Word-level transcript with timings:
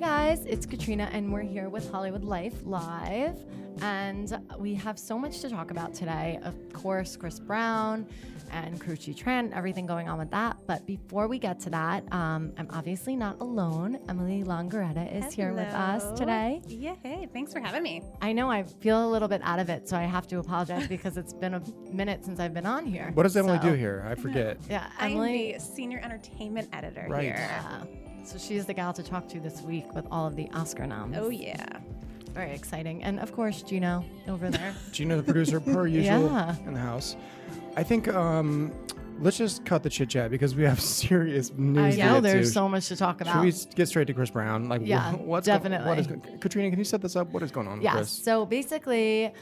Hey 0.00 0.06
guys, 0.06 0.46
it's 0.46 0.64
Katrina, 0.64 1.10
and 1.12 1.30
we're 1.30 1.42
here 1.42 1.68
with 1.68 1.90
Hollywood 1.90 2.24
Life 2.24 2.54
Live. 2.64 3.36
And 3.82 4.34
we 4.58 4.72
have 4.76 4.98
so 4.98 5.18
much 5.18 5.42
to 5.42 5.50
talk 5.50 5.70
about 5.70 5.92
today. 5.92 6.38
Of 6.42 6.54
course, 6.72 7.18
Chris 7.18 7.38
Brown 7.38 8.06
and 8.50 8.80
Karrueche 8.80 9.14
Tran, 9.14 9.54
everything 9.54 9.84
going 9.84 10.08
on 10.08 10.18
with 10.18 10.30
that. 10.30 10.56
But 10.66 10.86
before 10.86 11.28
we 11.28 11.38
get 11.38 11.60
to 11.60 11.70
that, 11.70 12.10
um, 12.14 12.50
I'm 12.56 12.66
obviously 12.70 13.14
not 13.14 13.42
alone. 13.42 13.98
Emily 14.08 14.42
Longeretta 14.42 15.14
is 15.22 15.34
here 15.34 15.52
with 15.52 15.68
us 15.74 16.18
today. 16.18 16.62
Yeah, 16.66 16.94
hey, 17.02 17.28
thanks 17.30 17.52
for 17.52 17.60
having 17.60 17.82
me. 17.82 18.02
I 18.22 18.32
know 18.32 18.50
I 18.50 18.62
feel 18.62 19.06
a 19.06 19.10
little 19.10 19.28
bit 19.28 19.42
out 19.44 19.58
of 19.58 19.68
it, 19.68 19.86
so 19.86 19.98
I 19.98 20.04
have 20.04 20.26
to 20.28 20.38
apologize 20.38 20.88
because 20.88 21.18
it's 21.18 21.34
been 21.34 21.52
a 21.52 21.62
minute 21.92 22.24
since 22.24 22.40
I've 22.40 22.54
been 22.54 22.64
on 22.64 22.86
here. 22.86 23.10
What 23.12 23.24
does 23.24 23.36
Emily 23.36 23.58
So- 23.60 23.68
do 23.68 23.74
here? 23.74 24.02
I 24.08 24.14
forget. 24.14 24.56
Yeah, 24.66 24.90
I'm 24.98 25.12
Emily. 25.12 25.52
the 25.52 25.60
senior 25.60 26.00
entertainment 26.02 26.70
editor 26.72 27.04
Right. 27.06 27.24
here. 27.24 27.34
Yeah. 27.36 27.84
So 28.24 28.38
she's 28.38 28.66
the 28.66 28.74
gal 28.74 28.92
to 28.92 29.02
talk 29.02 29.28
to 29.28 29.40
this 29.40 29.60
week 29.62 29.92
with 29.94 30.06
all 30.10 30.26
of 30.26 30.36
the 30.36 30.48
Oscar 30.54 30.86
noms. 30.86 31.16
Oh 31.18 31.30
yeah. 31.30 31.64
Very 32.32 32.52
exciting. 32.52 33.02
And 33.02 33.18
of 33.18 33.32
course, 33.32 33.62
Gino 33.62 34.04
over 34.28 34.50
there. 34.56 34.74
Gina, 34.92 35.16
the 35.16 35.22
producer, 35.22 35.58
per 35.60 35.86
usual 35.88 36.24
Yeah. 36.26 36.56
in 36.66 36.74
the 36.74 36.80
house. 36.80 37.16
I 37.76 37.82
think 37.82 38.06
um, 38.08 38.72
let's 39.18 39.36
just 39.36 39.64
cut 39.64 39.82
the 39.82 39.90
chit 39.90 40.10
chat 40.10 40.30
because 40.30 40.54
we 40.54 40.62
have 40.62 40.80
serious 41.04 41.50
news. 41.56 41.96
to 41.96 42.04
know 42.04 42.14
get 42.14 42.22
there's 42.22 42.48
to. 42.48 42.52
so 42.52 42.68
much 42.68 42.86
to 42.88 42.96
talk 42.96 43.20
about. 43.20 43.42
Should 43.44 43.68
we 43.68 43.74
get 43.74 43.88
straight 43.88 44.06
to 44.06 44.14
Chris 44.14 44.30
Brown? 44.30 44.68
Like, 44.68 44.82
wh- 44.82 44.86
Yeah, 44.88 45.12
what's 45.14 45.48
go- 45.48 45.58
what 45.58 45.98
is 45.98 46.06
definitely. 46.06 46.30
go- 46.32 46.38
Katrina? 46.38 46.70
Can 46.70 46.78
you 46.78 46.84
set 46.84 47.02
this 47.02 47.16
up? 47.16 47.28
What 47.32 47.42
is 47.42 47.50
going 47.50 47.66
on 47.66 47.74
with 47.78 47.82
Yes. 47.84 47.94
Chris? 47.96 48.10
So 48.10 48.46
basically, 48.46 49.32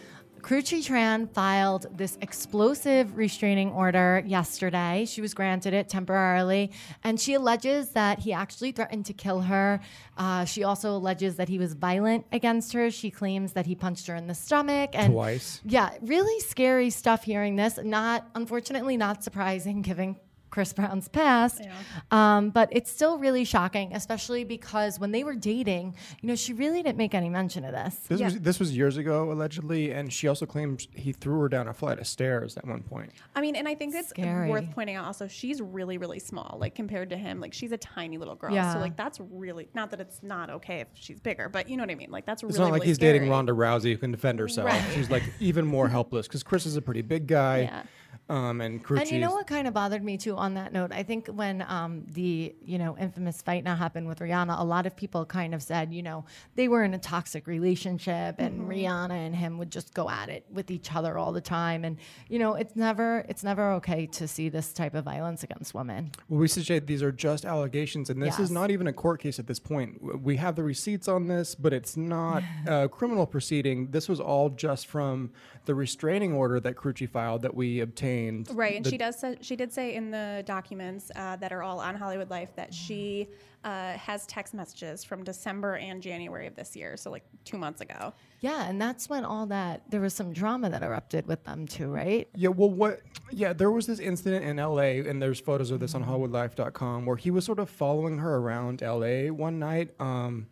Karrueche 0.43 0.87
Tran 0.87 1.29
filed 1.33 1.87
this 1.97 2.17
explosive 2.21 3.17
restraining 3.17 3.71
order 3.71 4.23
yesterday. 4.27 5.05
She 5.07 5.21
was 5.21 5.35
granted 5.35 5.75
it 5.75 5.89
temporarily, 5.89 6.71
and 7.05 7.21
she 7.21 7.35
alleges 7.35 7.91
that 7.91 8.21
he 8.21 8.33
actually 8.33 8.73
threatened 8.73 9.07
to 9.07 9.13
kill 9.13 9.41
her. 9.43 9.81
Uh, 10.17 10.45
she 10.45 10.65
also 10.65 10.97
alleges 10.97 11.37
that 11.37 11.49
he 11.49 11.59
was 11.59 11.75
violent 11.75 12.27
against 12.33 12.73
her. 12.73 12.91
She 12.91 13.11
claims 13.11 13.53
that 13.53 13.67
he 13.67 13.75
punched 13.75 14.07
her 14.07 14.15
in 14.15 14.27
the 14.27 14.35
stomach 14.35 14.91
and 14.95 15.13
Twice. 15.13 15.61
Yeah, 15.65 15.91
really 16.03 16.41
scary 16.41 16.91
stuff. 16.91 17.25
Hearing 17.25 17.57
this, 17.57 17.79
not 17.83 18.29
unfortunately 18.35 18.97
not 18.97 19.23
surprising 19.23 19.83
given. 19.89 20.17
Chris 20.51 20.73
Brown's 20.73 21.09
past, 21.09 21.63
um, 22.11 22.51
but 22.51 22.69
it's 22.73 22.91
still 22.91 23.19
really 23.19 23.45
shocking, 23.45 23.93
especially 23.95 24.45
because 24.45 24.99
when 24.99 25.13
they 25.13 25.25
were 25.25 25.35
dating, 25.35 25.95
you 26.21 26.29
know, 26.29 26.35
she 26.35 26.53
really 26.53 26.83
didn't 26.83 26.99
make 26.99 27.15
any 27.15 27.29
mention 27.29 27.65
of 27.65 27.73
this. 27.73 27.97
This 28.09 28.21
was 28.21 28.41
this 28.41 28.59
was 28.61 28.77
years 28.77 28.97
ago 28.97 29.31
allegedly, 29.31 29.93
and 29.93 30.13
she 30.13 30.29
also 30.29 30.47
claims 30.47 30.89
he 30.95 31.13
threw 31.13 31.41
her 31.41 31.49
down 31.49 31.69
a 31.69 31.75
flight 31.75 31.99
of 31.99 32.07
stairs 32.07 32.57
at 32.57 32.67
one 32.67 32.83
point. 32.83 33.13
I 33.35 33.41
mean, 33.41 33.57
and 33.57 33.69
I 33.69 33.75
think 33.75 33.95
it's 33.95 34.09
Scary. 34.11 34.49
worth 34.49 34.71
pointing 34.73 34.97
out 34.97 35.05
also 35.05 35.29
she's 35.29 35.61
really, 35.61 35.99
really 35.99 36.19
small, 36.19 36.57
like 36.61 36.75
compared 36.75 37.11
to 37.11 37.17
him. 37.17 37.41
Like 37.41 37.53
she's 37.53 37.73
a 37.73 37.79
tiny 37.79 38.19
little 38.19 38.35
girl. 38.35 38.55
Yeah. 38.55 38.73
So 38.73 38.79
like 38.81 38.97
that's 38.97 39.21
really 39.21 39.69
not 39.75 39.91
that 39.91 40.01
it's 40.01 40.23
not 40.23 40.51
okay 40.51 40.81
if 40.81 40.89
she's 40.95 41.21
bigger, 41.21 41.49
but 41.49 41.69
you 41.69 41.77
know 41.77 41.83
what 41.83 41.91
I 41.91 41.95
mean? 41.95 42.11
Like 42.11 42.27
that's 42.27 42.43
really 42.43 42.51
It's 42.51 42.59
not 42.59 42.67
like 42.71 42.81
really 42.81 42.87
he's 42.89 42.97
scary. 42.97 43.15
dating 43.19 43.31
Ronda 43.31 43.53
Rousey 43.53 43.93
who 43.93 43.99
can 43.99 44.11
defend 44.11 44.39
herself. 44.39 44.69
Right. 44.69 44.85
She's 44.95 45.11
like 45.11 45.23
even 45.41 45.67
more 45.67 45.89
helpless 45.89 46.27
because 46.27 46.43
Chris 46.43 46.67
is 46.67 46.77
a 46.77 46.83
pretty 46.83 47.03
big 47.03 47.27
guy. 47.27 47.61
Yeah. 47.63 47.83
Um, 48.29 48.61
and 48.61 48.85
And 48.91 49.11
you 49.11 49.21
know 49.21 49.33
what 49.33 49.47
kind 49.47 49.67
of 49.67 49.73
bothered 49.73 50.05
me 50.05 50.19
too 50.19 50.37
on 50.37 50.55
that 50.55 50.71
note? 50.73 50.93
I 50.93 51.03
think 51.03 51.29
when 51.29 51.65
um, 51.67 52.05
the 52.11 52.55
you 52.63 52.77
know 52.79 52.97
infamous 52.99 53.41
fight 53.41 53.65
now 53.65 53.75
happened 53.75 54.07
with 54.07 54.19
Rihanna, 54.19 54.59
a 54.61 54.65
lot 54.65 54.85
of 54.85 54.95
people 54.95 55.25
kind 55.25 55.55
of 55.55 55.63
said 55.63 55.95
you 55.95 56.03
know 56.03 56.27
they 56.55 56.69
were 56.69 56.83
in 56.85 56.93
a 56.93 56.99
toxic 56.99 57.47
relationship, 57.47 58.37
and 58.39 58.59
Mm-hmm. 58.61 58.71
Rihanna 58.71 59.11
and 59.13 59.35
him 59.35 59.57
would 59.59 59.71
just 59.71 59.95
go 59.95 60.11
at 60.11 60.29
it 60.29 60.45
with 60.51 60.71
each 60.71 60.95
other 60.95 61.17
all 61.17 61.33
the 61.33 61.41
time, 61.41 61.85
and 61.85 61.97
you 62.29 62.39
know 62.39 62.55
it's 62.55 62.77
never 62.77 63.25
it's 63.31 63.43
never 63.43 63.73
okay 63.75 64.07
to 64.07 64.29
see 64.29 64.49
this 64.51 64.73
type 64.75 64.95
of 64.95 65.05
violence 65.05 65.43
against 65.43 65.73
women. 65.75 66.11
Well, 66.29 66.41
we 66.41 66.49
suggest 66.49 66.87
these 66.87 67.03
are 67.03 67.13
just 67.13 67.47
allegations, 67.47 68.11
and 68.11 68.21
this 68.23 68.39
Yes. 68.39 68.41
is 68.41 68.51
not 68.51 68.71
even 68.71 68.87
a 68.89 68.93
court 68.93 69.21
case 69.21 69.39
at 69.39 69.47
this 69.47 69.59
point. 69.59 70.23
We 70.23 70.37
have 70.37 70.55
the 70.55 70.63
receipts 70.63 71.09
on 71.09 71.29
this, 71.29 71.55
but 71.55 71.73
it's 71.73 71.97
not 71.97 72.43
a 72.67 72.89
criminal 72.91 73.27
proceeding. 73.27 73.91
This 73.91 74.07
was 74.07 74.21
all 74.21 74.51
just 74.51 74.87
from 74.87 75.31
the 75.65 75.75
restraining 75.75 76.33
order 76.35 76.61
that 76.61 76.77
Karrueche 76.77 77.09
filed 77.09 77.41
that 77.43 77.55
we 77.55 77.81
obtained. 77.81 78.18
Right, 78.53 78.77
and 78.77 78.85
The- 78.85 78.91
she 78.91 78.99
does. 78.99 79.25
She 79.41 79.57
did 79.57 79.73
say 79.73 79.95
in 79.95 80.11
the 80.11 80.43
documents 80.47 81.11
uh, 81.15 81.37
that 81.37 81.53
are 81.53 81.63
all 81.63 81.81
on 81.81 81.95
Hollywood 81.95 82.31
Life 82.31 82.51
that 82.57 82.73
she 82.75 83.29
uh, 83.65 83.93
has 83.95 84.27
text 84.27 84.55
messages 84.55 85.03
from 85.05 85.25
December 85.25 85.77
and 85.77 86.01
January 86.03 86.47
of 86.47 86.55
this 86.55 86.77
year, 86.77 86.97
so 86.97 87.11
like 87.11 87.25
two 87.45 87.59
months 87.59 87.81
ago. 87.81 88.13
Yeah, 88.41 88.69
and 88.69 88.81
that's 88.81 89.09
when 89.09 89.25
all 89.25 89.47
that 89.47 89.83
there 89.91 90.01
was 90.01 90.15
some 90.15 90.33
drama 90.33 90.71
that 90.71 90.83
erupted 90.83 91.27
with 91.27 91.43
them 91.45 91.67
too, 91.67 91.89
right? 91.89 92.29
Yeah, 92.35 92.51
well, 92.51 92.71
what? 92.71 93.01
Yeah, 93.31 93.53
there 93.53 93.71
was 93.71 93.87
this 93.87 93.99
incident 93.99 94.45
in 94.45 94.57
LA, 94.59 95.03
and 95.09 95.21
there's 95.21 95.41
photos 95.41 95.71
of 95.71 95.81
this 95.81 95.95
on 95.95 96.05
HollywoodLife.com 96.05 97.05
where 97.05 97.17
he 97.17 97.31
was 97.31 97.45
sort 97.45 97.59
of 97.59 97.69
following 97.69 98.19
her 98.19 98.37
around 98.37 98.81
LA 98.81 99.33
one 99.33 99.59
night. 99.59 99.91
Um, 100.01 100.47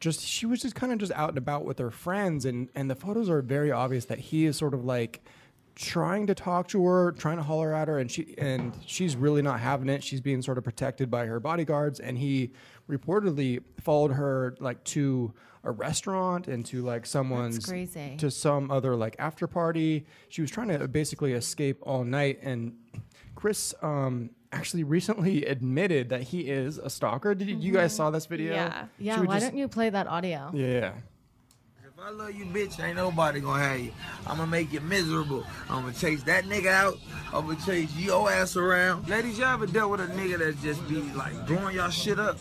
just 0.00 0.20
she 0.20 0.46
was 0.46 0.62
just 0.62 0.74
kind 0.74 0.92
of 0.92 0.98
just 0.98 1.12
out 1.12 1.30
and 1.30 1.38
about 1.38 1.64
with 1.64 1.78
her 1.78 1.90
friends, 1.90 2.44
and 2.44 2.68
and 2.74 2.90
the 2.90 2.94
photos 2.94 3.28
are 3.30 3.42
very 3.42 3.70
obvious 3.70 4.04
that 4.06 4.18
he 4.18 4.44
is 4.46 4.56
sort 4.56 4.74
of 4.74 4.84
like 4.84 5.22
trying 5.74 6.26
to 6.26 6.34
talk 6.34 6.68
to 6.68 6.84
her, 6.84 7.12
trying 7.12 7.36
to 7.36 7.42
holler 7.42 7.72
at 7.72 7.88
her, 7.88 7.98
and 7.98 8.10
she 8.10 8.34
and 8.38 8.76
she's 8.86 9.16
really 9.16 9.42
not 9.42 9.60
having 9.60 9.88
it. 9.88 10.02
She's 10.04 10.20
being 10.20 10.42
sort 10.42 10.58
of 10.58 10.64
protected 10.64 11.10
by 11.10 11.26
her 11.26 11.40
bodyguards, 11.40 12.00
and 12.00 12.18
he 12.18 12.52
reportedly 12.88 13.62
followed 13.80 14.12
her 14.12 14.56
like 14.60 14.82
to 14.84 15.32
a 15.64 15.70
restaurant 15.70 16.48
and 16.48 16.64
to 16.66 16.82
like 16.82 17.04
someone's 17.06 17.64
crazy. 17.66 18.16
to 18.18 18.30
some 18.30 18.70
other 18.70 18.96
like 18.96 19.16
after 19.18 19.46
party. 19.46 20.06
She 20.28 20.40
was 20.40 20.50
trying 20.50 20.68
to 20.68 20.88
basically 20.88 21.32
escape 21.32 21.78
all 21.82 22.04
night, 22.04 22.38
and 22.42 22.76
Chris 23.34 23.74
um, 23.82 24.30
actually 24.52 24.84
recently 24.84 25.44
admitted 25.54 26.08
that 26.10 26.22
he 26.22 26.42
is 26.42 26.78
a 26.78 26.90
stalker. 26.90 27.34
Did 27.34 27.48
you, 27.48 27.56
you 27.56 27.72
guys 27.72 27.94
saw 27.94 28.10
this 28.10 28.26
video? 28.26 28.54
Yeah. 28.54 28.84
Yeah, 28.98 29.20
why 29.22 29.36
just- 29.36 29.46
don't 29.50 29.58
you 29.58 29.68
play 29.68 29.90
that 29.90 30.06
audio? 30.06 30.50
Yeah. 30.54 30.92
I 32.02 32.08
love 32.08 32.34
you, 32.34 32.46
bitch, 32.46 32.82
ain't 32.82 32.96
nobody 32.96 33.40
gonna 33.40 33.62
have 33.62 33.78
you. 33.78 33.92
I'ma 34.26 34.46
make 34.46 34.72
you 34.72 34.80
miserable. 34.80 35.44
I'ma 35.68 35.90
chase 35.92 36.22
that 36.22 36.44
nigga 36.44 36.68
out. 36.68 36.98
I'ma 37.30 37.54
chase 37.66 37.94
your 37.94 38.30
ass 38.30 38.56
around. 38.56 39.06
Ladies, 39.06 39.38
y'all 39.38 39.52
ever 39.52 39.66
dealt 39.66 39.90
with 39.90 40.00
a 40.00 40.06
nigga 40.06 40.38
that 40.38 40.62
just 40.62 40.86
be 40.88 41.02
like 41.12 41.46
blowing 41.46 41.76
y'all 41.76 41.90
shit 41.90 42.18
up, 42.18 42.38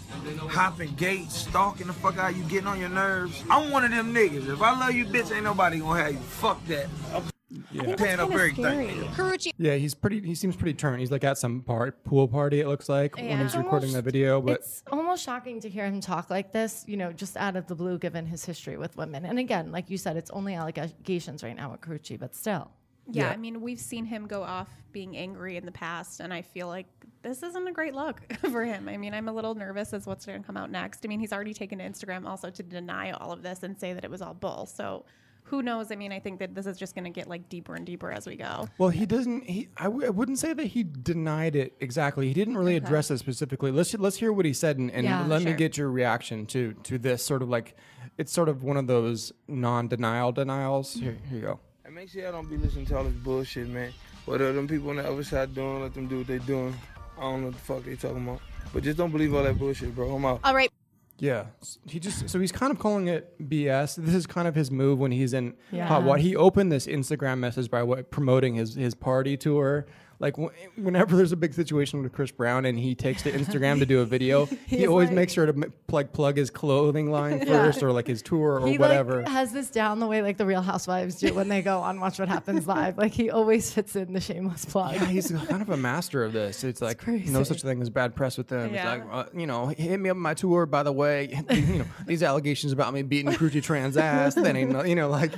hopping 0.47 0.93
gates, 0.95 1.35
stalking 1.35 1.87
the 1.87 1.93
fuck 1.93 2.17
out 2.17 2.37
you, 2.37 2.43
getting 2.43 2.67
on 2.67 2.79
your 2.79 2.87
nerves? 2.87 3.43
I'm 3.49 3.69
one 3.69 3.83
of 3.83 3.91
them 3.91 4.13
niggas. 4.13 4.47
If 4.47 4.61
I 4.61 4.79
love 4.79 4.93
you, 4.93 5.05
bitch, 5.05 5.29
ain't 5.35 5.43
nobody 5.43 5.79
gonna 5.79 6.03
have 6.03 6.13
you. 6.13 6.19
Fuck 6.19 6.65
that. 6.67 6.87
I'm 7.13 7.23
Yeah. 7.71 7.95
tearing 7.95 8.19
up 8.19 8.29
kinda 8.29 8.33
everything. 8.33 8.63
scary. 8.65 8.87
Karrueche. 9.15 9.51
Yeah, 9.57 9.75
he's 9.75 9.95
pretty. 9.95 10.21
He 10.21 10.35
seems 10.35 10.55
pretty 10.55 10.75
turned. 10.75 10.99
He's 10.99 11.09
like 11.11 11.23
at 11.23 11.37
some 11.37 11.61
part, 11.61 12.03
pool 12.03 12.27
party. 12.27 12.59
It 12.59 12.67
looks 12.67 12.87
like 12.89 13.15
when 13.15 13.25
he's 13.37 13.47
It's 13.47 13.55
recording 13.55 13.89
almost- 13.89 13.93
the 13.95 14.01
video. 14.01 14.41
But 14.41 14.59
it's 14.59 14.83
almost 14.91 15.23
shocking 15.23 15.59
to 15.61 15.69
hear 15.69 15.85
him 15.85 15.99
talk 16.01 16.29
like 16.29 16.51
this, 16.53 16.83
you 16.87 16.95
know, 16.97 17.11
just 17.11 17.35
out 17.37 17.55
of 17.55 17.65
the 17.67 17.75
blue, 17.75 17.97
given 17.97 18.25
his 18.25 18.45
history 18.45 18.77
with 18.77 18.95
women. 18.97 19.25
And 19.25 19.39
again, 19.39 19.71
like 19.71 19.89
you 19.89 19.97
said, 19.97 20.15
it's 20.17 20.29
only 20.31 20.53
allegations 20.55 21.43
right 21.43 21.55
now 21.55 21.71
with 21.71 21.81
Karrueche, 21.81 22.19
but 22.19 22.35
still. 22.35 22.71
Yeah, 23.11 23.25
Yeah. 23.25 23.31
I 23.31 23.37
mean, 23.37 23.61
we've 23.61 23.79
seen 23.79 24.05
him 24.05 24.27
go 24.27 24.43
off 24.43 24.69
being 24.91 25.17
angry 25.17 25.57
in 25.57 25.65
the 25.65 25.71
past, 25.71 26.19
and 26.19 26.31
I 26.31 26.43
feel 26.43 26.67
like 26.67 26.85
this 27.23 27.41
isn't 27.41 27.67
a 27.67 27.71
great 27.71 27.95
look 27.95 28.21
for 28.51 28.63
him. 28.63 28.87
I 28.87 28.97
mean, 28.97 29.15
I'm 29.15 29.27
a 29.27 29.33
little 29.33 29.55
nervous 29.55 29.91
as 29.93 30.05
what's 30.05 30.25
going 30.27 30.39
to 30.41 30.45
come 30.45 30.55
out 30.57 30.69
next. 30.69 31.03
I 31.03 31.07
mean, 31.07 31.19
he's 31.19 31.33
already 31.33 31.55
taken 31.55 31.79
to 31.79 31.83
Instagram 31.89 32.25
also 32.27 32.51
to 32.51 32.61
deny 32.61 33.09
all 33.11 33.31
of 33.31 33.41
this 33.41 33.63
and 33.63 33.75
say 33.79 33.93
that 33.93 34.03
it 34.03 34.11
was 34.11 34.21
all 34.21 34.35
bull. 34.35 34.67
So 34.67 35.05
who 35.43 35.61
knows? 35.63 35.91
I 35.91 35.95
mean, 35.95 36.11
I 36.11 36.19
think 36.19 36.39
that 36.39 36.53
this 36.53 36.65
is 36.67 36.77
just 36.77 36.93
going 36.95 37.05
to 37.05 37.09
get 37.09 37.27
like 37.27 37.49
deeper 37.49 37.73
and 37.75 37.85
deeper 37.85 38.11
as 38.11 38.27
we 38.27 38.35
go. 38.35 38.67
well, 38.77 38.89
he 38.89 39.05
doesn't. 39.05 39.45
He. 39.45 39.67
I, 39.77 39.85
w- 39.85 40.05
I 40.05 40.09
wouldn't 40.09 40.37
say 40.39 40.53
that 40.53 40.65
he 40.67 40.83
denied 40.83 41.55
it 41.55 41.75
exactly. 41.79 42.27
He 42.27 42.33
didn't 42.33 42.57
really 42.57 42.75
address 42.75 43.09
it 43.11 43.17
specifically. 43.17 43.71
Let's 43.71 43.93
let's 43.95 44.17
hear 44.17 44.31
what 44.31 44.45
he 44.45 44.53
said 44.53 44.77
and, 44.77 44.91
and 44.91 45.05
Yeah, 45.05 45.25
let 45.25 45.41
me 45.41 45.53
get 45.53 45.77
your 45.77 45.89
reaction 45.89 46.45
to 46.47 46.73
to 46.83 46.97
this 46.97 47.25
sort 47.25 47.41
of 47.41 47.49
like. 47.49 47.75
It's 48.17 48.31
sort 48.33 48.49
of 48.49 48.63
one 48.63 48.75
of 48.77 48.85
those 48.87 49.31
non-denial 49.47 50.33
denials. 50.33 50.93
Here, 50.93 51.17
here 51.29 51.37
you 51.39 51.41
go. 51.41 51.59
And 51.85 51.95
make 51.95 52.09
sure 52.09 52.21
y'all 52.21 52.33
don't 52.33 52.49
be 52.49 52.57
listening 52.57 52.85
to 52.87 52.97
all 52.97 53.03
this 53.05 53.13
bullshit, 53.13 53.67
man. 53.69 53.93
What 54.25 54.41
are 54.41 54.51
them 54.51 54.67
people 54.67 54.89
on 54.89 54.97
the 54.97 55.09
other 55.09 55.23
side 55.23 55.55
doing? 55.55 55.81
Let 55.81 55.93
them 55.93 56.07
do 56.07 56.19
what 56.19 56.27
they 56.27 56.39
doing. 56.39 56.75
I 57.17 57.21
don't 57.21 57.41
know 57.41 57.47
what 57.47 57.55
the 57.55 57.61
fuck 57.61 57.83
they 57.85 57.95
talking 57.95 58.27
about. 58.27 58.41
But 58.73 58.83
just 58.83 58.97
don't 58.97 59.11
believe 59.11 59.33
all 59.33 59.43
that 59.43 59.57
bullshit, 59.57 59.95
bro. 59.95 60.13
I'm 60.15 60.25
out. 60.25 60.41
All 60.43 60.53
right. 60.53 60.71
Yeah, 61.19 61.45
he 61.87 61.99
just 61.99 62.29
so 62.29 62.39
he's 62.39 62.51
kind 62.51 62.71
of 62.71 62.79
calling 62.79 63.07
it 63.07 63.37
BS. 63.49 63.95
This 63.95 64.15
is 64.15 64.25
kind 64.25 64.47
of 64.47 64.55
his 64.55 64.71
move 64.71 64.99
when 64.99 65.11
he's 65.11 65.33
in 65.33 65.55
Yeah. 65.71 65.87
Hot 65.87 66.03
What. 66.03 66.21
He 66.21 66.35
opened 66.35 66.71
this 66.71 66.87
Instagram 66.87 67.39
message 67.39 67.69
by 67.69 67.83
what, 67.83 68.09
promoting 68.11 68.55
his 68.55 68.75
his 68.75 68.95
party 68.95 69.37
tour. 69.37 69.85
Like 70.21 70.35
wh- 70.35 70.49
whenever 70.77 71.15
there's 71.15 71.31
a 71.31 71.37
big 71.37 71.53
situation 71.53 72.03
with 72.03 72.11
Chris 72.11 72.29
Brown 72.29 72.65
and 72.65 72.77
he 72.77 72.93
takes 72.93 73.23
to 73.23 73.31
Instagram 73.31 73.79
to 73.79 73.85
do 73.85 74.01
a 74.01 74.05
video, 74.05 74.45
he 74.67 74.85
always 74.85 75.07
like- 75.07 75.15
makes 75.15 75.33
sure 75.33 75.45
to 75.45 75.53
m- 75.53 75.73
plug 75.87 76.11
plug 76.11 76.35
his 76.35 76.49
clothing 76.49 77.09
line 77.09 77.45
first 77.45 77.81
or 77.81 77.93
like 77.93 78.07
his 78.07 78.21
tour 78.21 78.59
or 78.59 78.67
he 78.67 78.77
whatever. 78.77 79.21
like 79.21 79.29
has 79.29 79.53
this 79.53 79.69
down 79.69 79.99
the 80.01 80.07
way 80.07 80.21
like 80.21 80.35
the 80.37 80.45
Real 80.45 80.61
Housewives 80.61 81.15
do 81.15 81.33
when 81.33 81.47
they 81.47 81.61
go 81.61 81.79
on 81.79 82.01
Watch 82.01 82.19
What 82.19 82.27
Happens 82.27 82.67
Live. 82.67 82.97
Like 82.97 83.13
he 83.13 83.29
always 83.29 83.71
fits 83.71 83.95
in 83.95 84.11
the 84.11 84.19
shameless 84.19 84.65
plug. 84.65 84.95
yeah, 84.95 85.05
he's 85.05 85.31
kind 85.31 85.61
of 85.61 85.69
a 85.69 85.77
master 85.77 86.25
of 86.25 86.33
this. 86.33 86.65
It's 86.65 86.81
like 86.81 87.07
no 87.07 87.43
such 87.43 87.61
thing 87.61 87.81
as 87.81 87.89
bad 87.89 88.13
press 88.13 88.37
with 88.37 88.49
him. 88.51 88.73
Yeah. 88.73 88.95
It's 88.95 89.05
like, 89.05 89.13
uh, 89.13 89.29
you 89.33 89.47
know, 89.47 89.67
hit 89.67 89.99
me 90.01 90.09
up 90.09 90.15
on 90.17 90.21
my 90.21 90.33
tour. 90.33 90.65
By 90.65 90.83
the 90.83 90.91
way, 90.91 91.41
you 91.49 91.61
know, 91.79 91.85
these 92.05 92.23
allegations 92.23 92.73
about 92.73 92.93
me 92.93 93.03
beating 93.03 93.31
Karrueche 93.31 93.63
Trans 93.63 93.95
ass. 93.95 94.35
That 94.35 94.53
ain't, 94.55 94.71
no, 94.71 94.83
you 94.83 94.95
know, 94.95 95.07
like. 95.09 95.31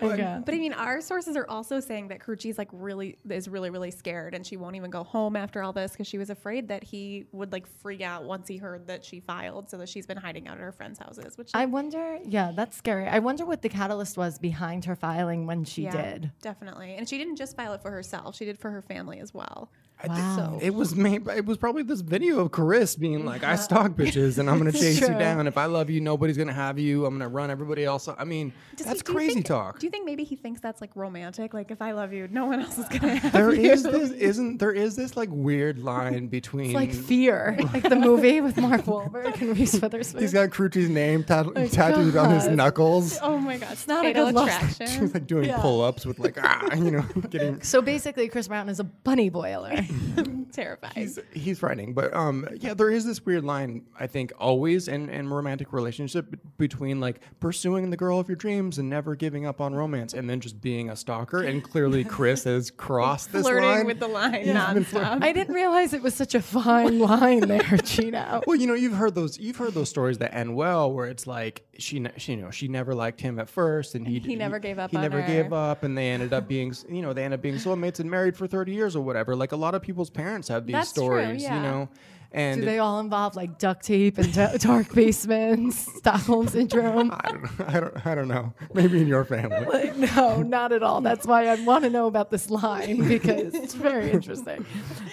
Yeah. 0.00 0.40
But 0.44 0.54
I 0.54 0.58
mean, 0.58 0.72
our 0.72 1.00
sources 1.00 1.36
are 1.36 1.46
also 1.48 1.80
saying 1.80 2.08
that 2.08 2.20
Karrueche's 2.20 2.58
like 2.58 2.68
really 2.72 3.18
is 3.28 3.48
really 3.48 3.70
really 3.70 3.90
scared, 3.90 4.34
and 4.34 4.46
she 4.46 4.56
won't 4.56 4.76
even 4.76 4.90
go 4.90 5.04
home 5.04 5.36
after 5.36 5.62
all 5.62 5.72
this 5.72 5.92
because 5.92 6.06
she 6.06 6.18
was 6.18 6.30
afraid 6.30 6.68
that 6.68 6.84
he 6.84 7.26
would 7.32 7.52
like 7.52 7.66
freak 7.66 8.00
out 8.00 8.24
once 8.24 8.48
he 8.48 8.56
heard 8.56 8.86
that 8.86 9.04
she 9.04 9.20
filed, 9.20 9.70
so 9.70 9.76
that 9.78 9.88
she's 9.88 10.06
been 10.06 10.16
hiding 10.16 10.48
out 10.48 10.54
at 10.54 10.60
her 10.60 10.72
friends' 10.72 10.98
houses. 10.98 11.36
Which 11.36 11.50
I 11.54 11.66
wonder, 11.66 12.18
yeah, 12.24 12.52
that's 12.54 12.76
scary. 12.76 13.06
I 13.06 13.18
wonder 13.18 13.44
what 13.44 13.62
the 13.62 13.68
catalyst 13.68 14.16
was 14.16 14.38
behind 14.38 14.84
her 14.84 14.96
filing 14.96 15.46
when 15.46 15.64
she 15.64 15.82
yeah, 15.82 15.90
did. 15.90 16.32
definitely, 16.40 16.94
and 16.94 17.08
she 17.08 17.18
didn't 17.18 17.36
just 17.36 17.56
file 17.56 17.72
it 17.72 17.82
for 17.82 17.90
herself; 17.90 18.36
she 18.36 18.44
did 18.44 18.58
for 18.58 18.70
her 18.70 18.82
family 18.82 19.20
as 19.20 19.34
well. 19.34 19.70
I 20.00 20.06
think 20.06 20.18
Wow. 20.18 20.58
It 20.62 20.74
was 20.74 20.94
made. 20.94 21.26
It 21.28 21.44
was 21.44 21.58
probably 21.58 21.82
this 21.82 22.02
video 22.02 22.38
of 22.38 22.52
Chris 22.52 22.94
being 22.94 23.24
like, 23.24 23.42
"I 23.42 23.56
stalk 23.56 23.92
bitches, 23.92 24.38
and 24.38 24.48
I'm 24.48 24.58
gonna 24.58 24.70
chase 24.84 25.00
you 25.00 25.08
down. 25.08 25.46
If 25.48 25.58
I 25.58 25.64
love 25.66 25.90
you, 25.90 26.00
nobody's 26.00 26.36
gonna 26.36 26.52
have 26.52 26.78
you. 26.78 27.04
I'm 27.04 27.14
gonna 27.14 27.28
run 27.28 27.50
everybody 27.50 27.84
else." 27.84 28.08
I 28.16 28.22
mean, 28.24 28.52
Does 28.76 28.86
that's 28.86 29.00
he- 29.00 29.12
crazy 29.12 29.34
think- 29.34 29.46
talk. 29.46 29.80
Do 29.80 29.86
you 29.86 29.90
think 29.90 30.04
maybe 30.06 30.22
he 30.22 30.36
thinks 30.36 30.60
that's 30.60 30.80
like 30.80 30.90
romantic? 30.94 31.52
Like, 31.52 31.72
if 31.72 31.82
I 31.82 31.92
love 31.92 32.12
you, 32.12 32.28
no 32.30 32.46
one 32.46 32.60
else 32.60 32.78
is 32.78 32.86
gonna 32.88 33.16
have 33.16 33.32
There 33.32 33.52
you. 33.52 33.72
is 33.72 33.82
this, 33.82 34.10
isn't 34.12 34.58
there? 34.58 34.70
Is 34.72 34.94
this 34.94 35.16
like 35.16 35.30
weird 35.32 35.80
line 35.80 36.26
between 36.38 36.66
It's 36.66 36.74
like 36.74 36.92
Fear, 36.94 37.58
like 37.72 37.88
the 37.88 37.96
movie 37.96 38.40
with 38.40 38.56
Mark 38.56 38.82
Wahlberg 38.82 39.40
and 39.40 39.58
Reese 39.58 39.80
Witherspoon. 39.80 40.20
He's 40.20 40.32
got 40.32 40.50
Karrueche's 40.50 40.88
name 40.88 41.24
tat- 41.24 41.46
tattooed 41.72 42.16
on 42.16 42.30
his 42.34 42.46
knuckles. 42.46 43.18
Oh 43.20 43.36
my 43.38 43.56
god, 43.58 43.72
it's 43.72 43.86
not 43.88 44.04
a 44.04 44.08
fatal 44.08 44.26
good 44.26 44.34
love 44.36 44.48
attraction. 44.48 44.86
She's 44.86 45.12
like 45.14 45.26
doing 45.26 45.52
pull-ups 45.54 46.06
with 46.06 46.18
like 46.20 46.38
ah, 46.40 46.72
you 46.76 46.90
know, 46.92 47.02
getting. 47.30 47.60
so 47.62 47.82
basically, 47.82 48.28
Chris 48.28 48.46
Brown 48.46 48.68
is 48.68 48.78
a 48.78 48.84
bunny 48.84 49.28
boiler. 49.28 49.74
Terrifying. 50.52 50.92
He's, 50.94 51.18
he's 51.32 51.58
frightening, 51.58 51.94
but 51.94 52.12
um, 52.14 52.46
yeah, 52.58 52.74
there 52.74 52.90
is 52.90 53.04
this 53.04 53.24
weird 53.24 53.44
line. 53.44 53.84
I 53.98 54.06
think 54.06 54.32
always 54.38 54.88
in 54.88 55.08
in 55.10 55.28
romantic 55.28 55.72
relationship 55.72 56.30
b- 56.30 56.38
between 56.56 57.00
like 57.00 57.20
pursuing 57.40 57.90
the 57.90 57.96
girl 57.96 58.18
of 58.18 58.28
your 58.28 58.36
dreams 58.36 58.78
and 58.78 58.88
never 58.90 59.14
giving 59.14 59.46
up 59.46 59.60
on 59.60 59.74
romance, 59.74 60.14
and 60.14 60.28
then 60.28 60.40
just 60.40 60.60
being 60.60 60.90
a 60.90 60.96
stalker. 60.96 61.42
And 61.42 61.62
clearly, 61.62 62.02
Chris 62.04 62.44
has 62.44 62.70
crossed 62.76 63.32
this 63.32 63.42
Flirting 63.42 63.68
line. 63.68 63.86
with 63.86 64.00
the 64.00 64.08
line 64.08 64.34
He's 64.44 64.48
nonstop. 64.54 65.22
I 65.22 65.32
didn't 65.32 65.54
realize 65.54 65.92
it 65.92 66.02
was 66.02 66.14
such 66.14 66.34
a 66.34 66.42
fine 66.42 66.98
line 67.08 67.40
there, 67.40 67.76
Gina. 67.84 68.42
Well, 68.46 68.56
you 68.56 68.66
know, 68.66 68.74
you've 68.74 68.94
heard 68.94 69.14
those. 69.14 69.38
You've 69.38 69.56
heard 69.56 69.74
those 69.74 69.88
stories 69.90 70.18
that 70.18 70.34
end 70.34 70.56
well, 70.56 70.90
where 70.92 71.06
it's 71.06 71.26
like 71.26 71.64
she, 71.78 72.04
she, 72.16 72.32
you 72.32 72.42
know, 72.42 72.50
she 72.50 72.68
never 72.68 72.94
liked 72.94 73.20
him 73.20 73.38
at 73.38 73.48
first, 73.48 73.94
and 73.94 74.06
he 74.08 74.18
He 74.18 74.34
never 74.34 74.58
gave 74.58 74.78
up 74.78 74.90
He 74.90 74.96
on 74.96 75.02
never 75.02 75.20
her. 75.20 75.26
gave 75.26 75.52
up, 75.52 75.82
and 75.84 75.96
they 75.96 76.08
ended 76.08 76.32
up 76.32 76.48
being, 76.48 76.74
you 76.88 77.02
know, 77.02 77.12
they 77.12 77.22
ended 77.24 77.38
up 77.38 77.42
being 77.42 77.56
soulmates 77.56 78.00
and 78.00 78.10
married 78.10 78.36
for 78.36 78.46
thirty 78.46 78.72
years 78.72 78.96
or 78.96 79.02
whatever. 79.02 79.36
Like 79.36 79.52
a 79.52 79.56
lot 79.56 79.74
of 79.74 79.77
people's 79.78 80.10
parents 80.10 80.48
have 80.48 80.66
these 80.66 80.74
That's 80.74 80.92
true, 80.92 81.04
stories, 81.04 81.42
you 81.42 81.50
know. 81.50 81.88
And 82.30 82.60
Do 82.60 82.66
they 82.66 82.78
all 82.78 83.00
involve 83.00 83.36
like 83.36 83.58
duct 83.58 83.84
tape 83.86 84.18
and 84.18 84.30
da- 84.34 84.52
dark 84.58 84.92
basements, 84.92 85.78
Stockholm 85.96 86.46
syndrome? 86.46 87.10
I 87.10 87.30
don't, 87.32 87.60
I 87.60 87.80
don't, 87.80 88.06
I 88.06 88.14
don't 88.14 88.28
know. 88.28 88.52
Maybe 88.74 89.00
in 89.00 89.08
your 89.08 89.24
family. 89.24 89.64
Like, 89.78 89.96
no, 89.96 90.42
not 90.42 90.72
at 90.72 90.82
all. 90.82 91.00
That's 91.00 91.26
why 91.26 91.46
I 91.46 91.54
want 91.64 91.84
to 91.84 91.90
know 91.90 92.06
about 92.06 92.30
this 92.30 92.50
line 92.50 93.08
because 93.08 93.54
it's 93.54 93.72
very 93.74 94.10
interesting. 94.10 94.66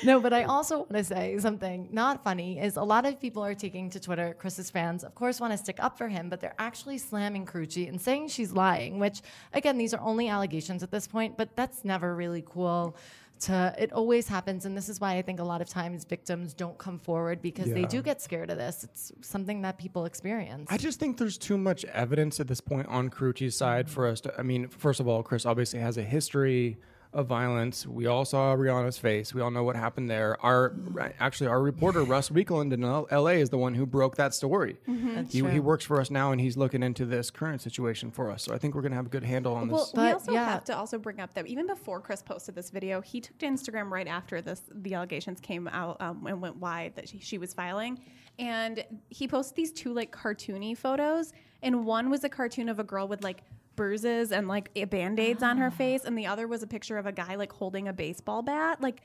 No, 0.04 0.20
but 0.20 0.34
I 0.34 0.44
also 0.44 0.80
want 0.80 0.94
to 0.94 1.04
say 1.06 1.38
something 1.40 1.88
not 1.92 2.24
funny 2.24 2.60
is 2.60 2.76
a 2.76 2.84
lot 2.84 3.06
of 3.06 3.20
people 3.20 3.44
are 3.46 3.56
taking 3.56 3.90
to 3.92 4.00
Twitter, 4.00 4.36
Chris's 4.38 4.70
fans, 4.70 5.04
of 5.06 5.16
course, 5.16 5.40
want 5.40 5.54
to 5.54 5.58
stick 5.58 5.78
up 5.80 5.98
for 5.98 6.10
him, 6.10 6.30
but 6.30 6.42
they're 6.42 6.56
actually 6.60 6.98
slamming 6.98 7.46
Karrueche 7.46 7.88
and 7.88 8.00
saying 8.02 8.28
she's 8.28 8.52
lying, 8.52 9.00
which, 9.00 9.22
again, 9.54 9.78
these 9.78 9.94
are 9.94 10.02
only 10.02 10.28
allegations 10.28 10.84
at 10.84 10.92
this 10.92 11.08
point, 11.08 11.38
but 11.38 11.56
that's 11.56 11.86
never 11.86 12.14
really 12.14 12.44
cool. 12.46 12.96
To, 13.42 13.76
it 13.78 13.92
always 13.92 14.28
happens, 14.28 14.66
and 14.66 14.78
this 14.78 14.88
is 14.88 15.02
why 15.02 15.18
I 15.18 15.22
think 15.22 15.40
a 15.40 15.44
lot 15.44 15.62
of 15.62 15.68
times 15.68 16.06
victims 16.06 16.54
don't 16.54 16.78
come 16.78 16.98
forward 16.98 17.42
because 17.42 17.70
they 17.70 17.84
do 17.86 18.02
get 18.02 18.22
scared 18.22 18.50
of 18.50 18.58
this. 18.58 18.84
It's 18.84 19.12
something 19.22 19.62
that 19.64 19.78
people 19.78 20.06
experience. 20.06 20.68
I 20.72 20.78
just 20.78 21.00
think 21.00 21.18
there's 21.18 21.38
too 21.38 21.58
much 21.58 21.84
evidence 21.86 22.40
at 22.40 22.48
this 22.48 22.62
point 22.62 22.88
on 22.88 23.10
Karrueche's 23.10 23.56
side 23.56 23.86
mm-hmm. 23.86 23.94
for 23.94 24.08
us 24.08 24.22
to. 24.22 24.34
I 24.40 24.44
mean, 24.44 24.70
first 24.70 25.00
of 25.00 25.08
all, 25.08 25.22
Chris 25.22 25.46
obviously 25.46 25.80
has 25.80 25.98
a 25.98 26.04
history 26.04 26.78
of 27.16 27.28
violence. 27.28 27.88
We 27.88 28.06
all 28.06 28.26
saw 28.26 28.56
Rihanna's 28.56 28.98
face. 28.98 29.34
We 29.34 29.42
all 29.42 29.50
know 29.50 29.64
what 29.64 29.76
happened 29.76 30.10
there. 30.10 30.38
Our 30.46 30.74
actually 31.20 31.48
our 31.48 31.62
reporter 31.62 32.04
Russ 32.04 32.30
Weekland 32.30 32.74
in 32.74 32.84
L- 32.84 33.08
L.A. 33.10 33.36
is 33.42 33.50
the 33.50 33.58
one 33.58 33.74
who 33.74 33.86
broke 33.86 34.18
that 34.18 34.34
story. 34.34 34.78
That's 34.88 35.32
He, 35.34 35.42
he 35.50 35.60
works 35.60 35.86
for 35.86 36.00
us 36.00 36.12
now, 36.12 36.32
and 36.32 36.40
he's 36.42 36.58
looking 36.58 36.84
into 36.84 37.06
this 37.06 37.32
current 37.32 37.62
situation 37.62 38.12
for 38.12 38.30
us. 38.30 38.44
So 38.44 38.54
I 38.54 38.58
think 38.58 38.76
we're 38.76 38.82
gonna 38.82 38.96
have 38.96 39.08
a 39.08 39.10
good 39.10 39.24
handle 39.24 39.56
on 39.56 39.70
Well, 39.70 39.86
this. 39.86 39.94
we 39.94 40.12
also 40.12 40.32
yeah. 40.34 40.46
have 40.50 40.66
to 40.66 40.78
also 40.78 40.98
bring 41.00 41.20
up 41.22 41.34
that 41.34 41.48
even 41.48 41.66
before 41.68 42.00
Chris 42.02 42.22
posted 42.22 42.54
this 42.54 42.70
video, 42.70 43.02
he 43.02 43.22
took 43.22 43.38
to 43.40 43.46
Instagram 43.48 43.90
right 43.90 44.08
after 44.08 44.42
this 44.42 44.62
the 44.72 44.94
allegations 44.94 45.40
came 45.40 45.68
out 45.70 46.00
um, 46.02 46.28
and 46.28 46.42
went 46.42 46.58
wide 46.58 46.96
that 46.96 47.08
she, 47.10 47.20
she 47.20 47.38
was 47.38 47.54
filing, 47.54 47.98
and 48.38 48.84
he 49.10 49.28
posted 49.28 49.56
these 49.56 49.72
two 49.72 49.94
like 49.94 50.12
cartoony 50.12 50.78
photos, 50.78 51.32
and 51.64 51.86
one 51.86 52.10
was 52.10 52.24
a 52.26 52.30
cartoon 52.30 52.68
of 52.68 52.78
a 52.80 52.84
girl 52.84 53.08
with 53.08 53.24
like 53.24 53.44
bruises 53.76 54.32
and 54.32 54.48
like 54.48 54.70
eh, 54.76 54.86
band 54.86 55.20
aids 55.20 55.44
on 55.44 55.58
her 55.58 55.72
face, 55.82 56.06
and 56.06 56.18
the 56.18 56.26
other 56.26 56.48
was 56.48 56.64
a 56.64 56.68
picture 56.68 56.98
of 56.98 57.06
a 57.06 57.12
guy 57.12 57.36
like 57.36 57.52
holding 57.52 57.88
a 57.88 57.94
baseball 57.94 58.42
bat. 58.42 58.82
Like, 58.82 59.02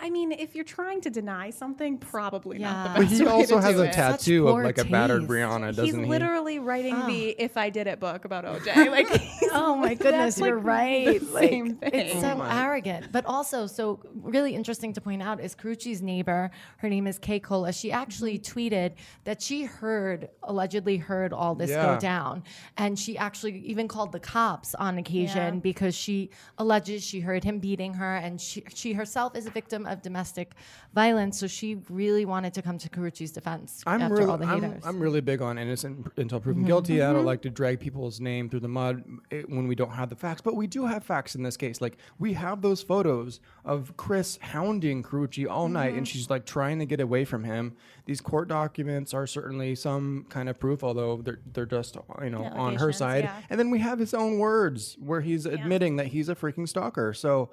I 0.00 0.10
mean, 0.10 0.30
if 0.30 0.54
you're 0.54 0.64
trying 0.64 1.00
to 1.02 1.10
deny 1.10 1.50
something, 1.50 1.98
probably 1.98 2.58
not 2.58 2.94
the 2.94 3.00
best 3.00 3.10
but 3.10 3.16
he 3.18 3.24
way 3.24 3.30
also 3.32 3.56
to 3.56 3.62
has 3.62 3.74
do 3.74 3.82
a 3.82 3.84
it. 3.86 3.92
tattoo 3.92 4.46
of 4.48 4.54
poor 4.54 4.62
like 4.64 4.78
a 4.78 4.84
battered 4.84 5.22
taste. 5.22 5.32
Rihanna, 5.32 5.66
doesn't 5.74 5.84
He's 5.84 5.94
he? 5.96 6.04
literally 6.04 6.58
writing 6.60 6.94
the 7.06 7.30
"If 7.30 7.56
I 7.56 7.68
Did 7.70 7.88
It" 7.88 7.98
book 7.98 8.24
about 8.24 8.44
OJ. 8.44 8.90
Like, 8.90 9.08
Oh 9.52 9.74
my 9.76 9.94
goodness, 9.94 10.36
that's, 10.36 10.38
you're 10.46 10.56
right. 10.58 11.18
the 11.20 11.26
Like, 11.26 11.48
same 11.48 11.74
thing. 11.76 11.90
It's 11.92 12.20
so 12.20 12.38
Oh 12.40 12.48
arrogant. 12.48 13.10
But 13.10 13.26
also, 13.26 13.66
so 13.66 13.98
really 14.14 14.54
interesting 14.54 14.92
to 14.92 15.00
point 15.00 15.20
out 15.20 15.40
is 15.40 15.54
Karrueche's 15.56 16.00
neighbor, 16.00 16.50
her 16.78 16.88
name 16.88 17.08
is 17.08 17.18
Kay 17.18 17.40
Cola. 17.40 17.72
She 17.72 17.90
actually 17.90 18.38
mm-hmm. 18.38 18.58
tweeted 18.58 18.92
that 19.24 19.42
she 19.42 19.64
heard, 19.64 20.28
allegedly 20.44 20.96
heard 20.98 21.32
all 21.32 21.56
this 21.56 21.70
Yeah. 21.70 21.94
go 21.94 22.00
down. 22.00 22.44
And 22.76 22.96
she 22.98 23.18
actually 23.18 23.58
even 23.66 23.88
called 23.88 24.12
the 24.12 24.20
cops 24.20 24.74
on 24.76 24.96
occasion 24.98 25.54
Yeah. 25.54 25.60
because 25.60 25.94
she 25.96 26.30
alleges 26.56 27.02
she 27.02 27.18
heard 27.20 27.42
him 27.42 27.58
beating 27.58 27.94
her 27.94 28.14
and 28.16 28.40
she, 28.40 28.62
she 28.72 28.92
herself 28.92 29.34
is 29.36 29.46
a 29.46 29.50
victim 29.58 29.82
of 29.92 29.96
domestic 30.08 30.48
violence. 30.94 31.34
So 31.40 31.46
she 31.46 31.70
really 32.02 32.24
wanted 32.24 32.52
to 32.54 32.62
come 32.62 32.78
to 32.84 32.88
Karrueche's 32.88 33.32
defense 33.32 33.82
I'm 33.86 34.00
after 34.02 34.14
really, 34.16 34.30
all 34.30 34.38
the 34.38 34.46
I'm, 34.46 34.62
haters. 34.62 34.82
I'm 34.86 35.00
really 35.00 35.20
big 35.20 35.40
on 35.42 35.58
innocent 35.58 35.94
until 36.16 36.40
proven 36.40 36.62
Mm-hmm. 36.62 36.66
guilty. 36.72 37.02
I 37.02 37.12
don't 37.12 37.24
like 37.32 37.42
to 37.42 37.50
drag 37.50 37.78
people's 37.86 38.20
name 38.20 38.48
through 38.50 38.60
the 38.68 38.68
mud 38.80 39.02
eh, 39.30 39.42
when 39.48 39.66
we 39.68 39.74
don't 39.74 39.90
have 40.00 40.08
the 40.10 40.16
facts, 40.16 40.40
but 40.40 40.54
we 40.56 40.66
do 40.66 40.86
have 40.86 41.02
facts 41.04 41.34
in 41.34 41.42
this 41.42 41.56
case. 41.56 41.80
Like 41.80 41.96
we 42.18 42.32
have 42.34 42.62
those 42.62 42.80
photos 42.82 43.40
of 43.64 43.96
Chris 43.96 44.38
hounding 44.40 45.02
Karrueche 45.02 45.48
all 45.48 45.68
night, 45.68 45.88
Mm-hmm. 45.90 45.98
and 45.98 46.08
she's 46.08 46.28
like 46.30 46.44
trying 46.46 46.78
to 46.78 46.86
get 46.86 47.00
away 47.00 47.24
from 47.24 47.42
him. 47.44 47.74
These 48.06 48.20
court 48.20 48.46
documents 48.48 49.12
are 49.14 49.26
certainly 49.26 49.74
some 49.74 50.26
kind 50.28 50.48
of 50.48 50.58
proof, 50.58 50.82
although 50.84 51.12
they're 51.24 51.40
they're 51.52 51.66
just 51.78 51.96
you 52.22 52.30
know 52.30 52.44
on 52.44 52.76
her 52.76 52.92
side. 52.92 53.24
yeah. 53.24 53.40
And 53.50 53.58
then 53.60 53.70
we 53.70 53.78
have 53.80 53.98
his 53.98 54.14
own 54.14 54.38
words 54.38 54.96
where 55.00 55.20
he's 55.20 55.44
admitting 55.46 55.96
that 55.96 56.08
he's 56.08 56.28
a 56.28 56.34
freaking 56.34 56.68
stalker. 56.68 57.12
So. 57.14 57.50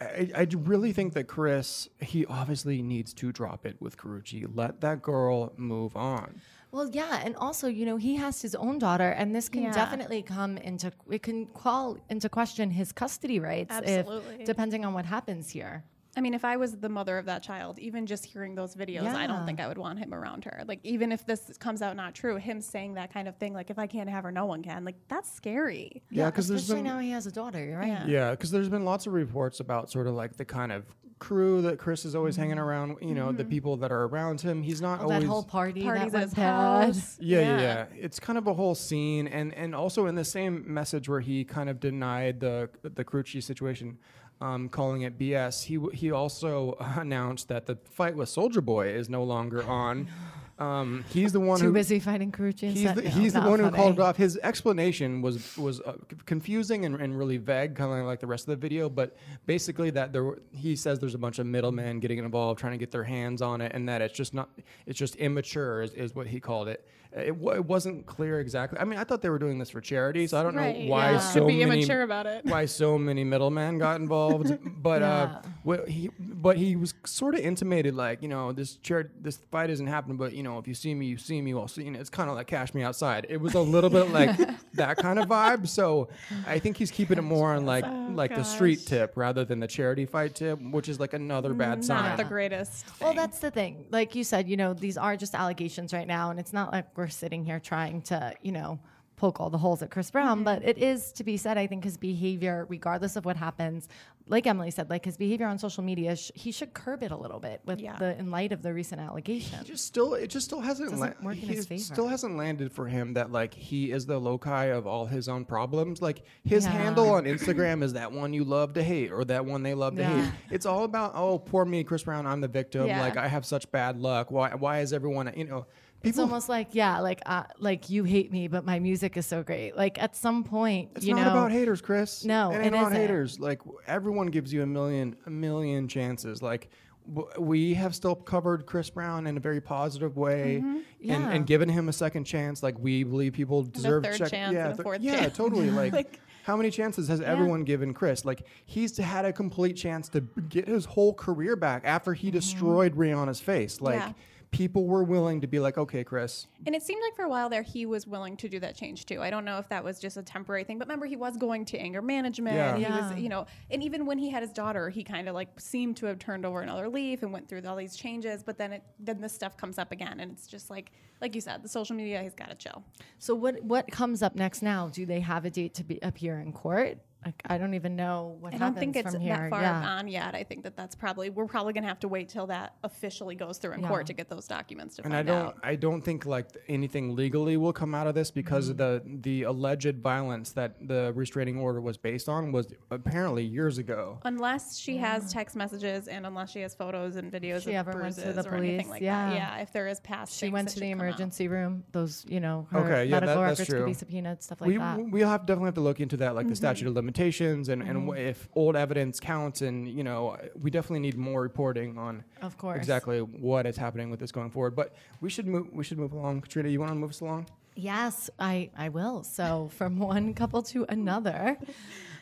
I, 0.00 0.30
I 0.34 0.46
really 0.56 0.92
think 0.92 1.14
that 1.14 1.24
Chris, 1.24 1.88
he 2.00 2.24
obviously 2.26 2.82
needs 2.82 3.12
to 3.14 3.32
drop 3.32 3.66
it 3.66 3.76
with 3.80 3.96
Karrueche. 3.96 4.48
Let 4.54 4.80
that 4.80 5.02
girl 5.02 5.52
move 5.56 5.96
on. 5.96 6.40
Well, 6.70 6.88
yeah, 6.90 7.20
and 7.24 7.34
also, 7.36 7.66
you 7.66 7.86
know, 7.86 7.96
he 7.96 8.16
has 8.16 8.42
his 8.42 8.54
own 8.54 8.78
daughter, 8.78 9.08
and 9.10 9.34
this 9.34 9.48
can 9.48 9.62
Yeah. 9.62 9.72
definitely 9.72 10.22
come 10.22 10.58
into 10.58 10.92
it 11.10 11.22
can 11.22 11.46
call 11.46 11.96
into 12.10 12.28
question 12.28 12.70
his 12.70 12.92
custody 12.92 13.40
rights, 13.40 13.74
Absolutely. 13.74 14.40
if 14.40 14.46
depending 14.46 14.84
on 14.84 14.92
what 14.92 15.06
happens 15.06 15.50
here. 15.50 15.82
I 16.18 16.20
mean, 16.20 16.34
if 16.34 16.44
I 16.44 16.56
was 16.56 16.72
the 16.72 16.88
mother 16.88 17.16
of 17.16 17.26
that 17.26 17.44
child, 17.44 17.78
even 17.78 18.04
just 18.04 18.24
hearing 18.24 18.56
those 18.56 18.74
videos, 18.74 19.14
I 19.14 19.28
don't 19.28 19.46
think 19.46 19.60
I 19.60 19.68
would 19.68 19.78
want 19.78 20.00
him 20.00 20.12
around 20.12 20.44
her. 20.46 20.64
Like, 20.66 20.80
even 20.82 21.12
if 21.12 21.24
this 21.24 21.56
comes 21.58 21.80
out 21.80 21.94
not 21.94 22.12
true, 22.12 22.34
him 22.34 22.60
saying 22.60 22.94
that 22.94 23.14
kind 23.14 23.28
of 23.28 23.36
thing, 23.36 23.54
like, 23.54 23.70
if 23.70 23.78
I 23.78 23.86
can't 23.86 24.10
have 24.10 24.24
her, 24.24 24.32
no 24.32 24.44
one 24.44 24.60
can. 24.60 24.84
Like, 24.84 24.96
that's 25.06 25.32
scary. 25.32 26.02
Yeah, 26.10 26.26
because 26.26 26.48
there's 26.48 26.62
especially 26.62 26.82
been 26.82 26.92
now 26.92 26.98
he 26.98 27.12
has 27.12 27.28
a 27.28 27.30
daughter. 27.30 27.76
Right. 27.78 27.86
Yeah. 27.86 28.06
yeah, 28.08 28.30
because 28.32 28.50
there's 28.50 28.68
been 28.68 28.84
lots 28.84 29.06
of 29.06 29.12
reports 29.12 29.60
about 29.60 29.92
sort 29.92 30.08
of 30.08 30.14
like 30.14 30.36
the 30.36 30.44
kind 30.44 30.72
of 30.72 30.86
crew 31.20 31.62
that 31.62 31.78
Chris 31.78 32.04
is 32.04 32.16
always 32.16 32.34
hanging 32.34 32.56
mm-hmm. 32.56 32.64
around. 32.64 32.96
You 33.00 33.14
know, 33.14 33.30
the 33.30 33.44
mm-hmm. 33.44 33.50
people 33.50 33.76
that 33.76 33.92
are 33.92 34.04
around 34.04 34.40
him. 34.40 34.62
He's 34.62 34.80
not 34.80 34.98
Oh, 34.98 35.04
always 35.04 35.20
that 35.20 35.26
whole 35.26 35.44
party 35.44 35.84
Parties 35.84 36.00
that 36.00 36.06
at 36.08 36.12
went 36.12 36.24
his 36.24 36.34
bad. 36.34 36.84
house. 36.84 37.18
Yeah, 37.20 37.40
yeah, 37.40 37.60
yeah. 37.60 37.86
It's 37.94 38.18
kind 38.18 38.38
of 38.38 38.48
a 38.48 38.54
whole 38.54 38.74
scene, 38.74 39.28
and 39.28 39.54
and 39.54 39.72
also 39.72 40.06
in 40.06 40.16
the 40.16 40.24
same 40.24 40.64
message 40.66 41.08
where 41.08 41.20
he 41.20 41.44
kind 41.44 41.68
of 41.68 41.78
denied 41.78 42.40
the 42.40 42.70
the 42.82 43.04
Karrueche 43.04 43.40
situation, 43.42 43.98
um, 44.40 44.68
calling 44.68 45.02
it 45.02 45.18
BS. 45.18 45.64
He 45.64 45.78
he 45.96 46.10
also 46.10 46.76
announced 46.80 47.48
that 47.48 47.66
the 47.66 47.76
fight 47.90 48.16
with 48.16 48.28
Soulja 48.28 48.64
Boy 48.64 48.88
is 48.88 49.08
no 49.08 49.24
longer 49.24 49.62
on. 49.62 50.08
Um, 50.58 51.04
he's 51.10 51.32
the 51.32 51.38
one 51.40 51.60
Too 51.60 51.66
who 51.66 51.72
busy 51.72 52.00
fighting 52.00 52.32
Karrueche 52.32 52.72
He's 52.72 52.82
set- 52.82 52.96
the, 52.96 53.02
no, 53.02 53.10
the 53.10 53.30
not 53.40 53.48
one 53.50 53.60
who 53.60 53.70
called 53.70 53.94
it 53.94 54.00
off. 54.00 54.16
His 54.16 54.36
explanation 54.42 55.22
was 55.22 55.56
was 55.56 55.80
uh, 55.80 55.92
c- 56.10 56.16
confusing 56.26 56.84
and, 56.84 57.00
and 57.00 57.16
really 57.16 57.36
vague, 57.36 57.76
kind 57.76 58.00
of 58.00 58.06
like 58.06 58.18
the 58.20 58.26
rest 58.26 58.44
of 58.48 58.50
the 58.50 58.56
video. 58.56 58.88
But 58.88 59.16
basically, 59.46 59.90
that 59.90 60.12
there 60.12 60.24
were, 60.24 60.40
he 60.52 60.74
says 60.74 60.98
there's 60.98 61.14
a 61.14 61.18
bunch 61.18 61.38
of 61.38 61.46
middlemen 61.46 62.00
getting 62.00 62.18
involved, 62.18 62.58
trying 62.58 62.72
to 62.72 62.78
get 62.78 62.90
their 62.90 63.04
hands 63.04 63.40
on 63.40 63.60
it, 63.60 63.72
and 63.74 63.88
that 63.88 64.02
it's 64.02 64.14
just 64.16 64.34
not 64.34 64.48
it's 64.86 64.98
just 64.98 65.14
immature, 65.16 65.82
is, 65.82 65.92
is 65.94 66.14
what 66.14 66.26
he 66.26 66.40
called 66.40 66.68
it. 66.68 66.86
It, 67.16 67.34
wa- 67.34 67.52
it 67.54 67.64
wasn't 67.64 68.04
clear 68.04 68.38
exactly. 68.38 68.78
I 68.78 68.84
mean, 68.84 68.98
I 68.98 69.04
thought 69.04 69.22
they 69.22 69.30
were 69.30 69.38
doing 69.38 69.58
this 69.58 69.70
for 69.70 69.80
charity, 69.80 70.26
so 70.26 70.38
I 70.38 70.42
don't 70.42 70.54
Right, 70.54 70.80
know 70.80 70.90
why 70.90 71.12
yeah. 71.12 71.18
so 71.18 71.46
be 71.46 71.64
many 71.64 71.78
immature 71.80 72.02
about 72.02 72.26
it. 72.26 72.44
why 72.44 72.66
so 72.66 72.98
many 72.98 73.24
middlemen 73.24 73.78
got 73.78 74.00
involved. 74.00 74.52
But 74.82 75.02
uh, 75.02 75.28
Yeah. 75.42 75.50
what 75.62 75.88
he 75.88 76.10
but 76.18 76.56
he 76.58 76.76
was 76.76 76.92
sort 77.06 77.34
of 77.34 77.40
intimated 77.40 77.94
like 77.94 78.22
you 78.22 78.28
know 78.28 78.52
this 78.52 78.76
chair 78.76 79.10
this 79.20 79.38
fight 79.50 79.70
isn't 79.70 79.86
happening, 79.86 80.16
but 80.18 80.32
you 80.34 80.42
know 80.42 80.47
if 80.56 80.66
you 80.66 80.72
see 80.72 80.94
me, 80.94 81.04
you 81.04 81.18
see 81.18 81.42
me. 81.42 81.52
Well, 81.52 81.68
so, 81.68 81.82
you 81.82 81.90
know 81.90 82.00
it's 82.00 82.08
kind 82.08 82.30
of 82.30 82.36
like 82.36 82.46
cash 82.46 82.72
me 82.72 82.82
outside. 82.82 83.26
It 83.28 83.38
was 83.38 83.52
a 83.52 83.60
little 83.60 83.90
bit 83.90 84.10
like 84.10 84.30
that 84.74 84.96
kind 84.96 85.18
of 85.18 85.28
vibe. 85.28 85.68
So 85.68 86.08
I 86.46 86.58
think 86.58 86.78
he's 86.78 86.90
keeping 86.90 87.18
it 87.18 87.22
more 87.22 87.52
on 87.52 87.66
like 87.66 87.84
like 88.10 88.34
the 88.34 88.44
street 88.44 88.86
tip 88.86 89.12
rather 89.16 89.44
than 89.44 89.60
the 89.60 89.66
charity 89.66 90.06
fight 90.06 90.34
tip, 90.34 90.60
which 90.62 90.88
is 90.88 90.98
like 90.98 91.12
another 91.12 91.52
bad 91.52 91.84
sign. 91.84 92.04
Not 92.04 92.16
the 92.16 92.24
greatest. 92.24 92.86
Well, 93.00 93.12
that's 93.12 93.40
the 93.40 93.50
thing. 93.50 93.84
Like 93.90 94.14
you 94.14 94.24
said, 94.24 94.48
you 94.48 94.56
know, 94.56 94.72
these 94.72 94.96
are 94.96 95.16
just 95.16 95.34
allegations 95.34 95.92
right 95.92 96.06
now, 96.06 96.30
and 96.30 96.38
it's 96.38 96.52
not 96.52 96.72
like 96.72 96.86
we're 96.96 97.08
sitting 97.08 97.44
here 97.44 97.60
trying 97.60 98.02
to, 98.02 98.32
you 98.42 98.52
know, 98.52 98.78
poke 99.18 99.40
all 99.40 99.50
the 99.50 99.58
holes 99.58 99.82
at 99.82 99.90
Chris 99.90 100.10
Brown. 100.10 100.38
Mm-hmm. 100.38 100.44
But 100.44 100.64
it 100.64 100.78
is 100.78 101.12
to 101.12 101.24
be 101.24 101.36
said, 101.36 101.58
I 101.58 101.66
think 101.66 101.84
his 101.84 101.96
behavior, 101.96 102.66
regardless 102.68 103.16
of 103.16 103.24
what 103.24 103.36
happens, 103.36 103.88
like 104.28 104.46
Emily 104.46 104.70
said, 104.70 104.90
like 104.90 105.04
his 105.04 105.16
behavior 105.16 105.46
on 105.46 105.58
social 105.58 105.82
media, 105.82 106.14
sh- 106.14 106.30
he 106.34 106.52
should 106.52 106.72
curb 106.74 107.02
it 107.02 107.10
a 107.10 107.16
little 107.16 107.40
bit 107.40 107.60
with 107.64 107.80
Yeah. 107.80 107.96
the 107.96 108.16
in 108.18 108.30
light 108.30 108.52
of 108.52 108.62
the 108.62 108.72
recent 108.72 109.00
allegations. 109.00 109.66
just 109.66 109.86
still 109.86 110.14
it 110.14 110.28
just 110.28 110.46
still 110.46 110.60
hasn't 110.60 110.90
Doesn't 110.90 111.16
in 111.22 111.36
his 111.36 111.66
favor. 111.66 111.82
still 111.82 112.08
hasn't 112.08 112.36
landed 112.36 112.70
for 112.72 112.86
him 112.86 113.14
that 113.14 113.32
like 113.32 113.54
he 113.54 113.90
is 113.90 114.06
the 114.06 114.18
loci 114.18 114.64
of 114.66 114.86
all 114.86 115.06
his 115.06 115.28
own 115.28 115.44
problems 115.46 116.00
like 116.02 116.22
his 116.44 116.64
Yeah. 116.64 116.72
handle 116.72 117.10
on 117.10 117.24
instagram 117.24 117.82
is 117.82 117.94
that 117.94 118.12
one 118.12 118.32
you 118.34 118.44
love 118.44 118.74
to 118.74 118.82
hate 118.82 119.10
or 119.12 119.24
that 119.24 119.44
one 119.46 119.62
they 119.62 119.74
love 119.74 119.96
to 119.96 120.04
hate 120.04 120.30
it's 120.50 120.66
all 120.66 120.84
about 120.84 121.12
oh 121.14 121.38
poor 121.38 121.64
me 121.64 121.82
chris 121.84 122.02
brown 122.02 122.26
i'm 122.26 122.40
the 122.40 122.48
victim 122.48 122.86
Yeah. 122.86 123.00
like 123.00 123.16
i 123.16 123.26
have 123.28 123.44
such 123.46 123.70
bad 123.72 123.98
luck 123.98 124.30
why 124.30 124.54
why 124.54 124.80
is 124.80 124.92
everyone 124.92 125.32
you 125.36 125.44
know 125.44 125.66
It's 126.04 126.18
almost 126.18 126.48
like 126.48 126.68
yeah, 126.72 127.00
like 127.00 127.20
uh, 127.26 127.44
like 127.58 127.90
you 127.90 128.04
hate 128.04 128.30
me, 128.32 128.46
but 128.48 128.64
my 128.64 128.78
music 128.78 129.16
is 129.16 129.26
so 129.26 129.42
great. 129.42 129.76
Like 129.76 130.00
at 130.02 130.14
some 130.16 130.44
point, 130.44 130.90
it's 130.96 131.04
you 131.04 131.14
not 131.14 131.24
know, 131.26 131.30
about 131.32 131.52
haters 131.52 131.80
chris 131.80 132.24
No, 132.24 132.50
it 132.52 132.56
ain't 132.56 132.66
it 132.66 132.68
about 132.68 132.92
isn't. 132.92 133.00
haters 133.00 133.40
like 133.40 133.60
everyone 133.86 134.28
gives 134.28 134.52
you 134.52 134.62
a 134.62 134.66
million 134.66 135.16
a 135.26 135.30
million 135.30 135.88
chances 135.88 136.40
like 136.40 136.70
w- 137.12 137.28
we 137.38 137.74
have 137.74 137.94
still 137.94 138.14
covered 138.14 138.64
Chris 138.64 138.90
Brown 138.90 139.26
in 139.26 139.36
a 139.36 139.40
very 139.40 139.60
positive 139.60 140.16
way 140.16 140.56
and, 140.56 140.84
Yeah. 141.00 141.30
and 141.30 141.46
given 141.46 141.68
him 141.68 141.88
a 141.88 141.92
second 141.92 142.24
chance. 142.24 142.62
Like 142.62 142.78
we 142.78 143.02
believe 143.02 143.32
people 143.32 143.64
deserve 143.64 144.04
third 144.04 144.18
check- 144.18 144.30
chance 144.30 144.54
yeah, 144.54 144.70
and 144.70 144.78
a 144.78 144.82
fourth 144.82 145.00
yeah, 145.00 145.20
chance. 145.20 145.36
totally. 145.36 145.70
Like, 145.82 145.92
Like- 145.92 146.20
how 146.44 146.56
many 146.56 146.70
chances 146.70 147.08
has 147.08 147.20
everyone 147.20 147.64
given 147.64 147.92
Chris? 147.92 148.24
Like 148.24 148.46
he's 148.64 148.96
had 148.96 149.24
a 149.26 149.32
complete 149.34 149.74
chance 149.74 150.08
to 150.10 150.20
get 150.48 150.66
his 150.68 150.84
whole 150.86 151.12
career 151.12 151.56
back 151.56 151.82
after 151.84 152.14
he 152.14 152.30
destroyed 152.30 152.94
Rihanna's 152.94 153.40
face. 153.40 153.80
Like 153.82 153.96
Yeah. 153.98 154.12
People 154.50 154.86
were 154.86 155.04
willing 155.04 155.40
to 155.42 155.46
be 155.46 155.58
like, 155.60 155.76
okay, 155.76 156.02
Chris, 156.02 156.46
And 156.66 156.74
it 156.74 156.82
seemed 156.82 157.02
like 157.02 157.14
for 157.14 157.24
a 157.24 157.28
while 157.28 157.48
there 157.50 157.62
he 157.62 157.84
was 157.86 158.06
willing 158.06 158.36
to 158.38 158.48
do 158.48 158.58
that 158.60 158.74
change 158.74 159.04
too. 159.06 159.20
I 159.20 159.28
don't 159.30 159.44
know 159.44 159.58
if 159.58 159.68
that 159.68 159.84
was 159.84 159.98
just 160.00 160.16
a 160.16 160.22
temporary 160.22 160.64
thing, 160.64 160.78
but 160.78 160.86
remember 160.88 161.06
he 161.06 161.16
was 161.16 161.36
going 161.36 161.64
to 161.66 161.78
anger 161.78 162.00
management. 162.00 162.56
Yeah. 162.56 162.76
He 162.76 162.82
Yeah. 162.82 163.10
was, 163.12 163.20
you 163.20 163.28
know, 163.28 163.46
and 163.70 163.82
even 163.82 164.06
when 164.06 164.18
he 164.18 164.30
had 164.30 164.42
his 164.42 164.52
daughter, 164.52 164.88
he 164.88 165.04
kind 165.04 165.28
of 165.28 165.34
like 165.34 165.48
seemed 165.60 165.96
to 165.98 166.06
have 166.06 166.18
turned 166.18 166.46
over 166.46 166.62
another 166.62 166.88
leaf 166.88 167.22
and 167.22 167.32
went 167.32 167.48
through 167.48 167.62
all 167.66 167.76
these 167.76 167.94
changes. 167.96 168.42
But 168.42 168.56
then 168.58 168.72
it 168.72 168.82
then 168.98 169.20
this 169.20 169.32
stuff 169.34 169.56
comes 169.56 169.78
up 169.78 169.92
again, 169.92 170.20
and 170.20 170.32
it's 170.32 170.46
just 170.46 170.70
like 170.70 170.92
like 171.20 171.34
you 171.34 171.40
said, 171.40 171.62
the 171.62 171.68
social 171.68 171.94
media 171.96 172.22
he's 172.22 172.34
got 172.34 172.48
to 172.48 172.54
chill. 172.54 172.82
So 173.18 173.34
what 173.34 173.62
what 173.64 173.90
comes 173.90 174.22
up 174.22 174.34
next 174.34 174.62
now? 174.62 174.88
Do 174.88 175.04
they 175.04 175.20
have 175.20 175.44
a 175.44 175.50
date 175.50 175.74
to 175.74 175.84
be 175.84 175.98
appear 176.02 176.38
in 176.40 176.52
court? 176.52 176.98
Like, 177.24 177.42
I 177.46 177.58
don't 177.58 177.74
even 177.74 177.96
know 177.96 178.36
what 178.40 178.54
I 178.54 178.58
don't 178.58 178.78
think 178.78 178.94
it's 178.94 179.12
from 179.12 179.20
here. 179.20 179.36
that 179.36 179.50
far 179.50 179.60
yeah. 179.60 179.96
on 179.96 180.06
yet. 180.06 180.34
I 180.36 180.44
think 180.44 180.62
that 180.62 180.76
that's 180.76 180.94
probably 180.94 181.30
we're 181.30 181.46
probably 181.46 181.72
gonna 181.72 181.88
have 181.88 181.98
to 182.00 182.08
wait 182.08 182.28
till 182.28 182.46
that 182.46 182.74
officially 182.84 183.34
goes 183.34 183.58
through 183.58 183.72
in 183.72 183.80
Yeah. 183.80 183.88
court 183.88 184.06
to 184.06 184.12
get 184.12 184.28
those 184.28 184.46
documents 184.46 184.96
to 184.96 185.02
and 185.04 185.12
find 185.12 185.28
I 185.28 185.32
don't, 185.32 185.46
out. 185.48 185.58
I 185.64 185.74
don't 185.74 186.00
think 186.00 186.26
like 186.26 186.46
anything 186.68 187.16
legally 187.16 187.56
will 187.56 187.72
come 187.72 187.92
out 187.94 188.06
of 188.06 188.14
this 188.14 188.30
because 188.30 188.68
of 188.68 188.76
the 188.76 189.02
the 189.04 189.42
alleged 189.42 189.98
violence 189.98 190.52
that 190.52 190.76
the 190.86 191.12
restraining 191.14 191.58
order 191.58 191.80
was 191.80 191.96
based 191.96 192.28
on 192.28 192.52
was 192.52 192.72
apparently 192.90 193.44
years 193.44 193.78
ago. 193.78 194.20
Unless 194.24 194.78
she 194.78 194.96
has 194.98 195.32
text 195.32 195.56
messages 195.56 196.06
and 196.06 196.24
unless 196.24 196.50
she 196.52 196.60
has 196.60 196.72
photos 196.74 197.16
and 197.16 197.32
videos 197.32 197.64
She 197.64 197.70
of 197.74 197.88
ever 197.88 198.00
went 198.00 198.14
to 198.14 198.32
the 198.32 198.48
or 198.48 198.54
anything 198.54 198.76
police, 198.86 198.88
like 198.90 199.02
yeah. 199.02 199.30
that. 199.30 199.34
Yeah, 199.34 199.56
if 199.58 199.72
there 199.72 199.88
is 199.88 199.98
past 200.00 200.38
She 200.38 200.50
went 200.50 200.68
that 200.68 200.74
to 200.74 200.80
the 200.80 200.86
should 200.86 200.92
come 200.92 201.00
out. 201.00 201.08
emergency 201.08 201.48
room. 201.48 201.84
Those, 201.90 202.24
you 202.28 202.38
know, 202.38 202.68
her 202.70 202.78
Okay, 202.78 203.04
yeah, 203.06 203.10
medical 203.18 203.42
that- 203.42 203.48
that's 203.48 203.60
records 203.60 203.74
could 203.74 203.86
be 203.86 203.92
true. 203.92 203.94
subpoenaed, 203.94 204.42
stuff 204.42 204.60
like 204.60 204.68
we 204.68 204.76
that. 204.78 204.98
Mm-hmm. 204.98 205.10
we'll 205.10 205.28
have 205.28 205.46
definitely 205.46 205.66
have 205.66 205.74
to 205.74 205.80
look 205.80 205.98
into 206.00 206.16
that, 206.18 206.34
like 206.36 206.46
the 206.48 206.54
statute 206.56 206.86
of 206.86 206.94
limitations, 206.94 207.07
and, 207.12 207.82
and 207.82 208.16
if 208.18 208.48
old 208.54 208.76
evidence 208.76 209.20
counts, 209.20 209.62
and 209.62 209.88
you 209.88 210.04
know, 210.04 210.36
we 210.60 210.70
definitely 210.70 211.00
need 211.00 211.16
more 211.16 211.42
reporting 211.42 211.98
on 211.98 212.24
Of 212.42 212.56
course. 212.58 212.78
exactly 212.78 213.20
what 213.20 213.66
is 213.66 213.76
happening 213.76 214.10
with 214.10 214.20
this 214.20 214.32
going 214.32 214.50
forward. 214.50 214.74
But 214.76 214.94
we 215.20 215.30
should 215.30 215.46
move. 215.46 215.68
We 215.72 215.84
should 215.84 215.98
move 215.98 216.12
along. 216.12 216.42
Katrina, 216.42 216.68
you 216.68 216.80
want 216.80 216.90
to 216.92 216.96
move 216.96 217.10
us 217.10 217.20
along? 217.20 217.46
Yes, 217.74 218.28
I, 218.40 218.70
I 218.76 218.88
will. 218.88 219.22
So 219.22 219.70
from 219.76 219.98
one 219.98 220.34
couple 220.34 220.62
to 220.64 220.84
another. 220.88 221.56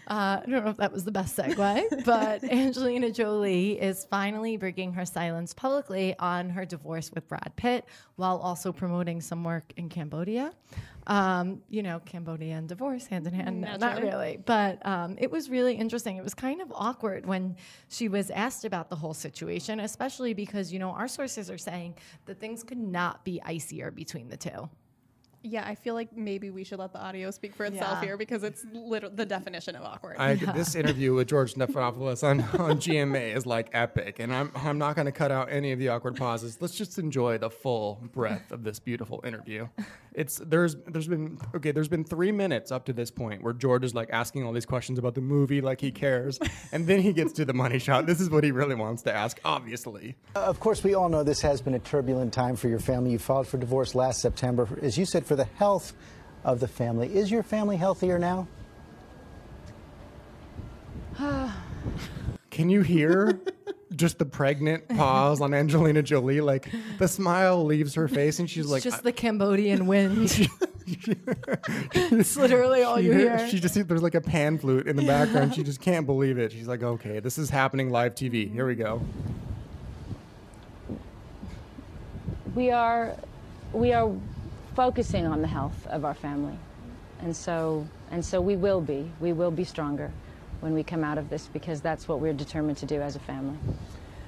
Uh, 0.09 0.39
I 0.41 0.49
don't 0.49 0.65
know 0.65 0.71
if 0.71 0.77
that 0.77 0.93
was 0.93 1.05
the 1.05 1.11
best 1.11 1.37
segue, 1.37 2.05
but 2.05 2.45
Angelina 2.45 3.11
Jolie 3.11 3.73
is 3.81 4.07
finally 4.09 4.57
breaking 4.57 4.93
her 4.93 5.05
silence 5.05 5.53
publicly 5.53 6.15
on 6.21 6.49
her 6.51 6.65
divorce 6.65 7.11
with 7.13 7.27
Brad 7.27 7.53
Pitt 7.57 7.87
while 8.15 8.37
also 8.37 8.71
promoting 8.71 9.21
some 9.21 9.43
work 9.43 9.73
in 9.77 9.89
Cambodia. 9.89 10.53
Um, 11.09 11.63
you 11.71 11.83
know, 11.85 12.01
Cambodia 12.05 12.57
and 12.57 12.69
divorce 12.69 13.07
hand 13.07 13.27
in 13.29 13.33
hand. 13.35 13.61
No, 13.61 13.77
not 13.77 14.03
really. 14.03 14.39
But 14.45 14.85
um, 14.85 15.17
it 15.19 15.31
was 15.31 15.49
really 15.49 15.75
interesting. 15.77 16.17
It 16.17 16.25
was 16.25 16.35
kind 16.35 16.61
of 16.61 16.73
awkward 16.75 17.27
when 17.27 17.57
she 17.89 18.09
was 18.09 18.31
asked 18.31 18.65
about 18.65 18.91
the 18.91 18.97
whole 18.97 19.15
situation, 19.15 19.79
especially 19.81 20.35
because, 20.35 20.73
you 20.73 20.79
know, 20.81 20.91
our 20.91 21.07
sources 21.07 21.49
are 21.51 21.59
saying 21.59 21.95
that 22.25 22.41
things 22.41 22.65
could 22.65 22.79
not 22.79 23.25
be 23.25 23.41
icier 23.45 23.93
between 23.93 24.29
the 24.29 24.37
two. 24.37 24.69
Yeah, 25.43 25.65
I 25.65 25.77
feel 25.77 25.95
like 25.95 26.17
maybe 26.17 26.51
we 26.51 26.65
should 26.65 26.81
let 26.81 26.93
the 26.93 27.01
audio 27.01 27.31
speak 27.31 27.55
for 27.55 27.67
itself 27.67 27.99
Yeah. 28.01 28.07
here 28.07 28.17
because 28.17 28.43
it's 28.43 28.65
liter- 28.73 29.11
the 29.11 29.25
definition 29.25 29.77
of 29.77 29.85
awkward. 29.85 30.17
I, 30.19 30.35
This 30.55 30.75
interview 30.75 31.15
with 31.15 31.29
George 31.29 31.55
Stephanopoulos 31.55 32.25
on, 32.25 32.41
on 32.61 32.79
GMA 32.79 33.37
is 33.37 33.47
like 33.47 33.69
epic, 33.73 34.19
and 34.19 34.35
I'm 34.35 34.51
I'm 34.57 34.77
not 34.79 34.97
going 34.97 35.07
to 35.07 35.13
cut 35.13 35.31
out 35.31 35.53
any 35.53 35.71
of 35.71 35.79
the 35.79 35.89
awkward 35.91 36.17
pauses. 36.17 36.59
Let's 36.61 36.75
just 36.75 36.99
enjoy 36.99 37.39
the 37.39 37.51
full 37.51 38.01
breadth 38.13 38.51
of 38.51 38.65
this 38.65 38.81
beautiful 38.81 39.21
interview. 39.25 39.69
It's 40.17 40.41
there's 40.43 40.77
there's 40.87 41.07
been 41.09 41.39
okay 41.55 41.73
there's 41.73 41.89
been 41.89 42.03
three 42.03 42.33
minutes 42.33 42.73
up 42.73 42.87
to 42.87 42.95
this 42.95 43.11
point 43.11 43.43
where 43.43 43.53
George 43.53 43.85
is 43.85 43.95
like 43.95 44.09
asking 44.11 44.45
all 44.45 44.53
these 44.55 44.65
questions 44.65 44.99
about 44.99 45.15
the 45.15 45.21
movie 45.21 45.61
like 45.61 45.79
he 45.79 45.93
cares, 45.93 46.39
and 46.73 46.87
then 46.87 47.01
he 47.01 47.13
gets 47.13 47.35
to 47.35 47.45
the 47.45 47.53
money 47.53 47.79
shot. 47.79 48.07
This 48.07 48.19
is 48.19 48.31
what 48.31 48.43
he 48.43 48.51
really 48.51 48.75
wants 48.75 49.03
to 49.03 49.15
ask, 49.15 49.39
obviously. 49.45 50.17
Uh, 50.35 50.41
of 50.41 50.59
course, 50.59 50.83
we 50.83 50.95
all 50.95 51.11
know 51.11 51.23
this 51.23 51.43
has 51.43 51.61
been 51.61 51.75
a 51.75 51.79
turbulent 51.79 52.33
time 52.33 52.57
for 52.57 52.69
your 52.69 52.79
family. 52.79 53.13
You 53.13 53.19
filed 53.19 53.47
for 53.47 53.59
divorce 53.59 53.95
last 53.95 54.23
September, 54.23 54.67
as 54.81 54.97
you 54.97 55.05
said, 55.05 55.27
for 55.27 55.37
the 55.37 55.45
health 55.45 55.93
of 56.45 56.61
the 56.61 56.69
family. 56.69 57.15
Is 57.15 57.31
your 57.31 57.43
family 57.43 57.77
healthier 57.77 58.19
now? 58.19 58.49
Can 62.51 62.71
you 62.71 62.81
hear 62.81 63.39
just 63.97 64.19
the 64.19 64.25
pregnant 64.25 64.89
pause 64.97 65.41
on 65.41 65.55
Angelina 65.55 66.03
Jolie? 66.03 66.41
Like 66.41 66.71
the 66.99 67.09
smile 67.09 67.65
leaves 67.65 67.95
her 67.95 68.09
face, 68.09 68.39
and 68.39 68.49
she's 68.49 68.65
It's 68.65 68.73
like, 68.73 68.83
just 68.83 69.03
the 69.03 69.13
Cambodian 69.13 69.87
wind. 69.87 70.49
it's 70.89 72.37
literally 72.37 72.83
all 72.85 72.99
she 72.99 73.05
you 73.07 73.13
hear- 73.13 73.39
hear. 73.39 73.49
She 73.49 73.59
just 73.59 73.89
there's 73.89 74.03
like 74.03 74.15
a 74.15 74.21
pan 74.21 74.59
flute 74.59 74.87
in 74.87 74.97
the 74.97 75.05
background. 75.05 75.55
She 75.55 75.65
just 75.65 75.81
can't 75.81 76.07
believe 76.07 76.39
it. 76.39 76.53
She's 76.53 76.69
like, 76.69 76.83
okay, 76.83 77.19
this 77.19 77.39
is 77.39 77.51
happening 77.51 77.91
live 77.91 78.15
TV. 78.15 78.45
Mm-hmm. 78.47 78.55
Here 78.55 78.67
we 78.67 78.75
go. 78.77 79.03
we 82.57 82.71
are 82.71 83.15
we 83.73 83.93
are 83.93 84.11
focusing 84.75 85.27
on 85.27 85.43
the 85.43 85.47
health 85.47 85.87
of 85.89 86.05
our 86.05 86.15
family 86.15 86.59
and 87.21 87.37
so 87.37 87.87
and 88.11 88.25
so 88.25 88.41
we 88.41 88.57
will 88.57 88.81
be 88.81 89.11
we 89.21 89.33
will 89.33 89.51
be 89.51 89.63
stronger 89.63 90.11
when 90.61 90.75
we 90.75 90.83
come 90.83 91.05
out 91.05 91.19
of 91.19 91.29
this 91.31 91.49
because 91.53 91.81
that's 91.81 92.09
what 92.09 92.21
we're 92.21 92.33
determined 92.33 92.79
to 92.79 92.87
do 92.87 93.01
as 93.01 93.17
a 93.17 93.21
family 93.21 93.59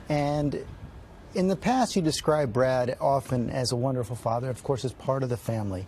And 0.09 0.65
in 1.35 1.49
the 1.49 1.57
past, 1.57 1.95
you 1.95 2.03
described 2.03 2.53
Brad 2.53 2.97
often 3.01 3.51
as 3.51 3.73
a 3.73 3.77
wonderful 3.77 4.17
father, 4.17 4.49
of 4.49 4.63
course, 4.63 4.85
as 4.85 4.93
part 4.93 5.23
of 5.23 5.29
the 5.29 5.37
family. 5.37 5.87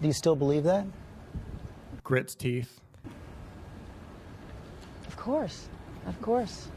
Do 0.00 0.08
you 0.08 0.12
still 0.12 0.34
believe 0.34 0.64
that? 0.64 0.84
Grits 2.02 2.34
teeth. 2.34 2.80
of 5.06 5.16
course 5.16 5.68
of 6.06 6.20
course 6.20 6.68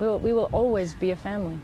we 0.00 0.06
will, 0.08 0.18
we 0.18 0.32
will 0.32 0.48
always 0.52 0.94
be 0.94 1.12
a 1.12 1.16
family 1.16 1.58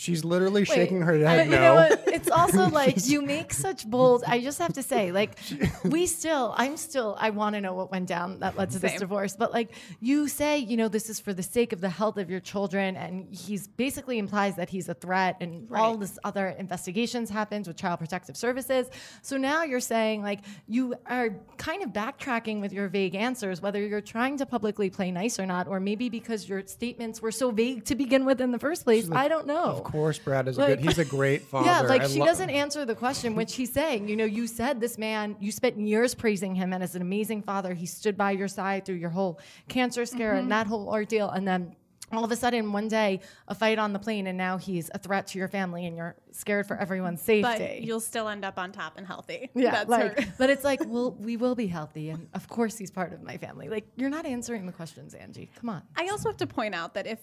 She's 0.00 0.24
literally 0.24 0.64
shaking 0.64 1.00
Wait, 1.00 1.04
her 1.04 1.18
but 1.18 1.28
head 1.28 1.44
you 1.44 1.52
no. 1.56 1.60
know 1.60 1.74
what? 1.74 2.02
It's 2.06 2.30
also 2.30 2.68
like 2.70 3.06
you 3.06 3.20
make 3.20 3.52
such 3.52 3.86
bold. 3.86 4.24
I 4.26 4.40
just 4.40 4.58
have 4.58 4.72
to 4.72 4.82
say, 4.82 5.12
like, 5.12 5.38
we 5.84 6.06
still, 6.06 6.54
I'm 6.56 6.78
still, 6.78 7.16
I 7.18 7.28
want 7.28 7.54
to 7.56 7.60
know 7.60 7.74
what 7.74 7.90
went 7.90 8.08
down 8.08 8.40
that 8.40 8.56
led 8.56 8.70
to 8.70 8.78
this 8.78 8.98
divorce. 8.98 9.36
But 9.36 9.52
like, 9.52 9.72
you 10.00 10.26
say, 10.26 10.56
you 10.56 10.78
know, 10.78 10.88
this 10.88 11.10
is 11.10 11.20
for 11.20 11.34
the 11.34 11.42
sake 11.42 11.74
of 11.74 11.82
the 11.82 11.90
health 11.90 12.16
of 12.16 12.30
your 12.30 12.40
children, 12.40 12.96
and 12.96 13.28
he's 13.30 13.68
basically 13.68 14.18
implies 14.18 14.56
that 14.56 14.70
he's 14.70 14.88
a 14.88 14.94
threat, 14.94 15.36
and 15.42 15.70
all 15.70 15.98
this 15.98 16.18
other 16.24 16.48
investigations 16.48 17.28
happens 17.28 17.68
with 17.68 17.76
Child 17.76 17.98
Protective 17.98 18.38
Services. 18.38 18.88
So 19.20 19.36
now 19.36 19.64
you're 19.64 19.80
saying 19.80 20.22
like 20.22 20.40
you 20.66 20.94
are 21.04 21.28
kind 21.58 21.82
of 21.82 21.90
backtracking 21.90 22.62
with 22.62 22.72
your 22.72 22.88
vague 22.88 23.14
answers, 23.14 23.60
whether 23.60 23.86
you're 23.86 24.00
trying 24.00 24.38
to 24.38 24.46
publicly 24.46 24.88
play 24.88 25.10
nice 25.10 25.38
or 25.38 25.44
not, 25.44 25.68
or 25.68 25.78
maybe 25.78 26.08
because 26.08 26.48
your 26.48 26.66
statements 26.66 27.20
were 27.20 27.32
so 27.32 27.50
vague 27.50 27.84
to 27.84 27.94
begin 27.94 28.24
with 28.24 28.40
in 28.40 28.50
the 28.50 28.58
first 28.58 28.84
place. 28.84 29.10
I 29.12 29.28
don't 29.28 29.46
know. 29.46 29.88
Of 29.90 29.92
course, 29.92 30.18
Brad 30.18 30.46
is 30.46 30.56
a 30.56 30.60
Like- 30.60 30.68
good. 30.68 30.80
He's 30.80 30.98
a 30.98 31.04
great 31.04 31.42
father. 31.42 31.66
Yeah, 31.70 31.80
like 31.80 32.02
I 32.02 32.06
she 32.06 32.20
lo- 32.20 32.26
doesn't 32.26 32.50
answer 32.50 32.84
the 32.84 32.94
question, 32.94 33.34
which 33.34 33.56
he's 33.56 33.72
saying. 33.72 34.08
You 34.08 34.16
know, 34.16 34.24
you 34.24 34.46
said 34.46 34.80
this 34.80 34.98
man, 34.98 35.36
you 35.40 35.50
spent 35.50 35.78
years 35.78 36.14
praising 36.14 36.54
him 36.54 36.72
and 36.72 36.82
as 36.82 36.94
an 36.94 37.02
amazing 37.02 37.42
father. 37.42 37.74
He 37.74 37.86
stood 37.86 38.16
by 38.16 38.30
your 38.30 38.48
side 38.48 38.84
through 38.84 38.96
your 38.96 39.10
whole 39.10 39.40
cancer 39.68 40.06
scare 40.06 40.32
and 40.32 40.42
mm-hmm. 40.42 40.50
that 40.50 40.66
whole 40.68 40.88
ordeal. 40.88 41.28
And 41.30 41.46
then 41.46 41.74
all 42.12 42.24
of 42.24 42.32
a 42.32 42.36
sudden, 42.36 42.72
one 42.72 42.88
day, 42.88 43.20
a 43.48 43.54
fight 43.54 43.78
on 43.78 43.92
the 43.92 43.98
plane, 43.98 44.26
and 44.26 44.36
now 44.36 44.58
he's 44.58 44.90
a 44.94 44.98
threat 44.98 45.28
to 45.28 45.38
your 45.38 45.48
family 45.48 45.86
and 45.86 45.96
you're 45.96 46.16
scared 46.32 46.66
for 46.66 46.76
everyone's 46.76 47.20
safety. 47.20 47.42
But 47.42 47.82
you'll 47.82 48.00
still 48.00 48.28
end 48.28 48.44
up 48.44 48.58
on 48.58 48.72
top 48.72 48.94
and 48.96 49.06
healthy. 49.06 49.50
yeah, 49.54 49.70
That's 49.70 49.88
like, 49.88 50.20
her. 50.20 50.34
but 50.38 50.50
it's 50.50 50.64
like, 50.64 50.80
well, 50.86 51.12
we 51.12 51.36
will 51.36 51.54
be 51.54 51.66
healthy, 51.66 52.10
and 52.10 52.28
of 52.34 52.48
course 52.48 52.76
he's 52.76 52.90
part 52.90 53.12
of 53.12 53.22
my 53.22 53.36
family. 53.36 53.68
Like, 53.68 53.86
you're 53.96 54.10
not 54.10 54.26
answering 54.26 54.66
the 54.66 54.72
questions, 54.72 55.14
Angie. 55.14 55.50
Come 55.56 55.70
on. 55.70 55.82
I 55.96 56.08
also 56.08 56.28
have 56.28 56.38
to 56.38 56.46
point 56.46 56.74
out 56.74 56.94
that 56.94 57.06
if 57.06 57.18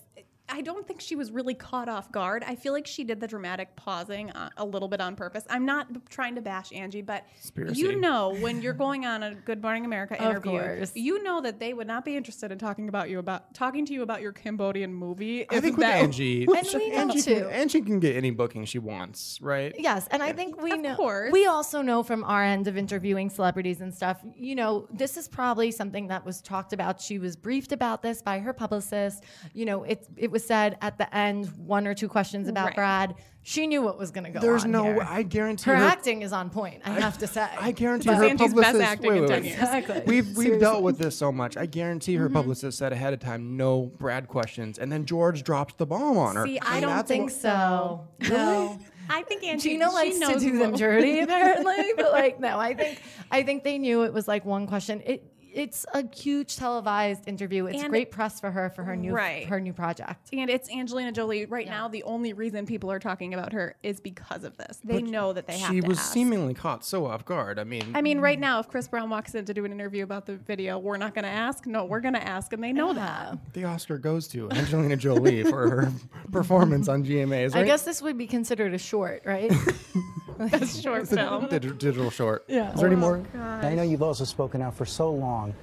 I 0.50 0.62
don't 0.62 0.88
think 0.88 1.02
she 1.02 1.16
was 1.16 1.32
really 1.32 1.54
caught 1.54 1.90
off 1.90 2.12
guard. 2.12 2.44
I 2.48 2.56
feel 2.56 2.72
like 2.72 2.88
she 2.88 3.04
did 3.04 3.20
the 3.20 3.28
dramatic 3.28 3.76
pausing 3.76 4.30
uh, 4.32 4.50
a 4.56 4.64
little 4.66 4.88
bit 4.88 5.02
on 5.02 5.16
purpose. 5.16 5.44
I'm 5.50 5.66
not 5.66 5.88
trying 6.10 6.36
to 6.36 6.42
bash 6.42 6.72
Angie, 6.72 7.02
but 7.02 7.26
Conspiracy. 7.34 7.80
you 7.82 8.00
know 8.00 8.36
when 8.40 8.62
you're 8.62 8.74
going 8.74 9.06
on 9.06 9.24
a 9.24 9.36
Good 9.36 9.62
Morning 9.62 9.84
America 9.84 10.16
interview, 10.22 10.86
you 10.96 11.22
know 11.24 11.42
that 11.42 11.60
they 11.60 11.74
would 11.74 11.88
not 11.88 12.06
be 12.06 12.16
interested 12.16 12.52
in 12.52 12.58
talking 12.58 12.88
about 12.88 13.10
you 13.10 13.20
about 13.20 13.54
talking 13.54 13.86
to 13.88 13.94
you 13.94 14.04
about 14.04 14.22
your 14.22 14.32
Cambodian 14.32 14.94
movie. 14.94 15.46
I 15.50 15.60
think 15.60 15.78
with 15.78 15.86
that- 15.86 16.02
Angie, 16.02 16.46
And 16.46 16.68
we 16.74 16.90
know 16.92 16.96
Angie, 16.96 17.22
too. 17.22 17.36
can, 17.36 17.50
Angie 17.50 17.82
can 17.82 18.00
get 18.00 18.16
any 18.16 18.32
booking 18.32 18.64
she 18.64 18.80
wants, 18.80 19.40
right? 19.42 19.76
Yes, 19.78 20.08
and 20.12 20.24
I 20.24 20.32
think 20.32 20.62
we 20.62 20.72
Of 20.72 20.80
know. 20.80 20.96
course. 20.96 21.32
We 21.34 21.46
also 21.46 21.82
know 21.82 22.04
from 22.04 22.24
our 22.24 22.44
end 22.44 22.68
of 22.68 22.78
interviewing 22.78 23.30
celebrities 23.30 23.82
and 23.82 23.94
stuff. 23.94 24.22
You 24.36 24.56
know, 24.56 24.88
this 24.92 25.18
is 25.18 25.28
probably 25.28 25.72
something 25.72 26.08
that 26.08 26.26
was 26.26 26.42
talked 26.42 26.72
about. 26.72 27.02
She 27.02 27.20
was 27.20 27.36
briefed 27.36 27.74
about 27.74 28.02
this 28.02 28.22
by 28.22 28.40
her 28.40 28.54
publicist. 28.54 29.24
You 29.54 29.66
know, 29.66 29.84
it 29.84 30.08
it 30.16 30.32
was 30.32 30.37
said 30.40 30.78
at 30.82 30.98
the 30.98 31.14
end 31.16 31.48
one 31.58 31.88
or 31.88 31.94
two 31.94 32.08
questions 32.08 32.48
about 32.48 32.68
Right. 32.68 32.76
Brad. 32.76 33.16
She 33.44 33.66
knew 33.66 33.82
what 33.82 33.98
was 33.98 34.12
going 34.12 34.26
to 34.26 34.30
go. 34.30 34.42
There's 34.42 34.66
on 34.66 34.72
no. 34.72 34.84
here. 34.84 35.06
I 35.08 35.24
guarantee 35.24 35.72
her 35.72 35.78
her. 35.78 35.86
acting 35.86 36.22
is 36.22 36.34
on 36.34 36.50
point. 36.50 36.82
I 36.84 37.00
have 37.00 37.18
to 37.20 37.28
say. 37.28 37.48
I 37.58 37.72
guarantee 37.72 38.10
It's 38.10 38.18
her 38.18 38.26
Angie's 38.26 38.54
best 38.54 38.66
publicist. 38.74 38.92
acting 38.92 39.10
wait, 39.10 39.18
in 39.18 39.22
wait, 39.24 39.30
10 39.30 39.42
wait. 39.42 39.48
years. 39.48 39.60
Exactly. 39.60 40.02
We've 40.06 40.36
we've 40.38 40.60
dealt 40.60 40.84
with 40.84 40.98
this 40.98 41.18
so 41.18 41.32
much. 41.32 41.56
I 41.56 41.66
guarantee 41.66 42.16
her 42.16 42.26
mm-hmm. 42.26 42.36
publicist 42.36 42.78
said 42.78 42.92
ahead 42.92 43.14
of 43.14 43.22
time, 43.22 43.56
no 43.56 43.86
Brad 43.98 44.28
questions, 44.28 44.80
and 44.80 44.92
then 44.92 45.06
George 45.06 45.44
drops 45.44 45.76
the 45.76 45.86
bomb 45.86 46.18
on 46.18 46.36
her. 46.36 46.46
See, 46.46 46.60
I 46.60 46.78
And 46.80 46.86
don't 46.88 47.08
think 47.08 47.24
what- 47.32 47.40
so. 47.42 48.08
No. 48.30 48.78
I 49.10 49.22
think 49.24 49.46
Angie 49.46 49.70
Gina 49.70 49.86
she 49.92 49.94
likes 49.94 50.20
to 50.20 50.40
do 50.40 50.60
them 50.60 50.72
what- 50.72 50.80
dirty, 50.82 51.20
apparently. 51.22 51.94
but 51.96 52.12
like, 52.12 52.42
no, 52.42 52.60
I 52.60 52.74
think 52.74 53.02
I 53.32 53.44
think 53.44 53.64
they 53.64 53.78
knew 53.78 54.04
it 54.04 54.12
was 54.12 54.28
like 54.28 54.44
one 54.44 54.68
question. 54.68 55.02
It 55.06 55.24
it's 55.58 55.86
a 55.94 56.04
huge 56.16 56.56
televised 56.56 57.28
interview. 57.28 57.66
It's 57.66 57.82
And- 57.82 57.90
great 57.90 58.12
press 58.12 58.40
for 58.40 58.52
her 58.52 58.70
for 58.70 58.84
her 58.84 58.96
new 58.96 59.12
Right. 59.12 59.48
her 59.48 59.60
new 59.60 59.74
project. 59.74 60.30
And 60.32 60.50
it's 60.50 60.70
Angelina 60.70 61.12
Jolie 61.12 61.46
right 61.46 61.66
now. 61.68 61.88
The 61.88 62.04
only 62.04 62.34
reason 62.34 62.66
people 62.68 62.92
are 62.92 63.00
talking 63.00 63.34
about 63.34 63.54
her 63.54 63.76
is 63.82 64.00
because 64.00 64.44
of 64.44 64.56
this. 64.58 64.80
They 64.84 65.02
know 65.02 65.34
that 65.34 65.48
they 65.48 65.58
have 65.58 65.72
She 65.72 65.82
to 65.82 65.88
was 65.88 65.98
ask. 65.98 66.14
seemingly 66.14 66.54
caught 66.54 66.86
so 66.86 67.08
off 67.08 67.26
guard. 67.26 67.58
I 67.58 67.64
mean, 67.64 67.92
I 67.96 68.02
mean, 68.02 68.20
right 68.20 68.38
mm. 68.38 68.42
now, 68.42 68.60
if 68.60 68.68
Chris 68.68 68.88
Brown 68.88 69.10
walks 69.10 69.34
in 69.34 69.46
to 69.46 69.54
do 69.54 69.66
an 69.66 69.72
interview 69.72 70.04
about 70.04 70.28
the 70.28 70.36
video, 70.36 70.78
we're 70.78 70.98
not 70.98 71.16
going 71.16 71.24
to 71.24 71.30
ask. 71.30 71.66
No, 71.66 71.86
we're 71.86 72.02
going 72.02 72.14
to 72.14 72.26
ask, 72.26 72.54
and 72.54 72.64
they 72.64 72.72
know 72.72 72.94
that. 72.94 73.38
the 73.54 73.64
Oscar 73.64 73.98
goes 73.98 74.28
to 74.30 74.52
Angelina 74.52 74.96
Jolie 74.96 75.44
for 75.44 75.70
her 75.70 75.94
performance 76.32 76.88
on 76.88 77.04
GMAs. 77.04 77.56
Right? 77.56 77.62
I 77.62 77.64
guess 77.64 77.82
this 77.82 78.02
would 78.02 78.18
be 78.18 78.28
considered 78.28 78.74
a 78.74 78.78
short, 78.78 79.24
right? 79.26 79.52
That's 80.52 80.82
short 80.82 81.08
film. 81.08 81.48
Digital, 81.50 81.78
digital 81.78 82.10
short. 82.12 82.46
Yeah. 82.48 82.74
Is 82.74 82.80
there 82.80 82.88
any 82.88 82.96
more? 82.96 83.24
I 83.36 83.74
know 83.76 83.84
you've 83.84 84.04
also 84.04 84.24
spoken 84.24 84.62
out 84.62 84.76
for 84.76 84.86
so 84.86 85.12
long 85.12 85.54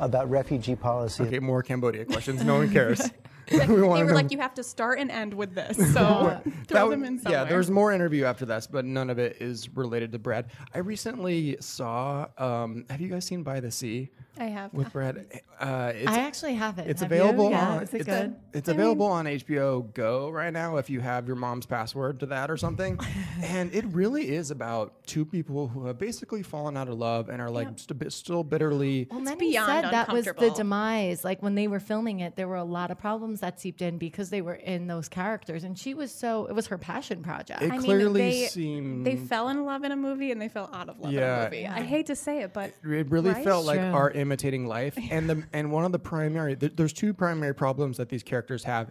about 0.00 0.28
refugee 0.30 0.74
policy. 0.76 1.22
Okay, 1.24 1.38
more 1.38 1.62
Cambodia 1.62 2.04
questions. 2.04 2.42
No 2.44 2.56
one 2.56 2.70
cares. 2.72 3.00
we 3.52 3.58
They 3.58 3.66
were 3.66 4.04
know. 4.04 4.14
like, 4.14 4.32
you 4.32 4.38
have 4.38 4.54
to 4.54 4.62
start 4.64 4.98
and 4.98 5.10
end 5.10 5.34
with 5.34 5.54
this. 5.54 5.76
So 5.76 6.40
That 6.44 6.66
throw 6.66 6.86
would- 6.88 6.92
them 6.94 7.04
in 7.04 7.18
somewhere. 7.18 7.42
Yeah, 7.42 7.44
there's 7.48 7.70
more 7.70 7.92
interview 7.92 8.24
after 8.24 8.46
this, 8.46 8.66
but 8.66 8.86
none 8.86 9.10
of 9.10 9.18
it 9.18 9.36
is 9.38 9.68
related 9.76 10.12
to 10.12 10.18
Brad. 10.18 10.46
I 10.74 10.78
recently 10.78 11.58
saw. 11.60 12.26
Um, 12.38 12.86
have 12.88 13.02
you 13.02 13.08
guys 13.08 13.26
seen 13.26 13.42
By 13.42 13.60
the 13.60 13.70
Sea 13.70 14.10
I 14.38 14.44
have. 14.46 14.72
with 14.74 14.92
Brad? 14.92 15.26
Uh, 15.60 15.92
it's, 15.94 16.08
I 16.10 16.18
actually 16.18 16.54
have 16.54 16.78
it. 16.78 16.88
it's 16.88 17.00
Have 17.02 17.10
you? 17.12 17.18
available 17.18 17.50
Yeah, 17.50 17.70
on. 17.76 17.82
is 17.84 17.94
it 17.94 17.98
it's, 17.98 18.06
good? 18.06 18.36
it's 18.52 18.68
available 18.68 19.06
on 19.06 19.26
HBO 19.26 19.92
Go 19.94 20.28
right 20.30 20.52
now 20.52 20.76
if 20.76 20.90
you 20.90 21.00
have 21.00 21.26
your 21.26 21.36
mom's 21.36 21.66
password 21.66 22.20
to 22.20 22.26
that 22.26 22.50
or 22.50 22.56
something. 22.56 22.98
and 23.42 23.72
it 23.74 23.84
really 23.86 24.34
is 24.34 24.50
about 24.50 25.04
two 25.06 25.24
people 25.24 25.68
who 25.68 25.86
have 25.86 25.98
basically 25.98 26.42
fallen 26.42 26.76
out 26.76 26.88
of 26.88 26.98
love 26.98 27.28
and 27.28 27.40
are 27.40 27.50
like 27.50 27.68
st- 27.76 27.98
bit- 27.98 28.12
still 28.12 28.42
bitterly. 28.42 29.06
Well, 29.10 29.20
many 29.20 29.50
beyond 29.50 29.84
said 29.84 29.92
that 29.92 30.12
was 30.12 30.24
the 30.24 30.52
demise. 30.56 31.24
Like 31.24 31.42
when 31.42 31.54
they 31.54 31.68
were 31.68 31.80
filming 31.80 32.20
it, 32.20 32.34
there 32.36 32.48
were 32.48 32.56
a 32.56 32.64
lot 32.64 32.90
of 32.90 32.98
problems 32.98 33.40
that 33.40 33.60
seeped 33.60 33.82
in 33.82 33.98
because 33.98 34.30
they 34.30 34.42
were 34.42 34.54
in 34.54 34.86
those 34.88 35.08
characters, 35.08 35.64
and 35.64 35.78
she 35.78 35.94
was 35.94 36.12
so. 36.12 36.46
It 36.46 36.54
was 36.54 36.66
her 36.68 36.78
passion 36.78 37.22
project. 37.22 37.62
It 37.62 37.70
I 37.70 37.76
mean, 37.76 37.82
clearly 37.82 38.20
they, 38.20 38.46
seemed. 38.46 39.06
They 39.06 39.16
fell 39.16 39.48
in 39.48 39.64
love 39.64 39.84
in 39.84 39.92
a 39.92 39.96
movie 39.96 40.32
and 40.32 40.40
they 40.42 40.48
fell 40.48 40.68
out 40.72 40.88
of 40.88 40.98
love 40.98 41.12
Yeah. 41.12 41.34
in 41.36 41.40
a 41.40 41.44
movie. 41.44 41.66
I 41.66 41.82
hate 41.82 42.06
to 42.06 42.16
say 42.16 42.42
it, 42.42 42.52
but 42.52 42.72
it 42.84 43.10
really 43.10 43.30
Right? 43.30 43.44
felt 43.44 43.64
like 43.64 43.78
True. 43.78 43.90
art 43.92 44.16
imitating 44.24 44.66
life. 44.66 44.96
And 45.10 45.28
the 45.30 45.44
and 45.52 45.70
one 45.70 45.84
of 45.84 45.92
the 45.92 45.98
primary 45.98 46.56
th- 46.56 46.72
there's 46.76 46.92
two 46.92 47.12
primary 47.14 47.54
problems 47.54 47.96
that 47.98 48.08
these 48.08 48.22
characters 48.22 48.64
have. 48.64 48.90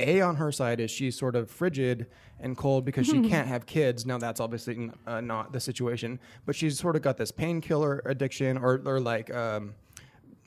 A 0.00 0.22
on 0.22 0.36
her 0.36 0.50
side 0.50 0.80
is 0.80 0.90
she's 0.90 1.14
sort 1.18 1.36
of 1.36 1.50
frigid 1.50 2.06
and 2.40 2.56
cold 2.56 2.86
because 2.86 3.06
she 3.06 3.20
can't 3.32 3.46
have 3.46 3.66
kids. 3.66 4.06
Now 4.06 4.16
that's 4.18 4.40
obviously 4.40 4.74
n- 4.74 4.94
uh, 5.06 5.20
not 5.20 5.52
the 5.52 5.60
situation. 5.60 6.18
But 6.46 6.56
she's 6.56 6.78
sort 6.78 6.96
of 6.96 7.02
got 7.02 7.18
this 7.18 7.30
painkiller 7.30 8.00
addiction 8.06 8.56
or, 8.56 8.80
or 8.86 8.98
like 9.00 9.32
um, 9.34 9.74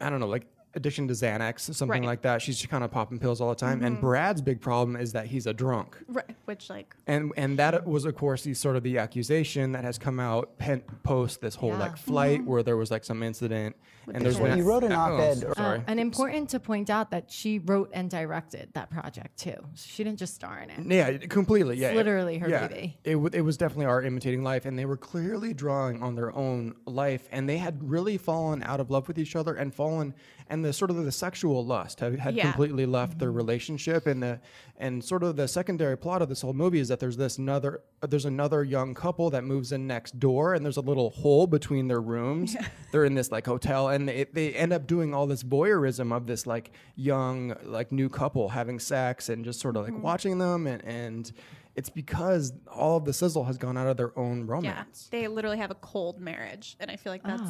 i 0.01 0.09
don't 0.09 0.19
know 0.19 0.27
like 0.27 0.47
addiction 0.75 1.07
to 1.07 1.13
xanax 1.13 1.59
something 1.73 2.01
Right. 2.01 2.03
like 2.07 2.21
that 2.23 2.41
she's 2.41 2.57
just 2.57 2.69
kind 2.69 2.83
of 2.83 2.91
popping 2.91 3.19
pills 3.19 3.39
all 3.41 3.49
the 3.49 3.55
time 3.55 3.83
and 3.83 3.95
mm-hmm. 3.97 4.05
brad's 4.05 4.41
big 4.41 4.59
problem 4.61 4.95
is 4.95 5.11
that 5.13 5.27
he's 5.27 5.45
a 5.47 5.53
drunk 5.53 5.97
right, 6.07 6.25
which 6.45 6.69
like 6.69 6.95
and 7.07 7.31
and 7.37 7.59
that 7.59 7.85
was 7.87 8.05
of 8.05 8.15
course 8.15 8.43
the 8.43 8.53
sort 8.53 8.75
of 8.75 8.83
the 8.83 8.97
accusation 8.97 9.71
that 9.73 9.83
has 9.83 9.97
come 9.97 10.19
out 10.19 10.57
pen, 10.57 10.81
post 11.03 11.41
this 11.41 11.55
whole 11.55 11.69
Yeah. 11.69 11.77
like 11.79 11.97
flight 11.97 12.39
mm-hmm. 12.39 12.49
where 12.49 12.63
there 12.63 12.77
was 12.77 12.89
like 12.91 13.03
some 13.03 13.21
incident 13.23 13.75
and 14.13 14.23
there's 14.25 14.37
Well, 14.37 14.49
been 14.49 14.57
you 14.57 14.65
wrote 14.65 14.83
an 14.83 14.91
oh, 14.91 14.95
op-ed- 14.95 15.43
Uh, 15.45 15.53
sorry 15.53 15.77
uh, 15.79 15.83
and 15.87 15.99
important 15.99 16.49
to 16.49 16.59
point 16.59 16.89
out 16.89 17.11
that 17.11 17.31
she 17.31 17.59
wrote 17.59 17.89
and 17.93 18.09
directed 18.09 18.69
that 18.73 18.89
project 18.89 19.37
too. 19.37 19.55
She 19.75 20.03
didn't 20.03 20.19
just 20.19 20.35
star 20.35 20.59
in 20.59 20.69
it. 20.69 20.93
yeah 20.93 21.17
completely 21.27 21.77
yeah 21.77 21.93
literally 21.93 22.37
her 22.39 22.49
yeah. 22.49 22.67
baby. 22.67 22.97
it, 23.05 23.13
w- 23.13 23.29
it 23.31 23.41
was 23.41 23.55
definitely 23.57 23.85
art 23.85 24.05
imitating 24.05 24.43
life 24.43 24.65
and 24.65 24.77
they 24.77 24.85
were 24.85 24.97
clearly 24.97 25.53
drawing 25.53 26.01
on 26.03 26.15
their 26.15 26.35
own 26.35 26.75
life 26.85 27.29
and 27.31 27.47
they 27.47 27.57
had 27.57 27.87
really 27.89 28.17
fallen 28.17 28.61
out 28.63 28.79
of 28.79 28.89
love 28.91 29.07
with 29.07 29.17
each 29.17 29.35
other 29.35 29.53
and 29.53 29.73
fallen 29.73 30.13
and 30.49 30.63
the 30.63 30.73
sort 30.73 30.89
of 30.91 30.97
the 30.97 31.11
sexual 31.11 31.65
lust 31.65 31.99
had, 31.99 32.19
had 32.19 32.35
Yeah. 32.35 32.43
completely 32.43 32.85
left 32.85 33.19
their 33.19 33.29
mm-hmm. 33.29 33.37
relationship 33.37 34.07
and 34.07 34.21
the 34.21 34.39
and 34.77 35.03
sort 35.03 35.23
of 35.23 35.35
the 35.35 35.47
secondary 35.47 35.97
plot 35.97 36.21
of 36.21 36.29
this 36.29 36.41
whole 36.41 36.53
movie 36.53 36.79
is 36.79 36.87
that 36.87 36.99
there's 36.99 37.17
this 37.17 37.37
another 37.37 37.81
there's 38.07 38.25
another 38.25 38.63
young 38.63 38.93
couple 38.93 39.29
that 39.29 39.43
moves 39.43 39.71
in 39.71 39.87
next 39.87 40.19
door 40.19 40.53
and 40.53 40.65
there's 40.65 40.77
a 40.77 40.81
little 40.81 41.11
hole 41.11 41.47
between 41.47 41.87
their 41.87 42.01
rooms. 42.01 42.55
They're 42.91 43.05
in 43.05 43.13
this 43.15 43.31
like 43.31 43.45
hotel 43.45 43.89
and 43.89 44.07
they, 44.07 44.25
they 44.25 44.53
end 44.53 44.73
up 44.73 44.87
doing 44.87 45.13
all 45.13 45.25
this 45.27 45.43
voyeurism 45.43 46.15
of 46.15 46.27
this 46.27 46.45
like 46.45 46.71
young 46.95 47.55
like 47.63 47.91
new 47.91 48.09
couple 48.09 48.49
having 48.49 48.79
sex 48.79 49.29
and 49.29 49.45
just 49.45 49.59
sort 49.59 49.77
of 49.77 49.83
like 49.83 49.93
mm-hmm. 49.93 50.01
watching 50.01 50.37
them 50.37 50.67
and 50.67 50.83
and 50.83 51.31
it's 51.75 51.89
because 51.89 52.53
all 52.71 52.97
of 52.97 53.05
the 53.05 53.13
sizzle 53.13 53.45
has 53.45 53.57
gone 53.57 53.77
out 53.77 53.87
of 53.87 53.97
their 53.97 54.17
own 54.17 54.45
romance. 54.45 54.63
yeah, 54.65 54.71
romance. 54.71 55.07
They 55.11 55.27
literally 55.27 55.57
have 55.57 55.71
a 55.71 55.75
cold 55.75 56.19
marriage, 56.19 56.75
and 56.79 56.91
I 56.91 56.97
feel 56.97 57.11
like 57.11 57.23
that's 57.23 57.41
ah. 57.43 57.49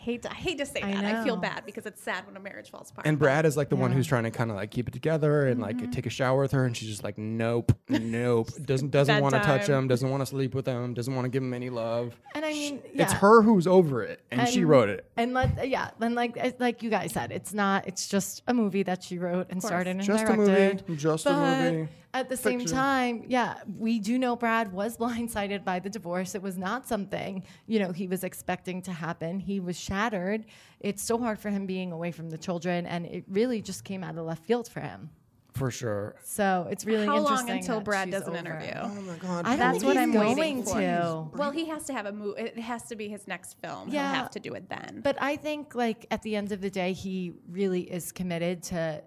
Hate 0.00 0.22
to, 0.22 0.30
I 0.30 0.34
hate 0.34 0.58
to 0.58 0.66
say 0.66 0.80
I 0.82 0.92
that. 0.92 1.04
I 1.04 1.24
feel 1.24 1.36
bad 1.36 1.64
because 1.66 1.86
it's 1.86 2.02
sad 2.02 2.26
when 2.26 2.36
a 2.36 2.40
marriage 2.40 2.70
falls 2.70 2.90
apart. 2.90 3.06
And 3.06 3.18
Brad 3.18 3.44
is 3.46 3.56
like 3.56 3.68
the 3.68 3.76
one 3.76 3.92
who's 3.92 4.06
trying 4.06 4.24
to 4.24 4.30
kind 4.30 4.50
of 4.50 4.56
like 4.56 4.70
keep 4.70 4.88
it 4.88 4.92
together 4.92 5.46
and 5.46 5.60
Mm-hmm. 5.60 5.78
like 5.80 5.92
take 5.92 6.06
a 6.06 6.10
shower 6.10 6.40
with 6.42 6.52
her, 6.52 6.64
and 6.64 6.76
she's 6.76 6.88
just 6.88 7.04
like, 7.04 7.18
nope, 7.18 7.72
nope, 7.88 8.48
doesn't 8.64 8.90
doesn't 8.90 9.20
want 9.20 9.34
to 9.34 9.40
touch 9.40 9.66
him, 9.66 9.88
doesn't 9.88 10.08
want 10.10 10.20
to 10.22 10.26
sleep 10.26 10.54
with 10.54 10.66
him, 10.66 10.94
doesn't 10.94 11.14
want 11.14 11.24
to 11.26 11.28
give 11.28 11.42
him 11.42 11.52
any 11.54 11.70
love. 11.70 12.16
And 12.34 12.44
I 12.44 12.52
mean, 12.52 12.80
It's 12.94 13.12
yeah. 13.12 13.18
her 13.18 13.42
who's 13.42 13.66
over 13.66 14.02
it, 14.02 14.20
and, 14.30 14.48
she 14.48 14.64
wrote 14.64 14.88
it. 14.88 15.04
And 15.16 15.34
let 15.34 15.68
yeah, 15.68 15.90
and 16.00 16.14
like 16.14 16.36
it's 16.36 16.58
like 16.60 16.82
you 16.82 16.90
guys 16.90 17.12
said, 17.12 17.30
it's 17.32 17.52
not. 17.52 17.86
It's 17.86 18.08
just 18.08 18.42
a 18.46 18.54
movie 18.54 18.82
that 18.84 19.02
she 19.02 19.18
wrote 19.18 19.48
and 19.50 19.62
started 19.62 19.90
and 19.96 20.02
Just 20.02 20.24
a 20.26 20.34
movie, 20.34 20.50
directed. 20.52 20.98
just 20.98 21.26
a 21.26 21.32
movie. 21.32 21.88
At 22.12 22.28
the 22.28 22.36
same 22.36 22.58
Fiction. 22.58 22.76
time, 22.76 23.24
yeah, 23.28 23.58
we 23.78 24.00
do 24.00 24.18
know 24.18 24.34
Brad 24.34 24.72
was 24.72 24.96
blindsided 25.02 25.64
by 25.64 25.78
the 25.78 25.88
divorce. 25.90 26.34
It 26.34 26.42
was 26.42 26.58
not 26.58 26.86
something 26.86 27.44
you 27.66 27.78
know 27.78 27.92
he 27.92 28.06
was 28.08 28.24
expecting 28.24 28.82
to 28.82 28.92
happen. 28.92 29.38
He 29.38 29.60
was 29.60 29.78
shattered. 29.78 30.44
It's 30.80 31.02
so 31.02 31.18
hard 31.18 31.38
for 31.38 31.50
him 31.50 31.66
being 31.66 31.92
away 31.92 32.10
from 32.10 32.30
the 32.30 32.38
children, 32.38 32.86
and 32.86 33.06
it 33.06 33.24
really 33.28 33.62
just 33.62 33.84
came 33.84 34.02
out 34.02 34.18
of 34.18 34.26
left 34.26 34.44
field 34.44 34.68
for 34.68 34.80
him. 34.80 35.10
For 35.54 35.70
sure. 35.70 36.14
So 36.22 36.68
it's 36.70 36.84
really 36.84 37.06
How 37.06 37.18
long 37.18 37.32
interesting 37.32 37.58
until 37.58 37.76
that 37.76 37.84
Brad 37.84 38.08
she's 38.08 38.14
does 38.14 38.28
an 38.28 38.36
over 38.36 38.38
interview? 38.38 38.72
Oh 38.76 38.88
my 39.02 39.16
god. 39.16 39.46
I 39.46 39.56
That's 39.56 39.82
what 39.84 39.96
I'm 39.96 40.12
waiting 40.14 40.62
for. 40.62 40.80
to. 40.80 41.28
Well, 41.34 41.50
he 41.50 41.66
has 41.68 41.84
to 41.86 41.92
have 41.92 42.06
a 42.06 42.12
move. 42.12 42.38
It 42.38 42.58
has 42.58 42.84
to 42.84 42.96
be 42.96 43.08
his 43.08 43.26
next 43.26 43.56
film. 43.60 43.88
Yeah. 43.88 44.06
He'll 44.12 44.22
have 44.22 44.30
to 44.32 44.40
do 44.40 44.54
it 44.54 44.68
then. 44.68 45.00
But 45.02 45.20
I 45.20 45.36
think 45.36 45.74
like 45.74 46.06
at 46.10 46.22
the 46.22 46.36
end 46.36 46.52
of 46.52 46.60
the 46.60 46.70
day, 46.70 46.92
he 46.92 47.32
really 47.50 47.82
is 47.82 48.12
committed 48.12 48.62
to, 48.64 49.02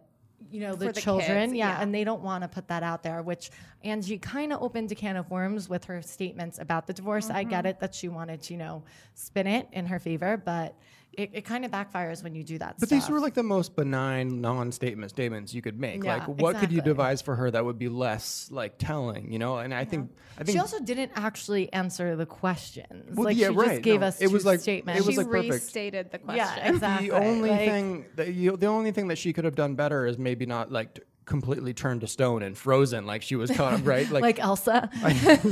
you 0.53 0.59
know, 0.59 0.75
the, 0.75 0.91
the 0.91 1.01
children. 1.01 1.49
kids, 1.49 1.53
yeah, 1.53 1.69
yeah. 1.69 1.81
and 1.81 1.93
they 1.93 2.03
don't 2.03 2.21
want 2.21 2.43
to 2.43 2.47
put 2.47 2.67
that 2.67 2.83
out 2.83 3.01
there, 3.01 3.21
which 3.23 3.49
Angie 3.83 4.19
kind 4.19 4.53
of 4.53 4.61
opened 4.61 4.91
a 4.91 4.95
can 4.95 5.17
of 5.17 5.29
worms 5.31 5.67
with 5.67 5.83
her 5.85 6.01
statements 6.01 6.59
about 6.59 6.85
the 6.87 6.93
divorce. 6.93 7.29
I 7.29 7.41
Mm-hmm. 7.41 7.49
get 7.49 7.65
it 7.65 7.79
that 7.79 7.95
she 7.95 8.07
wanted 8.07 8.43
to, 8.43 8.53
you 8.53 8.59
know, 8.59 8.83
spin 9.15 9.47
it 9.47 9.67
in 9.71 9.87
her 9.87 9.99
favor, 9.99 10.37
but 10.37 10.75
it, 11.17 11.29
it 11.33 11.41
kind 11.45 11.63
of 11.65 11.71
backfires 11.71 12.23
when 12.23 12.35
you 12.35 12.43
do 12.43 12.57
that. 12.57 12.75
But 12.79 12.89
stuff. 12.89 12.99
these 13.01 13.09
were 13.09 13.19
like 13.19 13.33
the 13.33 13.43
most 13.43 13.75
benign 13.75 14.41
non-statement 14.41 15.11
statements 15.11 15.53
you 15.53 15.61
could 15.61 15.79
make. 15.79 16.03
Yeah, 16.03 16.17
like, 16.17 16.27
what 16.27 16.57
could 16.57 16.71
you 16.71 16.81
devise 16.81 17.21
for 17.21 17.35
her 17.35 17.49
that 17.51 17.63
would 17.63 17.77
be 17.77 17.89
less 17.89 18.49
like 18.51 18.77
telling? 18.77 19.31
You 19.31 19.39
know, 19.39 19.57
and 19.57 19.73
I 19.73 19.85
think 19.85 20.11
I 20.37 20.43
think 20.43 20.55
She 20.55 20.59
also 20.59 20.79
didn't 20.79 21.11
actually 21.15 21.71
answer 21.73 22.15
the 22.15 22.25
questions. 22.25 23.15
Well, 23.15 23.25
like 23.25 23.37
yeah, 23.37 23.49
she 23.49 23.53
right, 23.53 23.69
just 23.69 23.81
gave 23.83 24.01
no, 24.01 24.07
us 24.07 24.21
it 24.21 24.31
was 24.31 24.43
two 24.43 24.49
like- 24.49 24.67
it 24.67 24.85
was 24.85 25.05
she 25.05 25.17
like 25.17 25.27
perfect. 25.29 25.53
restated 25.53 26.11
the 26.11 26.19
question. 26.19 26.37
yeah, 26.57 26.67
exactly. 26.69 27.09
the 27.09 27.15
only 27.15 27.49
Like, 27.49 27.59
thing 27.59 28.05
that 28.15 28.33
you, 28.33 28.57
the 28.57 28.67
only 28.67 28.91
thing 28.91 29.07
that 29.09 29.17
she 29.17 29.33
could 29.33 29.45
have 29.45 29.55
done 29.55 29.75
better 29.75 30.05
is 30.05 30.17
maybe 30.17 30.45
not 30.45 30.71
like 30.71 30.95
t- 30.95 31.01
completely 31.25 31.73
turned 31.73 32.01
to 32.01 32.07
stone 32.07 32.43
and 32.43 32.57
frozen 32.57 33.05
like 33.05 33.21
she 33.21 33.35
was 33.35 33.49
caught 33.51 33.83
right 33.85 34.09
like 34.11 34.39
Elsa. 34.39 34.89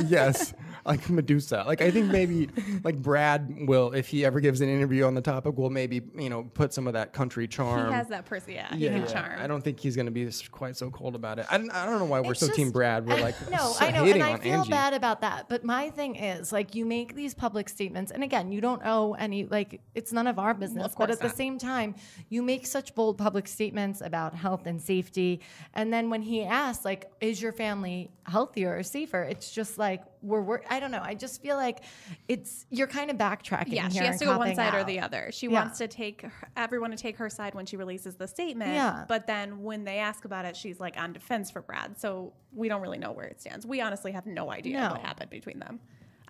yes 0.08 0.54
like 0.86 1.10
medusa 1.10 1.64
like 1.66 1.82
i 1.82 1.90
think 1.92 2.08
maybe 2.12 2.50
like 2.84 3.02
brad 3.02 3.68
will 3.68 3.92
if 3.94 4.08
he 4.08 4.26
ever 4.26 4.40
gives 4.40 4.62
an 4.62 4.68
interview 4.70 5.06
on 5.06 5.14
the 5.14 5.22
topic 5.22 5.58
will 5.58 5.70
maybe 5.70 6.02
you 6.16 6.30
know 6.30 6.44
put 6.54 6.74
some 6.74 6.88
of 6.88 6.94
that 6.94 7.14
country 7.14 7.48
charm 7.48 7.88
He 7.88 7.94
has 7.94 8.08
that 8.10 8.26
person. 8.26 8.52
Yeah, 8.54 8.74
he 8.76 8.86
yeah, 8.86 8.92
can 8.92 9.02
yeah. 9.02 9.08
charm. 9.08 9.40
I 9.40 9.48
don't 9.48 9.62
think 9.64 9.80
he's 9.80 9.96
going 9.96 10.06
to 10.08 10.12
be 10.12 10.30
quite 10.52 10.76
so 10.76 10.90
cold 10.90 11.16
about 11.16 11.40
it. 11.40 11.46
I, 11.50 11.58
don't- 11.58 11.72
I 11.72 11.86
don't 11.86 12.00
know 12.00 12.06
why 12.06 12.20
we're 12.20 12.32
It's 12.32 12.40
so 12.42 12.52
team 12.52 12.72
Brad. 12.72 13.06
We're 13.08 13.20
like 13.22 13.36
no, 13.50 13.58
so 13.74 13.86
I 13.86 13.92
know, 13.92 14.04
hating 14.04 14.22
and 14.22 14.32
I 14.34 14.38
feel 14.38 14.54
Angie. 14.60 14.70
bad 14.72 14.94
about 14.94 15.22
that. 15.22 15.48
But 15.50 15.64
my 15.64 15.90
thing 15.90 16.16
is, 16.16 16.52
like, 16.52 16.76
you 16.76 16.86
make 16.86 17.16
these 17.16 17.34
public 17.34 17.70
statements, 17.70 18.12
and 18.12 18.24
again, 18.24 18.52
you 18.52 18.62
don't 18.62 18.82
owe 18.84 19.14
any. 19.14 19.46
Like, 19.46 19.82
it's 19.96 20.12
none 20.12 20.28
of 20.28 20.40
our 20.40 20.54
business. 20.54 20.84
but 20.98 21.08
course 21.08 21.12
at 21.12 21.20
the 21.20 21.30
same 21.36 21.58
time, 21.58 21.96
you 22.30 22.42
make 22.42 22.66
such 22.66 22.94
bold 22.96 23.18
public 23.18 23.48
statements 23.48 24.02
about 24.02 24.34
health 24.36 24.66
and 24.66 24.82
safety, 24.82 25.42
and 25.74 25.92
then 25.94 26.10
when 26.10 26.22
he 26.22 26.44
asks, 26.44 26.84
like, 26.86 27.12
"Is 27.22 27.42
your 27.42 27.52
family 27.52 28.12
healthier 28.26 28.78
or 28.78 28.84
safer?" 28.84 29.22
It's 29.24 29.52
just 29.52 29.78
like 29.78 30.04
we're. 30.22 30.42
we're 30.42 30.62
I 30.70 30.80
don't 30.80 30.92
know. 30.92 31.02
I 31.04 31.16
just 31.16 31.42
feel 31.42 31.56
like 31.56 31.80
it's 32.28 32.66
you're 32.70 32.88
kind 32.88 33.10
of 33.12 33.18
backtracking. 33.18 33.74
yeah, 33.74 33.90
she 33.90 34.00
has 34.00 34.20
to 34.20 34.26
go 34.26 34.38
one 34.38 34.54
side 34.56 34.74
or 34.74 34.84
the 34.84 35.00
other. 35.00 35.30
She 35.32 35.48
Yeah. 35.48 35.62
wants 35.64 35.78
to 35.80 35.88
take 35.88 36.22
her- 36.24 36.50
everyone 36.58 36.92
to 36.92 36.98
take 36.98 37.18
her 37.18 37.30
side 37.30 37.54
when 37.56 37.66
she 37.66 37.78
releases 37.78 38.16
the 38.16 38.28
statement. 38.28 38.74
Yeah. 38.74 39.06
But 39.08 39.28
then 39.28 39.64
when 39.64 39.84
they 39.84 40.00
ask 40.00 40.26
about 40.26 40.46
it, 40.46 40.56
she's 40.56 40.80
like 40.80 40.98
on 40.98 41.14
defense 41.14 41.50
for 41.52 41.62
Brad. 41.62 42.00
So 42.00 42.34
we 42.54 42.68
don't 42.70 42.82
really 42.82 42.98
know 43.00 43.12
where 43.12 43.26
it 43.28 43.40
stands. 43.42 43.66
We 43.66 43.82
honestly 43.82 44.12
have 44.12 44.26
no 44.26 44.52
idea 44.52 44.80
No. 44.80 44.90
what 44.92 45.02
happened 45.02 45.30
between 45.30 45.60
them. 45.60 45.80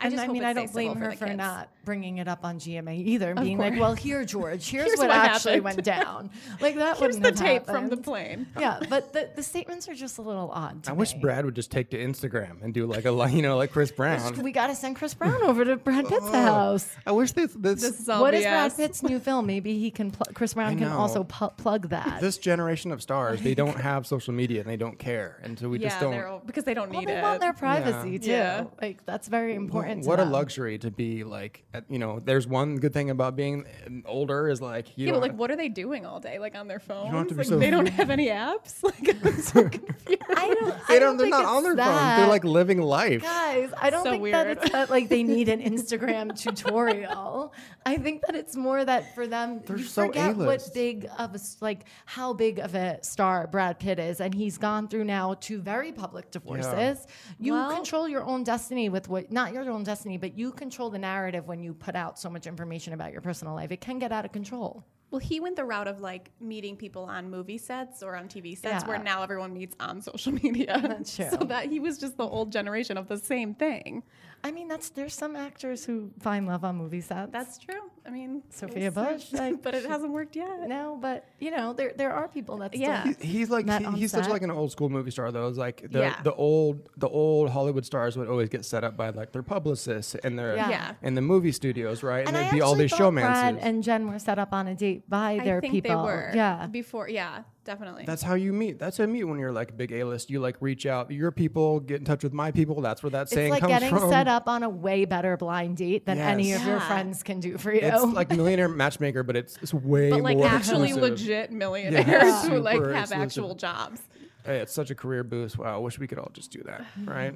I 0.01 0.05
And 0.05 0.13
just 0.13 0.23
I 0.23 0.25
hope 0.25 0.33
mean, 0.33 0.43
it 0.43 0.47
I 0.47 0.53
don't 0.53 0.71
blame 0.71 0.95
her 0.95 1.11
the 1.11 1.17
for 1.17 1.33
not 1.33 1.69
bringing 1.85 2.17
it 2.17 2.27
up 2.27 2.43
on 2.43 2.59
GMA 2.59 3.05
either, 3.05 3.31
and 3.31 3.41
being 3.41 3.57
like, 3.59 3.79
"Well, 3.79 3.93
here, 3.93 4.25
George, 4.25 4.67
here's, 4.69 4.85
Here's 4.85 4.97
what, 4.97 5.09
what 5.09 5.17
actually 5.17 5.59
went 5.59 5.83
down." 5.83 6.29
Like 6.59 6.75
that 6.75 6.97
Here's 6.97 7.15
wouldn't 7.15 7.37
the 7.37 7.43
have 7.43 7.63
tape 7.63 7.65
from 7.65 7.89
the 7.89 7.97
plane. 7.97 8.45
Yeah, 8.59 8.79
but 8.89 9.13
the, 9.13 9.29
the 9.35 9.43
statements 9.43 9.87
are 9.87 9.93
just 9.93 10.17
a 10.17 10.21
little 10.21 10.51
odd. 10.51 10.83
To 10.83 10.91
I 10.91 10.93
wish. 10.93 11.13
Brad 11.13 11.45
would 11.45 11.55
just 11.55 11.71
take 11.71 11.89
to 11.91 11.97
Instagram 11.97 12.61
and 12.63 12.73
do 12.73 12.85
like 12.85 13.05
a 13.05 13.29
you 13.31 13.41
know 13.41 13.57
like 13.57 13.71
Chris 13.71 13.91
Brown. 13.91 14.41
We 14.41 14.51
got 14.51 14.67
to 14.67 14.75
send 14.75 14.95
Chris 14.95 15.13
Brown 15.13 15.41
over 15.43 15.63
to 15.65 15.75
Brad 15.77 16.07
Pitt's 16.07 16.25
oh, 16.27 16.31
house. 16.31 16.89
I 17.05 17.11
wish 17.11 17.31
this 17.31 17.53
this 17.53 17.81
This 17.81 17.99
is 17.99 18.09
all 18.09 18.21
What 18.21 18.33
is 18.33 18.43
BS. 18.43 18.49
Brad 18.49 18.75
Pitt's 18.75 19.03
new 19.03 19.19
film? 19.19 19.45
Maybe 19.45 19.77
he 19.79 19.91
can. 19.91 20.11
Pl- 20.11 20.33
Chris 20.33 20.53
Brown 20.53 20.77
can 20.77 20.87
also 20.87 21.23
pu- 21.23 21.49
plug 21.57 21.89
that. 21.89 22.21
this 22.21 22.37
generation 22.37 22.91
of 22.91 23.01
stars 23.01 23.41
they 23.41 23.55
don't 23.55 23.79
have 23.79 24.05
social 24.07 24.33
media 24.33 24.61
and 24.61 24.69
they 24.69 24.77
don't 24.77 24.99
care, 24.99 25.39
and 25.43 25.57
so 25.57 25.69
we 25.69 25.79
yeah, 25.79 25.89
just 25.89 25.99
don't. 25.99 26.11
they're 26.11 26.27
all, 26.27 26.41
because 26.45 26.63
they 26.63 26.73
don't 26.73 26.89
well, 26.89 26.99
need 26.99 27.07
they 27.07 27.13
it. 27.13 27.15
They 27.17 27.21
want 27.21 27.41
their 27.41 27.53
privacy 27.53 28.19
too. 28.19 28.31
Yeah. 28.31 28.65
Like 28.81 29.05
that's 29.05 29.27
very 29.27 29.55
important. 29.55 29.90
To 29.99 30.07
what 30.07 30.19
a 30.21 30.23
luxury 30.23 30.77
to 30.77 30.89
be 30.89 31.23
like 31.25 31.63
you 31.89 31.99
know 31.99 32.21
there's 32.23 32.47
one 32.47 32.77
good 32.77 32.93
thing 32.93 33.09
about 33.09 33.35
being 33.35 33.65
um, 33.85 34.03
older 34.05 34.47
is 34.47 34.61
like 34.61 34.97
you 34.97 35.07
yeah, 35.07 35.11
but 35.11 35.21
like, 35.21 35.33
what 35.35 35.51
are 35.51 35.57
they 35.57 35.67
doing 35.67 36.05
all 36.05 36.19
day? 36.21 36.39
Like 36.39 36.55
on 36.55 36.67
their 36.69 36.79
phones? 36.79 37.11
have 37.11 37.27
to 37.27 37.33
be 37.33 37.37
like, 37.39 37.47
so- 37.47 37.59
they 37.59 37.69
don't 37.69 37.89
have 37.89 38.09
any 38.09 38.27
apps. 38.27 38.81
Like, 38.83 39.25
I'm 39.25 39.41
so 39.41 39.67
confused. 39.69 40.21
I 40.35 40.53
don't. 40.53 40.87
they 40.87 40.95
I 40.95 40.99
don't, 40.99 41.17
they're 41.17 41.27
not 41.27 41.45
on 41.45 41.63
their 41.63 41.75
phones 41.75 41.77
that. 41.87 42.17
they're 42.17 42.27
like 42.27 42.43
living 42.43 42.81
life 42.81 43.21
Guys, 43.23 43.71
I 43.79 43.89
don't 43.89 44.03
So 44.03 44.11
think 44.11 44.31
that 44.31 44.47
it's 44.47 44.69
that 44.71 44.89
like 44.89 45.09
they 45.09 45.23
need 45.23 45.49
an 45.49 45.61
Instagram 45.73 46.37
tutorial. 46.39 47.53
I 47.85 47.97
think 47.97 48.21
that 48.25 48.35
it's 48.35 48.55
more 48.55 48.83
that 48.83 49.13
for 49.15 49.27
them, 49.27 49.61
They're 49.65 49.77
you 49.77 49.83
so 49.83 50.07
forget 50.07 50.35
what 50.35 50.45
A-list. 50.45 50.73
big 50.73 51.09
of 51.17 51.35
a, 51.35 51.39
like 51.61 51.85
how 52.05 52.33
big 52.33 52.59
of 52.59 52.75
a 52.75 53.03
star 53.03 53.47
Brad 53.47 53.79
Pitt 53.79 53.99
is, 53.99 54.21
and 54.21 54.33
he's 54.33 54.57
gone 54.57 54.87
through 54.87 55.05
now 55.05 55.35
two 55.39 55.59
very 55.61 55.91
public 55.91 56.31
divorces. 56.31 57.07
You 57.39 57.53
Well- 57.53 57.71
control 57.73 58.07
your 58.07 58.23
own 58.23 58.43
destiny 58.43 58.89
with 58.89 59.09
what 59.09 59.31
not 59.31 59.53
your 59.53 59.63
own 59.71 59.83
destiny, 59.83 60.17
but 60.17 60.37
you 60.37 60.51
control 60.51 60.89
the 60.89 60.99
narrative 60.99 61.47
when 61.47 61.61
you 61.63 61.73
put 61.73 61.95
out 61.95 62.19
so 62.19 62.29
much 62.29 62.47
information 62.47 62.93
about 62.93 63.11
your 63.11 63.21
personal 63.21 63.55
life. 63.55 63.71
It 63.71 63.81
can 63.81 63.99
get 63.99 64.11
out 64.11 64.25
of 64.25 64.31
control. 64.31 64.83
Well, 65.11 65.19
he 65.19 65.41
went 65.41 65.57
the 65.57 65.65
route 65.65 65.89
of 65.89 65.99
like 65.99 66.31
meeting 66.39 66.77
people 66.77 67.03
on 67.03 67.29
movie 67.29 67.57
sets 67.57 68.01
or 68.01 68.15
on 68.15 68.29
TV 68.29 68.57
sets, 68.57 68.85
where 68.85 68.97
now 68.97 69.21
everyone 69.21 69.53
meets 69.53 69.75
on 69.79 70.01
social 70.09 70.31
media. 70.31 70.79
That's 70.81 71.15
true. 71.15 71.29
So 71.29 71.37
that 71.37 71.65
he 71.65 71.79
was 71.81 71.97
just 71.97 72.15
the 72.15 72.25
old 72.25 72.51
generation 72.51 72.97
of 72.97 73.07
the 73.09 73.17
same 73.17 73.53
thing. 73.53 74.03
I 74.43 74.51
mean, 74.51 74.67
that's 74.67 74.89
there's 74.89 75.13
some 75.13 75.35
actors 75.35 75.85
who 75.85 76.11
find 76.19 76.47
love 76.47 76.63
on 76.63 76.75
movie 76.75 77.01
sets. 77.01 77.31
That's 77.31 77.57
true. 77.59 77.75
I 78.05 78.09
mean, 78.09 78.41
Sophia. 78.49 78.89
Bush, 78.89 79.31
like, 79.31 79.61
but 79.65 79.75
it 79.75 79.85
hasn't 79.85 80.11
worked 80.11 80.35
yet. 80.35 80.67
no, 80.67 80.97
but 80.99 81.27
you 81.39 81.51
know, 81.51 81.73
there 81.73 81.93
there 81.95 82.11
are 82.11 82.27
people 82.27 82.57
that 82.57 82.75
Yeah. 82.75 83.05
He- 83.19 83.27
he's 83.27 83.49
like 83.51 83.65
he- 83.69 83.85
on 83.85 83.93
he's 83.93 84.11
such 84.11 84.27
like 84.27 84.41
an 84.41 84.49
old 84.49 84.71
school 84.71 84.89
movie 84.89 85.11
star 85.11 85.31
though. 85.31 85.47
It's 85.47 85.57
like 85.59 85.85
the 85.91 85.99
Yeah. 85.99 86.21
the 86.23 86.33
old 86.33 86.89
the 86.97 87.07
old 87.07 87.51
Hollywood 87.51 87.85
stars 87.85 88.17
would 88.17 88.27
always 88.27 88.49
get 88.49 88.65
set 88.65 88.83
up 88.83 88.97
by 88.97 89.11
like 89.11 89.31
their 89.31 89.43
publicists 89.43 90.15
and 90.15 90.37
their 90.39 90.55
Yeah. 90.55 90.69
Yeah. 90.69 90.91
in 91.03 91.13
the 91.13 91.21
movie 91.21 91.51
studios, 91.51 92.01
right? 92.01 92.27
And, 92.27 92.29
and 92.29 92.35
there'd 92.37 92.51
be 92.51 92.61
all 92.61 92.73
these 92.75 92.91
thought 92.91 93.13
Brad 93.13 93.57
and 93.61 93.83
Jen 93.83 94.09
were 94.09 94.17
set 94.19 94.39
up 94.39 94.53
on 94.53 94.67
a 94.67 94.73
date 94.75 95.07
by 95.07 95.33
I 95.33 95.39
their 95.43 95.61
think 95.61 95.73
people. 95.73 95.91
they 95.91 95.95
were. 96.03 96.31
Yeah. 96.33 96.65
Before, 96.67 97.07
yeah, 97.07 97.43
definitely. 97.63 98.03
That's 98.05 98.21
how 98.21 98.33
you 98.33 98.53
meet. 98.53 98.79
That's 98.79 98.97
how 98.97 99.03
you 99.03 99.09
meet 99.09 99.23
when 99.23 99.39
you're 99.39 99.51
like 99.51 99.69
a 99.71 99.73
big 99.73 99.91
A 99.91 100.03
list. 100.03 100.29
You 100.29 100.39
like 100.39 100.57
reach 100.59 100.85
out. 100.85 101.11
Your 101.11 101.31
people 101.31 101.79
get 101.79 101.99
in 101.99 102.05
touch 102.05 102.23
with 102.23 102.33
my 102.33 102.51
people. 102.51 102.81
That's 102.81 103.01
where 103.03 103.09
that 103.11 103.23
It's 103.23 103.31
saying 103.33 103.51
like 103.51 103.61
comes 103.61 103.71
getting 103.71 103.97
set 104.09 104.27
up 104.27 104.47
on 104.47 104.63
a 104.63 104.69
way 104.69 105.05
better 105.05 105.37
blind 105.37 105.77
date 105.77 106.05
than 106.05 106.17
any 106.17 106.49
Yes. 106.49 106.61
of 106.61 106.67
your 106.67 106.79
friends 106.81 107.23
can 107.23 107.39
do 107.39 107.57
for 107.57 107.73
you. 107.73 107.81
It's 107.81 108.03
like 108.03 108.29
millionaire 108.29 108.69
matchmaker, 108.69 109.23
but 109.23 109.35
it's, 109.35 109.57
it's 109.61 109.73
way 109.73 110.09
but 110.09 110.21
like 110.21 110.37
more 110.37 110.47
actually 110.47 110.89
exclusive. 110.89 111.11
legit 111.19 111.51
millionaires 111.51 112.07
Yeah. 112.07 112.49
who 112.49 112.59
like 112.59 112.75
have 112.81 112.89
exclusive. 113.11 113.17
actual 113.21 113.55
jobs. 113.55 114.01
Hey, 114.45 114.57
it's 114.59 114.73
such 114.73 114.89
a 114.91 114.95
career 114.95 115.23
boost. 115.23 115.57
Wow, 115.57 115.75
I 115.75 115.77
wish 115.77 115.99
we 115.99 116.07
could 116.07 116.17
all 116.17 116.31
just 116.33 116.51
do 116.51 116.61
that, 116.63 116.85
right? 117.05 117.33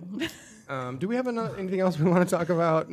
um, 0.70 0.98
do 0.98 1.08
we 1.08 1.16
have 1.16 1.28
ano- 1.28 1.54
anything 1.54 1.80
else 1.80 2.00
we 2.00 2.10
want 2.10 2.28
to 2.28 2.36
talk 2.36 2.50
about, 2.50 2.90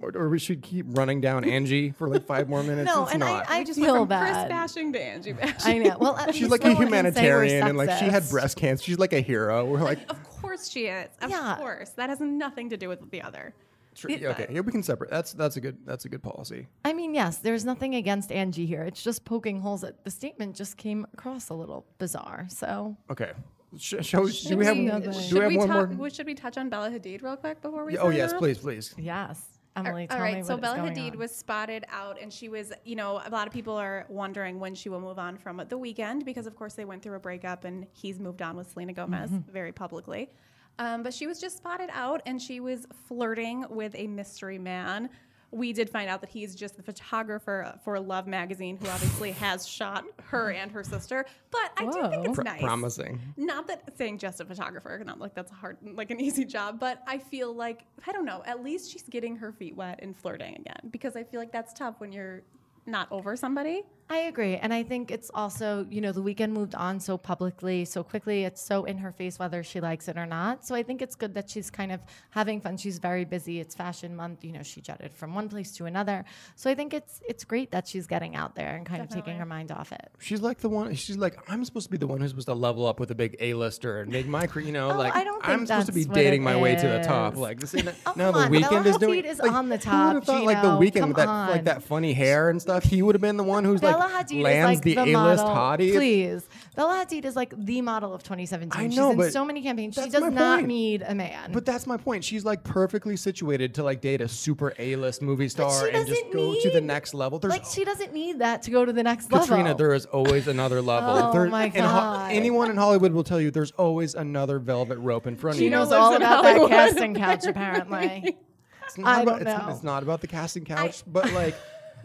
or, 0.00 0.12
or 0.14 0.28
we 0.28 0.38
should 0.38 0.62
keep 0.62 0.86
running 0.90 1.20
down 1.20 1.44
Angie 1.44 1.90
for 1.90 2.08
like 2.08 2.24
five 2.26 2.48
more 2.48 2.62
minutes? 2.62 2.86
no, 2.86 3.02
it's 3.04 3.12
and 3.12 3.20
not. 3.20 3.48
I, 3.50 3.58
I 3.58 3.64
just 3.64 3.78
feel 3.80 3.94
went 4.06 4.08
from 4.10 4.20
Chris 4.20 4.36
bashing 4.48 4.92
to 4.92 5.02
Angie 5.02 5.32
bashing. 5.34 5.82
I 5.84 5.88
know. 5.88 5.96
Well, 5.98 6.16
at 6.18 6.34
She's 6.34 6.48
like 6.48 6.62
no 6.62 6.70
a 6.70 6.74
one 6.74 6.76
can 6.76 6.86
say 6.86 6.90
we're 6.92 6.96
humanitarian, 7.44 7.66
and 7.68 7.76
like 7.78 7.90
she 7.98 8.04
had 8.06 8.28
breast 8.30 8.56
cancer. 8.56 8.84
She's 8.84 8.98
like 8.98 9.12
a 9.12 9.20
hero. 9.20 9.64
We're 9.64 9.80
like, 9.82 10.08
Of 10.10 10.22
course 10.40 10.68
she 10.68 10.86
is. 10.86 11.08
Of 11.20 11.30
Yeah. 11.30 11.56
course. 11.58 11.90
That 11.90 12.08
has 12.10 12.20
nothing 12.20 12.70
to 12.70 12.76
do 12.76 12.88
with 12.88 13.10
the 13.10 13.22
other. 13.22 13.52
tr- 13.96 14.08
okay, 14.12 14.46
yeah, 14.50 14.60
we 14.60 14.70
can 14.70 14.82
separate. 14.84 15.10
That's 15.10 15.32
that's 15.32 15.56
a 15.56 15.60
good 15.60 15.78
that's 15.84 16.04
a 16.04 16.08
good 16.08 16.22
policy. 16.22 16.68
I 16.84 16.92
mean, 16.92 17.14
yes, 17.14 17.38
there's 17.38 17.64
nothing 17.64 17.96
against 17.96 18.30
Angie 18.30 18.66
here. 18.66 18.82
It's 18.84 19.02
just 19.02 19.24
poking 19.24 19.60
holes 19.60 19.82
at 19.82 20.04
the 20.04 20.10
statement 20.10 20.54
just 20.54 20.76
came 20.76 21.04
across 21.14 21.48
a 21.48 21.54
little 21.54 21.84
bizarre. 21.98 22.46
So 22.48 22.96
Okay, 23.10 23.32
Sh- 23.78 23.94
shall 24.02 24.22
we, 24.22 24.28
do 24.30 24.32
Should 24.32 24.58
we 24.58 24.64
have 24.64 24.76
we- 24.76 24.84
do 24.86 24.90
we 25.34 25.40
have 25.40 25.48
we, 25.50 25.56
one 25.58 25.68
talk, 25.68 25.90
more? 25.90 26.10
should 26.10 26.26
we 26.26 26.34
touch 26.34 26.56
on 26.56 26.68
Bella 26.68 26.90
Hadid 26.90 27.22
real 27.22 27.36
quick 27.36 27.60
before 27.60 27.84
we 27.84 27.94
Yeah, 27.94 28.00
oh 28.00 28.10
yes, 28.10 28.32
off? 28.32 28.38
please, 28.38 28.58
please. 28.58 28.94
yes, 28.96 29.42
Emily, 29.74 30.06
tell 30.06 30.16
All 30.18 30.24
me 30.24 30.30
right, 30.32 30.36
what 30.38 30.46
so 30.46 30.54
is 30.54 30.60
Bella 30.60 30.76
going 30.76 30.94
Hadid 30.94 31.12
on. 31.12 31.18
was 31.18 31.34
spotted 31.34 31.84
out, 31.90 32.18
and 32.20 32.32
she 32.32 32.48
was, 32.48 32.72
you 32.84 32.96
know, 32.96 33.20
a 33.24 33.30
lot 33.30 33.46
of 33.46 33.52
people 33.52 33.74
are 33.76 34.06
wondering 34.08 34.58
when 34.60 34.74
she 34.74 34.88
will 34.88 35.00
move 35.00 35.18
on 35.18 35.36
from 35.36 35.56
the 35.68 35.78
Weeknd 35.78 36.24
because, 36.24 36.46
of 36.46 36.56
course, 36.56 36.74
they 36.74 36.84
went 36.84 37.02
through 37.02 37.16
a 37.16 37.20
breakup, 37.20 37.64
and 37.64 37.86
he's 37.92 38.18
moved 38.20 38.40
on 38.40 38.56
with 38.56 38.70
Selena 38.70 38.92
Gomez 38.92 39.30
Mm-hmm. 39.30 39.50
very 39.52 39.72
publicly. 39.72 40.30
Um, 40.78 41.02
but 41.02 41.12
she 41.12 41.26
was 41.26 41.40
just 41.40 41.56
spotted 41.56 41.90
out, 41.92 42.22
and 42.26 42.40
she 42.40 42.60
was 42.60 42.86
flirting 43.08 43.64
with 43.70 43.94
a 43.96 44.06
mystery 44.06 44.58
man 44.58 45.08
we 45.56 45.72
did 45.72 45.88
find 45.88 46.08
out 46.10 46.20
that 46.20 46.30
he's 46.30 46.54
just 46.54 46.76
the 46.76 46.82
photographer 46.82 47.78
for 47.82 47.98
Love 47.98 48.26
magazine, 48.26 48.76
who 48.76 48.88
obviously 48.88 49.32
has 49.46 49.66
shot 49.66 50.04
her 50.24 50.50
and 50.50 50.70
her 50.70 50.84
sister. 50.84 51.24
But 51.50 51.72
I 51.76 51.84
do 51.86 52.10
think 52.10 52.26
it's 52.26 52.36
Pr- 52.36 52.42
nice. 52.42 52.60
promising. 52.60 53.20
Not 53.36 53.66
that 53.68 53.96
saying 53.96 54.18
just 54.18 54.40
a 54.40 54.44
photographer, 54.44 55.02
not 55.04 55.18
like 55.18 55.34
that's 55.34 55.50
a 55.50 55.54
hard, 55.54 55.78
like 55.82 56.10
an 56.10 56.20
easy 56.20 56.44
job, 56.44 56.78
but 56.78 57.02
I 57.06 57.18
feel 57.18 57.54
like 57.54 57.84
I 58.06 58.12
don't 58.12 58.26
know. 58.26 58.42
At 58.46 58.62
least 58.62 58.90
she's 58.92 59.02
getting 59.04 59.36
her 59.36 59.50
feet 59.52 59.74
wet 59.74 60.00
and 60.02 60.16
flirting 60.16 60.56
again 60.56 60.90
because 60.90 61.16
I 61.16 61.24
feel 61.24 61.40
like 61.40 61.52
that's 61.52 61.72
tough 61.72 61.94
when 61.98 62.12
you're 62.12 62.42
not 62.84 63.10
over 63.10 63.34
somebody. 63.36 63.82
I 64.08 64.18
agree. 64.18 64.54
And 64.56 64.72
I 64.72 64.84
think 64.84 65.10
it's 65.10 65.32
also, 65.34 65.84
you 65.90 66.00
know, 66.00 66.12
the 66.12 66.22
Weeknd 66.22 66.52
moved 66.52 66.76
on 66.76 67.00
so 67.00 67.18
publicly, 67.18 67.84
so 67.84 68.04
quickly. 68.04 68.44
It's 68.44 68.62
so 68.62 68.84
in 68.84 68.98
her 68.98 69.10
face 69.10 69.36
whether 69.38 69.64
she 69.64 69.80
likes 69.80 70.06
it 70.06 70.16
or 70.16 70.26
not. 70.26 70.64
So 70.64 70.76
I 70.76 70.84
think 70.84 71.02
it's 71.02 71.16
good 71.16 71.34
that 71.34 71.50
she's 71.50 71.70
kind 71.70 71.90
of 71.90 72.00
having 72.30 72.60
fun. 72.60 72.76
She's 72.76 72.98
very 72.98 73.24
busy. 73.24 73.58
It's 73.58 73.74
fashion 73.74 74.14
month. 74.14 74.44
You 74.44 74.52
know, 74.52 74.62
she 74.62 74.80
jetted 74.80 75.16
from 75.16 75.34
one 75.34 75.48
place 75.48 75.72
to 75.72 75.86
another. 75.86 76.24
So 76.54 76.70
I 76.70 76.74
think 76.76 76.94
it's 76.94 77.20
it's 77.28 77.42
great 77.42 77.72
that 77.72 77.88
she's 77.88 78.06
getting 78.06 78.36
out 78.36 78.54
there 78.54 78.76
and 78.76 78.86
kind 78.86 79.02
of 79.02 79.08
taking 79.08 79.36
her 79.38 79.44
mind 79.46 79.72
off 79.72 79.90
it. 79.90 80.08
She's 80.20 80.40
like 80.40 80.58
the 80.58 80.68
one. 80.68 80.94
She's 80.94 81.16
like, 81.16 81.36
I'm 81.50 81.64
supposed 81.64 81.86
to 81.86 81.90
be 81.90 81.98
the 81.98 82.06
one 82.06 82.20
who's 82.20 82.30
supposed 82.30 82.46
to 82.46 82.54
level 82.54 82.86
up 82.86 83.00
with 83.00 83.10
a 83.10 83.14
big 83.16 83.36
A-lister 83.40 84.02
and 84.02 84.12
make 84.12 84.28
my, 84.28 84.46
career, 84.46 84.66
you 84.66 84.72
know, 84.72 84.92
Oh, 84.92 84.98
like 84.98 85.16
I 85.16 85.24
don't 85.24 85.44
think 85.44 85.60
I'm 85.60 85.66
supposed 85.66 85.86
to 85.88 85.92
be 85.92 86.04
dating 86.04 86.42
it 86.42 86.44
my 86.44 86.56
way 86.56 86.76
to 86.76 86.88
the 86.88 87.02
top. 87.02 87.36
Like 87.36 87.58
this 87.58 87.74
ain't 87.74 87.88
Oh, 88.06 88.12
now 88.14 88.30
the 88.30 88.38
on, 88.38 88.52
Weeknd 88.52 88.70
Bella 88.70 88.88
is 88.88 88.96
doing. 88.98 89.22
Hadid 89.24 89.26
is 89.26 89.38
like, 89.40 89.50
on 89.50 89.68
the 89.68 89.78
top. 89.78 89.94
who 89.94 90.14
would've 90.14 90.26
top, 90.26 90.36
thought, 90.36 90.44
like 90.44 90.62
the 90.62 90.68
Weeknd 91.00 91.08
with 91.08 91.16
that 91.16 91.28
on. 91.28 91.50
like 91.50 91.64
that 91.64 91.82
funny 91.82 92.12
hair 92.12 92.50
and 92.50 92.62
stuff. 92.62 92.84
He 92.84 93.02
would 93.02 93.14
have 93.16 93.22
been 93.22 93.36
the 93.36 93.42
one 93.42 93.64
who's 93.64 93.82
Bella 93.98 94.12
like 94.12 94.26
Hadid 94.28 94.42
lands 94.42 94.70
is 94.70 94.76
like 94.76 94.84
the, 94.84 94.94
the, 94.94 95.00
A-list 95.14 95.44
model. 95.44 95.56
hottie. 95.86 95.92
Please, 95.94 96.48
Bella 96.74 97.04
Hadid 97.04 97.24
is 97.24 97.36
like 97.36 97.52
the 97.56 97.80
model 97.82 98.14
of 98.14 98.22
2017. 98.22 98.80
I 98.80 98.88
She's 98.88 98.98
in 98.98 99.16
but 99.16 99.32
so 99.32 99.44
many 99.44 99.62
campaigns. 99.62 99.94
She 99.94 100.00
that's 100.02 100.12
does 100.12 100.22
my 100.22 100.28
not 100.28 100.56
point. 100.58 100.68
need 100.68 101.02
a 101.02 101.14
man. 101.14 101.52
But 101.52 101.64
that's 101.66 101.86
my 101.86 101.96
point. 101.96 102.24
She's 102.24 102.44
like 102.44 102.62
perfectly 102.64 103.16
situated 103.16 103.74
to 103.74 103.82
like 103.84 104.00
date 104.00 104.20
a 104.20 104.28
super 104.28 104.72
A-list 104.78 105.22
movie 105.22 105.48
star 105.48 105.86
and 105.86 106.06
just 106.06 106.08
doesn't 106.20 106.32
go 106.32 106.54
to 106.60 106.70
the 106.70 106.80
need- 106.80 106.86
next 106.86 107.14
level. 107.14 107.38
There's 107.38 107.52
like 107.52 107.64
she 107.64 107.84
doesn't 107.84 108.12
need 108.12 108.38
that 108.40 108.62
to 108.62 108.70
go 108.70 108.84
to 108.84 108.92
the 108.92 109.02
next 109.02 109.30
level. 109.32 109.46
Katrina, 109.46 109.70
level. 109.70 109.78
there 109.78 109.94
is 109.94 110.06
always 110.06 110.48
another 110.48 110.80
level. 110.82 111.10
Oh 111.10 111.32
There- 111.32 111.46
my 111.48 111.64
in 111.66 111.72
Ho- 111.72 111.80
God. 111.80 112.30
anyone 112.32 112.70
in 112.70 112.76
Hollywood 112.76 113.12
will 113.12 113.24
tell 113.24 113.40
you 113.40 113.50
there's 113.50 113.72
always 113.72 114.14
another 114.14 114.58
velvet 114.58 114.98
rope 114.98 115.26
in 115.26 115.36
front 115.36 115.54
of 115.56 115.58
she 115.58 115.64
you. 115.64 115.70
Gino 115.70 115.80
knows 115.80 115.90
lives 115.90 116.00
all 116.02 116.10
in 116.16 116.22
about 116.22 116.42
that 116.42 116.48
Hollywood. 116.56 116.70
casting 116.70 117.14
couch, 117.14 117.46
apparently. 117.46 118.36
It's 118.84 118.96
not 118.98 119.18
I 119.18 119.22
about, 119.22 119.38
don't 119.40 119.48
it's, 119.48 119.62
know. 119.66 119.68
it's 119.72 119.82
not 119.82 120.02
about 120.04 120.20
the 120.20 120.26
casting 120.28 120.64
couch, 120.64 121.02
but 121.06 121.32
like 121.32 121.54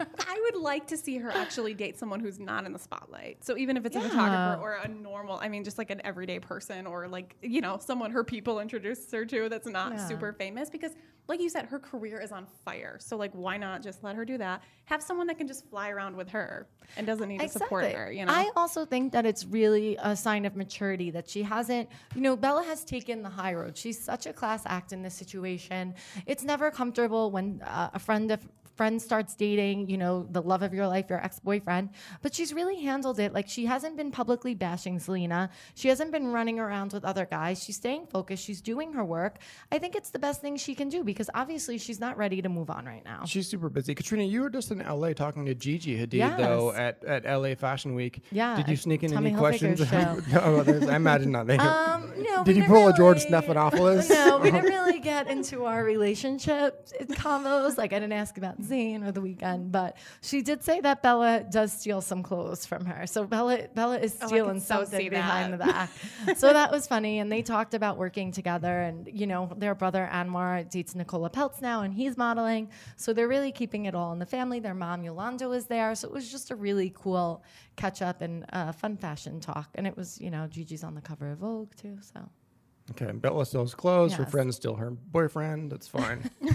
I 0.00 0.40
would 0.44 0.60
like 0.62 0.86
to 0.88 0.96
see 0.96 1.18
her 1.18 1.30
actually 1.30 1.74
date 1.74 1.98
someone 1.98 2.20
who's 2.20 2.38
not 2.38 2.64
in 2.66 2.72
the 2.72 2.78
spotlight. 2.78 3.44
So 3.44 3.56
even 3.56 3.76
if 3.76 3.84
it's 3.86 3.96
a 3.96 4.00
photographer 4.00 4.60
or 4.60 4.74
a 4.82 4.88
normal, 4.88 5.38
I 5.40 5.48
mean, 5.48 5.64
just 5.64 5.78
like 5.78 5.90
an 5.90 6.00
everyday 6.04 6.38
person 6.38 6.86
or 6.86 7.08
like, 7.08 7.36
you 7.42 7.60
know, 7.60 7.78
someone 7.80 8.10
her 8.10 8.24
people 8.24 8.60
introduced 8.60 9.10
her 9.12 9.24
to 9.26 9.48
that's 9.48 9.66
not 9.68 9.92
Yeah. 9.92 10.08
super 10.08 10.32
famous 10.32 10.70
because 10.70 10.92
like 11.28 11.40
you 11.40 11.48
said, 11.48 11.66
her 11.66 11.78
career 11.78 12.20
is 12.20 12.32
on 12.32 12.46
fire. 12.64 12.96
So 13.00 13.16
like, 13.16 13.30
why 13.32 13.56
not 13.56 13.80
just 13.82 14.02
let 14.02 14.16
her 14.16 14.24
do 14.24 14.38
that? 14.38 14.62
Have 14.86 15.00
someone 15.02 15.28
that 15.28 15.38
can 15.38 15.46
just 15.46 15.64
fly 15.70 15.90
around 15.90 16.16
with 16.16 16.28
her 16.30 16.66
and 16.96 17.06
doesn't 17.06 17.28
need 17.28 17.40
to 17.40 17.48
support 17.48 17.84
her, 17.92 18.10
you 18.10 18.26
know? 18.26 18.32
I 18.32 18.50
also 18.56 18.84
think 18.84 19.12
that 19.12 19.24
it's 19.24 19.44
really 19.46 19.96
a 20.02 20.16
sign 20.16 20.44
of 20.44 20.56
maturity 20.56 21.10
that 21.12 21.28
she 21.30 21.42
hasn't, 21.44 21.88
you 22.16 22.20
know, 22.22 22.34
Bella 22.34 22.64
has 22.64 22.84
taken 22.84 23.22
the 23.22 23.28
high 23.28 23.54
road. 23.54 23.76
She's 23.76 24.02
such 24.02 24.26
a 24.26 24.32
class 24.32 24.64
act 24.66 24.92
in 24.92 25.02
this 25.02 25.14
situation. 25.14 25.94
It's 26.26 26.42
never 26.42 26.70
comfortable 26.72 27.30
when 27.30 27.62
uh, 27.62 27.90
a 27.94 27.98
friend 28.00 28.32
of 28.32 28.46
friend 28.76 29.00
starts 29.00 29.34
dating, 29.34 29.88
you 29.88 29.98
know, 29.98 30.26
the 30.30 30.42
love 30.42 30.62
of 30.62 30.72
your 30.74 30.86
life, 30.86 31.06
your 31.10 31.22
ex-boyfriend, 31.22 31.90
but 32.22 32.34
she's 32.34 32.52
really 32.52 32.80
handled 32.82 33.18
it. 33.18 33.32
Like 33.32 33.48
she 33.48 33.66
hasn't 33.66 33.96
been 33.96 34.10
publicly 34.10 34.54
bashing 34.54 34.98
Selena. 34.98 35.50
She 35.74 35.88
hasn't 35.88 36.10
been 36.12 36.28
running 36.32 36.58
around 36.58 36.92
with 36.92 37.04
other 37.04 37.26
guys. 37.26 37.62
She's 37.62 37.76
staying 37.76 38.06
focused. 38.06 38.44
She's 38.44 38.60
doing 38.60 38.92
her 38.94 39.04
work. 39.04 39.38
I 39.70 39.78
think 39.78 39.94
it's 39.94 40.10
the 40.10 40.18
best 40.18 40.40
thing 40.40 40.56
she 40.56 40.74
can 40.74 40.88
do 40.88 41.04
because 41.04 41.28
obviously 41.34 41.78
she's 41.78 42.00
not 42.00 42.16
ready 42.16 42.40
to 42.42 42.48
move 42.48 42.70
on 42.70 42.86
right 42.86 43.04
now. 43.04 43.24
she's 43.26 43.46
super 43.48 43.68
busy. 43.68 43.94
Katrina, 43.94 44.24
you 44.24 44.40
were 44.42 44.50
just 44.50 44.70
in 44.70 44.78
LA 44.78 45.12
talking 45.12 45.44
to 45.46 45.54
Gigi 45.54 45.98
Hadid 45.98 46.36
though 46.38 46.72
at, 46.72 47.02
at 47.04 47.24
LA 47.24 47.54
Fashion 47.54 47.94
Week. 47.94 48.22
Yeah, 48.30 48.56
Did 48.56 48.68
you 48.68 48.76
sneak 48.76 49.02
in 49.02 49.12
Tommy 49.12 49.30
any 49.30 49.38
Hilfiger's 49.38 49.88
questions? 49.88 50.32
no, 50.32 50.90
I 50.90 50.96
imagine 50.96 51.32
not. 51.32 51.42
Um, 51.62 52.12
no, 52.18 52.44
Did 52.44 52.56
you 52.56 52.64
pull 52.64 52.88
a 52.88 52.92
George 52.94 53.24
really- 53.24 53.30
Stephanopoulos? 53.46 54.08
No, 54.22 54.38
we 54.38 54.50
didn't 54.50 54.70
really 54.70 55.00
get 55.00 55.26
into 55.28 55.64
our 55.64 55.82
relationship 55.84 56.86
combos. 57.12 57.76
Like 57.76 57.92
I 57.92 57.98
didn't 57.98 58.12
ask 58.12 58.36
about 58.38 58.61
Zayn 58.62 59.06
or 59.06 59.12
the 59.12 59.20
Weeknd, 59.20 59.70
but 59.72 59.96
she 60.20 60.42
did 60.42 60.62
say 60.62 60.80
that 60.80 61.02
Bella 61.02 61.44
does 61.50 61.72
steal 61.72 62.00
some 62.00 62.22
clothes 62.22 62.64
from 62.66 62.84
her. 62.86 63.06
So 63.06 63.24
Bella 63.24 63.68
Bella 63.74 63.98
is 63.98 64.16
Oh, 64.22 64.26
stealing 64.28 64.54
could 64.54 64.62
so 64.62 64.74
something 64.84 65.00
see 65.00 65.08
behind 65.08 65.54
that. 65.54 65.58
the 65.58 65.64
back. 66.26 66.36
so 66.38 66.52
that 66.52 66.70
was 66.70 66.86
funny, 66.86 67.18
and 67.18 67.30
they 67.30 67.42
talked 67.42 67.74
about 67.74 67.96
working 67.98 68.32
together. 68.32 68.80
And 68.82 69.08
you 69.12 69.26
know, 69.26 69.50
their 69.56 69.74
brother 69.74 70.08
Anwar 70.12 70.68
dates 70.70 70.94
Nicola 70.94 71.30
Peltz 71.30 71.60
now, 71.60 71.82
and 71.82 71.92
he's 71.92 72.16
modeling. 72.16 72.70
So 72.96 73.12
they're 73.12 73.28
really 73.28 73.52
keeping 73.52 73.86
it 73.86 73.94
all 73.94 74.12
in 74.12 74.18
the 74.18 74.26
family. 74.26 74.60
Their 74.60 74.74
mom 74.74 75.02
Yolanda 75.04 75.48
was 75.48 75.66
there, 75.66 75.94
so 75.94 76.08
it 76.08 76.14
was 76.14 76.30
just 76.30 76.50
a 76.50 76.56
really 76.56 76.92
cool 76.94 77.42
catch 77.76 78.02
up 78.02 78.20
and 78.20 78.44
uh, 78.52 78.72
fun 78.72 78.96
fashion 78.96 79.40
talk. 79.40 79.70
And 79.74 79.86
it 79.86 79.96
was, 79.96 80.20
you 80.20 80.30
know, 80.30 80.46
Gigi's 80.50 80.84
on 80.84 80.94
the 80.94 81.00
cover 81.00 81.30
of 81.32 81.38
Vogue 81.38 81.74
too. 81.76 81.98
So. 82.12 82.20
Okay, 82.90 83.12
Bella 83.12 83.46
still 83.46 83.60
has 83.62 83.74
clothes. 83.74 84.12
Her 84.14 84.24
Yes. 84.24 84.32
friend's 84.32 84.56
still 84.56 84.74
her 84.74 84.90
boyfriend. 84.90 85.70
That's 85.70 85.86
fine. 85.88 86.28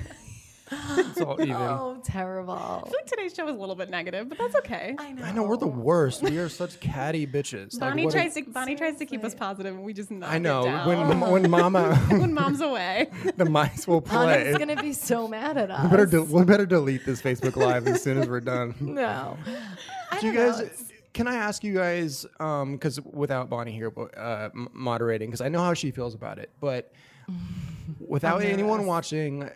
it's 0.97 1.21
all 1.21 1.39
even. 1.41 1.53
Oh, 1.55 1.97
terrible. 2.03 2.53
I 2.53 2.81
feel 2.83 2.93
like 2.99 3.05
today's 3.05 3.33
show 3.33 3.47
is 3.47 3.55
a 3.55 3.59
little 3.59 3.75
bit 3.75 3.89
negative, 3.89 4.27
but 4.29 4.37
that's 4.37 4.55
okay. 4.57 4.95
I 4.97 5.11
know. 5.13 5.23
I 5.23 5.31
know 5.31 5.43
we're 5.43 5.57
the 5.57 5.67
worst. 5.67 6.21
We 6.23 6.37
are 6.39 6.49
such 6.49 6.79
catty 6.79 7.25
bitches. 7.25 7.79
Bonnie 7.79 8.03
what 8.05 8.13
tries 8.13 8.35
is- 8.35 8.45
to 8.45 8.51
Bonnie 8.51 8.75
tries 8.75 8.97
to 8.97 9.05
keep 9.05 9.23
us 9.23 9.33
positive, 9.33 9.75
and 9.75 9.83
we 9.83 9.93
just 9.93 10.11
knock 10.11 10.29
I 10.31 10.35
it 10.37 10.39
know 10.41 10.63
down. 10.65 10.87
when 10.87 11.19
when 11.31 11.49
Mama 11.49 11.95
when 12.09 12.33
mom's 12.35 12.61
away. 12.61 13.07
the 13.37 13.45
mice 13.45 13.87
will 13.87 14.01
play. 14.01 14.41
Anna's 14.47 14.57
gonna 14.57 14.81
be 14.81 14.93
so 14.93 15.27
mad 15.27 15.57
at 15.57 15.71
us. 15.71 15.83
We 15.83 15.89
better 15.89 16.05
de- 16.05 16.23
we 16.23 16.43
better 16.43 16.65
delete 16.65 17.05
this 17.05 17.21
Facebook 17.21 17.55
Live 17.55 17.87
as 17.87 18.01
soon 18.03 18.17
as 18.17 18.27
we're 18.27 18.41
done. 18.41 18.75
no. 18.81 19.37
I 20.11 20.19
Do 20.19 20.27
you 20.27 20.33
don't 20.33 20.47
know, 20.59 20.63
guys? 20.65 20.91
Can 21.13 21.27
I 21.27 21.35
ask 21.35 21.63
you 21.63 21.73
guys? 21.73 22.25
Because 22.37 22.99
without 23.01 23.49
Bonnie 23.49 23.71
here 23.71 23.91
uh, 24.15 24.49
moderating, 24.53 25.29
because 25.29 25.41
I 25.41 25.49
know 25.49 25.59
how 25.63 25.73
she 25.73 25.91
feels 25.91 26.13
about 26.13 26.37
it, 26.39 26.51
but 26.59 26.91
without 27.99 28.41
anyone 28.43 28.85
watching, 28.85 29.49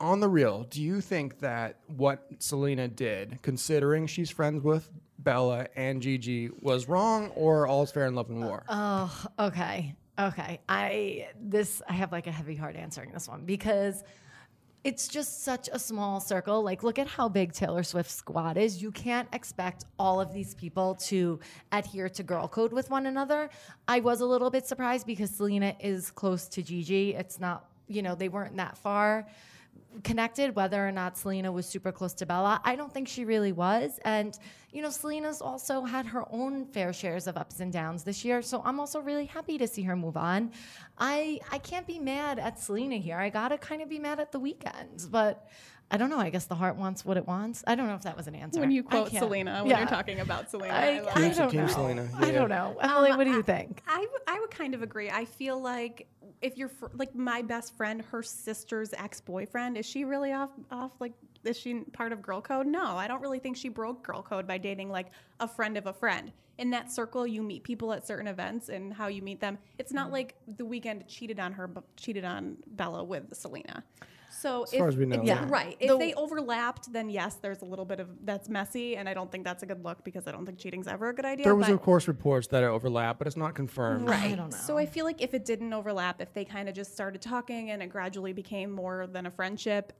on 0.00 0.20
the 0.20 0.28
real, 0.28 0.64
do 0.64 0.82
you 0.82 1.00
think 1.00 1.40
that 1.40 1.76
what 1.96 2.26
Selena 2.38 2.88
did, 2.88 3.38
considering 3.42 4.06
she's 4.06 4.30
friends 4.30 4.62
with 4.62 4.90
Bella 5.18 5.66
and 5.76 6.02
Gigi, 6.02 6.50
was 6.60 6.88
wrong, 6.88 7.30
or 7.30 7.66
all's 7.66 7.92
fair 7.92 8.06
in 8.06 8.14
love 8.14 8.28
and 8.28 8.44
war? 8.44 8.64
Uh, 8.68 9.08
oh, 9.08 9.46
okay. 9.46 9.94
Okay. 10.18 10.60
I 10.68 11.28
this 11.40 11.82
I 11.88 11.94
have 11.94 12.12
like 12.12 12.26
a 12.26 12.32
heavy 12.32 12.54
heart 12.54 12.76
answering 12.76 13.10
this 13.12 13.28
one 13.28 13.44
because 13.44 14.04
it's 14.84 15.08
just 15.08 15.42
such 15.42 15.68
a 15.72 15.78
small 15.78 16.20
circle. 16.20 16.62
Like 16.62 16.82
look 16.82 16.98
at 16.98 17.08
how 17.08 17.28
big 17.28 17.52
Taylor 17.52 17.82
Swift's 17.82 18.14
squad 18.14 18.56
is. 18.56 18.82
You 18.82 18.92
can't 18.92 19.28
expect 19.32 19.86
all 19.98 20.20
of 20.20 20.32
these 20.32 20.54
people 20.54 20.94
to 21.06 21.40
adhere 21.72 22.08
to 22.10 22.22
girl 22.22 22.46
code 22.46 22.72
with 22.72 22.90
one 22.90 23.06
another. 23.06 23.48
I 23.88 24.00
was 24.00 24.20
a 24.20 24.26
little 24.26 24.50
bit 24.50 24.66
surprised 24.66 25.06
because 25.06 25.30
Selena 25.30 25.74
is 25.80 26.10
close 26.10 26.46
to 26.48 26.62
Gigi. 26.62 27.14
It's 27.14 27.40
not, 27.40 27.66
you 27.88 28.02
know, 28.02 28.14
they 28.14 28.28
weren't 28.28 28.56
that 28.58 28.76
far 28.76 29.26
connected 30.02 30.56
whether 30.56 30.86
or 30.86 30.92
not 30.92 31.16
Selena 31.16 31.52
was 31.52 31.66
super 31.66 31.92
close 31.92 32.12
to 32.14 32.26
Bella. 32.26 32.60
I 32.64 32.76
don't 32.76 32.92
think 32.92 33.08
she 33.08 33.24
really 33.24 33.52
was. 33.52 34.00
And, 34.04 34.38
you 34.72 34.82
know, 34.82 34.90
Selena's 34.90 35.40
also 35.40 35.82
had 35.82 36.06
her 36.06 36.24
own 36.32 36.66
fair 36.66 36.92
shares 36.92 37.26
of 37.26 37.36
ups 37.36 37.60
and 37.60 37.72
downs 37.72 38.02
this 38.02 38.24
year. 38.24 38.42
So 38.42 38.62
I'm 38.64 38.80
also 38.80 39.00
really 39.00 39.26
happy 39.26 39.58
to 39.58 39.68
see 39.68 39.82
her 39.82 39.96
move 39.96 40.16
on. 40.16 40.50
I 40.98 41.40
I 41.52 41.58
can't 41.58 41.86
be 41.86 41.98
mad 41.98 42.38
at 42.38 42.58
Selena 42.58 42.96
here. 42.96 43.16
I 43.16 43.30
gotta 43.30 43.58
kind 43.58 43.82
of 43.82 43.88
be 43.88 43.98
mad 43.98 44.18
at 44.20 44.32
the 44.32 44.40
weekends. 44.40 45.06
But 45.06 45.48
I 45.94 45.96
don't 45.96 46.10
know. 46.10 46.18
I 46.18 46.30
guess 46.30 46.46
the 46.46 46.56
heart 46.56 46.74
wants 46.74 47.04
what 47.04 47.16
it 47.16 47.24
wants. 47.24 47.62
I 47.68 47.76
don't 47.76 47.86
know 47.86 47.94
if 47.94 48.02
that 48.02 48.16
was 48.16 48.26
an 48.26 48.34
answer. 48.34 48.58
when 48.58 48.72
you 48.72 48.82
quote 48.82 49.10
can't- 49.10 49.22
Selena 49.22 49.62
when 49.62 49.70
Yeah. 49.70 49.78
you're 49.78 49.88
talking 49.88 50.18
about 50.18 50.50
Selena. 50.50 50.74
I, 50.74 50.98
love 50.98 51.12
I 51.14 51.20
it. 51.20 51.28
Team- 51.28 51.36
don't 51.36 51.54
know. 51.54 51.66
Selena, 51.68 52.08
I 52.16 52.30
don't 52.32 52.48
know. 52.48 52.76
Emily, 52.80 53.10
um, 53.10 53.18
what 53.18 53.24
do 53.24 53.30
you 53.30 53.44
think? 53.44 53.80
I, 53.86 54.04
I 54.26 54.40
would 54.40 54.50
kind 54.50 54.74
of 54.74 54.82
agree. 54.82 55.08
I 55.08 55.24
feel 55.24 55.60
like 55.60 56.08
if 56.42 56.58
you're 56.58 56.68
fr- 56.68 56.88
like 56.94 57.14
my 57.14 57.42
best 57.42 57.76
friend, 57.76 58.02
her 58.10 58.24
sister's 58.24 58.92
ex 58.92 59.20
boyfriend, 59.20 59.78
is 59.78 59.86
she 59.86 60.04
really 60.04 60.32
off 60.32 60.50
off 60.72 60.90
like 60.98 61.12
is 61.44 61.56
she 61.56 61.80
part 61.92 62.12
of 62.12 62.22
girl 62.22 62.40
code? 62.40 62.66
No, 62.66 62.96
I 62.96 63.06
don't 63.06 63.20
really 63.22 63.38
think 63.38 63.56
she 63.56 63.68
broke 63.68 64.02
girl 64.02 64.20
code 64.20 64.48
by 64.48 64.58
dating 64.58 64.88
like 64.90 65.12
a 65.38 65.46
friend 65.46 65.76
of 65.76 65.86
a 65.86 65.92
friend. 65.92 66.32
In 66.58 66.70
that 66.70 66.90
circle, 66.90 67.24
you 67.24 67.42
meet 67.42 67.62
people 67.62 67.92
at 67.92 68.04
certain 68.04 68.26
events 68.26 68.68
and 68.68 68.92
how 68.92 69.06
you 69.08 69.22
meet 69.22 69.40
them. 69.40 69.58
It's 69.78 69.92
not 69.92 70.08
mm. 70.08 70.12
like 70.12 70.34
the 70.56 70.64
Weeknd 70.64 71.04
cheated 71.06 71.38
on 71.38 71.52
her, 71.52 71.70
cheated 71.96 72.24
on 72.24 72.56
Bella 72.66 73.04
with 73.04 73.32
Selena. 73.34 73.84
So, 74.44 74.64
as 74.64 74.74
far 74.74 74.88
as 74.88 74.96
we 74.98 75.06
know, 75.06 75.22
yeah, 75.22 75.40
yeah. 75.40 75.46
right. 75.48 75.74
If 75.80 75.88
The- 75.88 75.96
they 75.96 76.12
overlapped, 76.12 76.92
then 76.92 77.08
yes, 77.08 77.36
there's 77.36 77.62
a 77.62 77.64
little 77.64 77.86
bit 77.86 77.98
of 77.98 78.08
that's 78.26 78.50
messy, 78.50 78.94
and 78.98 79.08
I 79.08 79.14
don't 79.14 79.32
think 79.32 79.42
that's 79.42 79.62
a 79.62 79.66
good 79.66 79.82
look 79.82 80.04
because 80.04 80.26
I 80.26 80.32
don't 80.32 80.44
think 80.44 80.58
cheating's 80.58 80.86
ever 80.86 81.08
a 81.08 81.14
good 81.14 81.24
idea. 81.24 81.44
there 81.44 81.54
was, 81.54 81.68
but- 81.68 81.72
of 81.72 81.80
course, 81.80 82.06
reports 82.06 82.48
that 82.48 82.62
it 82.62 82.66
overlapped, 82.66 83.18
but 83.18 83.26
it's 83.26 83.38
not 83.38 83.54
confirmed. 83.54 84.06
Right. 84.06 84.36
don't 84.36 84.50
know. 84.50 84.56
So 84.56 84.76
I 84.76 84.84
feel 84.84 85.06
like 85.06 85.22
if 85.22 85.32
it 85.32 85.46
didn't 85.46 85.72
overlap, 85.72 86.20
if 86.20 86.34
they 86.34 86.44
kind 86.44 86.68
of 86.68 86.74
just 86.74 86.92
started 86.92 87.22
talking 87.22 87.70
and 87.70 87.82
it 87.82 87.86
gradually 87.88 88.34
became 88.34 88.70
more 88.70 89.06
than 89.06 89.24
a 89.24 89.30
friendship, 89.30 89.94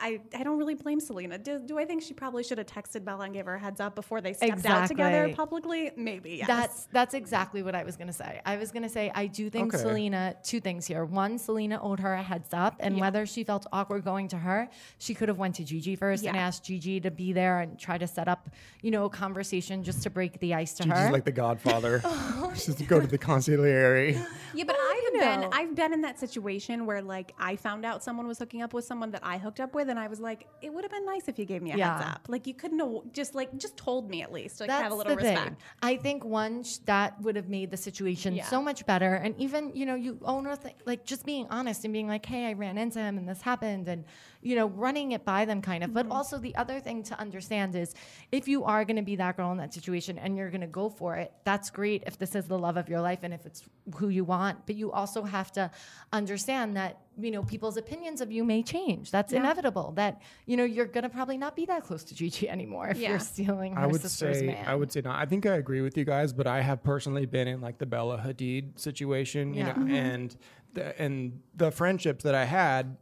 I, 0.00 0.20
I 0.34 0.42
don't 0.42 0.58
really 0.58 0.74
blame 0.74 1.00
Selena. 1.00 1.38
Do, 1.38 1.58
do 1.58 1.78
I 1.78 1.84
think 1.84 2.02
she 2.02 2.14
probably 2.14 2.42
should 2.42 2.58
have 2.58 2.66
texted 2.66 3.04
Bella 3.04 3.24
and 3.24 3.34
gave 3.34 3.46
her 3.46 3.54
a 3.54 3.60
heads 3.60 3.80
up 3.80 3.94
before 3.94 4.20
they 4.20 4.32
stepped 4.32 4.64
out 4.66 4.88
together 4.88 5.32
publicly? 5.34 5.90
Maybe. 5.96 6.36
Yes. 6.36 6.46
That's 6.46 6.88
that's 6.92 7.14
exactly 7.14 7.62
what 7.62 7.74
I 7.74 7.84
was 7.84 7.96
gonna 7.96 8.12
say. 8.12 8.40
I 8.44 8.56
was 8.56 8.70
gonna 8.70 8.88
say 8.88 9.10
I 9.14 9.26
do 9.26 9.50
think 9.50 9.74
Okay. 9.74 9.82
Selena 9.82 10.34
two 10.42 10.60
things 10.60 10.86
here. 10.86 11.04
One, 11.04 11.38
Selena 11.38 11.80
owed 11.82 12.00
her 12.00 12.14
a 12.14 12.22
heads 12.22 12.50
up, 12.52 12.76
and 12.80 12.98
whether 12.98 13.26
she 13.26 13.44
felt 13.44 13.66
awkward 13.72 14.04
going 14.04 14.28
to 14.28 14.38
her, 14.38 14.68
she 14.98 15.14
could 15.14 15.28
have 15.28 15.38
went 15.38 15.54
to 15.56 15.64
Gigi 15.64 15.96
first 15.96 16.24
and 16.24 16.36
asked 16.36 16.64
Gigi 16.64 17.00
to 17.00 17.10
be 17.10 17.32
there 17.32 17.60
and 17.60 17.78
try 17.78 17.98
to 17.98 18.06
set 18.06 18.28
up, 18.28 18.48
you 18.82 18.90
know, 18.90 19.04
a 19.04 19.10
conversation 19.10 19.82
just 19.82 20.02
to 20.02 20.10
break 20.10 20.40
the 20.40 20.54
ice 20.54 20.72
to 20.74 20.84
her. 20.84 20.94
Gigi's 20.94 21.06
her. 21.06 21.12
like 21.12 21.24
the 21.24 21.32
Godfather. 21.32 22.02
Oh, 22.42 22.52
just 22.54 22.86
go 22.88 22.98
to 23.00 23.06
the 23.06 23.18
consigliere. 23.18 24.12
Yeah, 24.54 24.64
but 24.64 24.76
Well, 24.76 24.88
I've 24.90 25.02
you 25.14 25.20
been 25.20 25.40
know. 25.42 25.50
I've 25.52 25.74
been 25.74 25.92
in 25.92 26.00
that 26.02 26.18
situation 26.18 26.86
where 26.86 27.02
like 27.02 27.32
I 27.38 27.56
found 27.56 27.84
out 27.84 28.02
someone 28.02 28.26
was 28.26 28.38
hooking 28.38 28.62
up 28.62 28.72
with 28.72 28.84
someone 28.84 29.10
that 29.10 29.20
I 29.24 29.36
hooked 29.38 29.60
up 29.60 29.74
with, 29.74 29.88
and 29.90 29.98
I 29.98 30.08
was 30.08 30.20
like, 30.20 30.46
it 30.62 30.72
would 30.72 30.84
have 30.84 30.90
been 30.90 31.04
nice 31.04 31.28
if 31.28 31.38
you 31.38 31.44
gave 31.44 31.62
me 31.62 31.72
a 31.72 31.76
heads 31.76 32.06
up. 32.06 32.26
Like 32.28 32.46
you 32.46 32.54
couldn't 32.54 32.78
have 32.78 33.12
just 33.12 33.34
like 33.34 33.56
just 33.58 33.76
told 33.76 34.08
me 34.08 34.22
at 34.22 34.32
least, 34.32 34.60
like 34.60 34.68
That's 34.68 34.82
have 34.84 34.92
a 34.92 34.94
little 34.94 35.14
the 35.14 35.22
thing. 35.22 35.56
I 35.82 35.96
think 35.96 36.24
once 36.24 36.78
that 36.86 37.20
would 37.20 37.36
have 37.36 37.48
made 37.48 37.70
the 37.70 37.76
situation 37.76 38.34
Yeah. 38.34 38.46
so 38.46 38.62
much 38.62 38.86
better, 38.86 39.14
and 39.14 39.34
even 39.38 39.72
you 39.74 39.84
know 39.86 39.94
you 39.94 40.18
own 40.24 40.46
a 40.46 40.56
th- 40.56 40.76
like 40.86 41.04
just 41.04 41.26
being 41.26 41.46
honest 41.50 41.84
and 41.84 41.92
being 41.92 42.08
like, 42.08 42.24
hey, 42.24 42.46
I 42.46 42.54
ran 42.54 42.78
into 42.78 42.98
him 43.00 43.18
and 43.18 43.28
this 43.28 43.42
happened, 43.42 43.88
and 43.88 44.04
you 44.40 44.56
know 44.56 44.68
running 44.68 45.12
it 45.12 45.24
by 45.24 45.44
them 45.44 45.60
kind 45.60 45.84
of. 45.84 45.92
But 45.92 46.04
mm-hmm. 46.04 46.12
also 46.12 46.38
the 46.38 46.54
other 46.56 46.80
thing 46.80 47.02
to 47.04 47.18
understand 47.20 47.74
is 47.74 47.94
if 48.32 48.48
you 48.48 48.64
are 48.64 48.84
going 48.84 48.96
to 48.96 49.02
be 49.02 49.16
that 49.16 49.36
girl 49.36 49.52
in 49.52 49.58
that 49.58 49.74
situation 49.74 50.18
and 50.18 50.36
you're 50.36 50.50
going 50.50 50.60
to 50.62 50.66
go 50.66 50.88
for 50.88 51.16
it, 51.16 51.32
that's 51.44 51.68
great 51.70 52.04
if 52.06 52.18
this 52.18 52.34
is 52.34 52.46
the 52.46 52.58
love 52.58 52.76
of 52.76 52.88
your 52.88 53.00
life 53.00 53.20
and 53.22 53.34
if 53.34 53.44
it's 53.44 53.64
who 53.96 54.08
you 54.08 54.24
want. 54.24 54.66
But 54.66 54.76
you 54.76 54.92
also 54.92 55.22
have 55.24 55.52
to 55.52 55.70
understand 56.12 56.76
that 56.76 57.00
you 57.18 57.30
know 57.30 57.42
people's 57.42 57.76
opinions 57.76 58.20
of 58.20 58.30
you 58.32 58.44
may 58.44 58.62
change. 58.62 59.10
That's 59.10 59.32
inevitable. 59.32 59.92
That 59.96 60.20
you 60.46 60.56
know 60.56 60.64
you're 60.64 60.86
going 60.86 61.02
to 61.02 61.08
probably 61.08 61.36
not 61.38 61.56
be 61.56 61.66
that 61.66 61.82
close 61.84 62.04
to 62.04 62.14
Gigi 62.14 62.48
anymore 62.56 62.88
if 62.88 62.98
Yeah. 62.98 63.10
you're 63.10 63.18
stealing 63.18 63.74
her 63.74 63.80
I 63.82 63.86
would 63.86 64.00
sister's 64.00 64.38
say 64.40 64.46
man. 64.46 64.64
I 64.66 64.74
would 64.74 64.90
say 64.92 65.00
not. 65.02 65.18
I 65.20 65.26
think 65.26 65.44
I 65.46 65.54
agree 65.54 65.80
with 65.80 65.96
you 65.98 66.04
guys, 66.04 66.32
but 66.32 66.46
I 66.46 66.60
have 66.60 66.82
personally 66.82 67.26
been 67.26 67.48
in 67.48 67.60
like 67.60 67.78
the 67.78 67.86
Bella 67.86 68.18
Hadid 68.18 68.78
situation, 68.78 69.52
you 69.54 69.60
Yeah. 69.60 69.66
know, 69.68 69.72
mm-hmm. 69.74 69.94
and 69.94 70.36
the, 70.74 71.00
and 71.02 71.40
the 71.56 71.70
friendships 71.70 72.22
that 72.24 72.34
I 72.34 72.44
had 72.44 72.96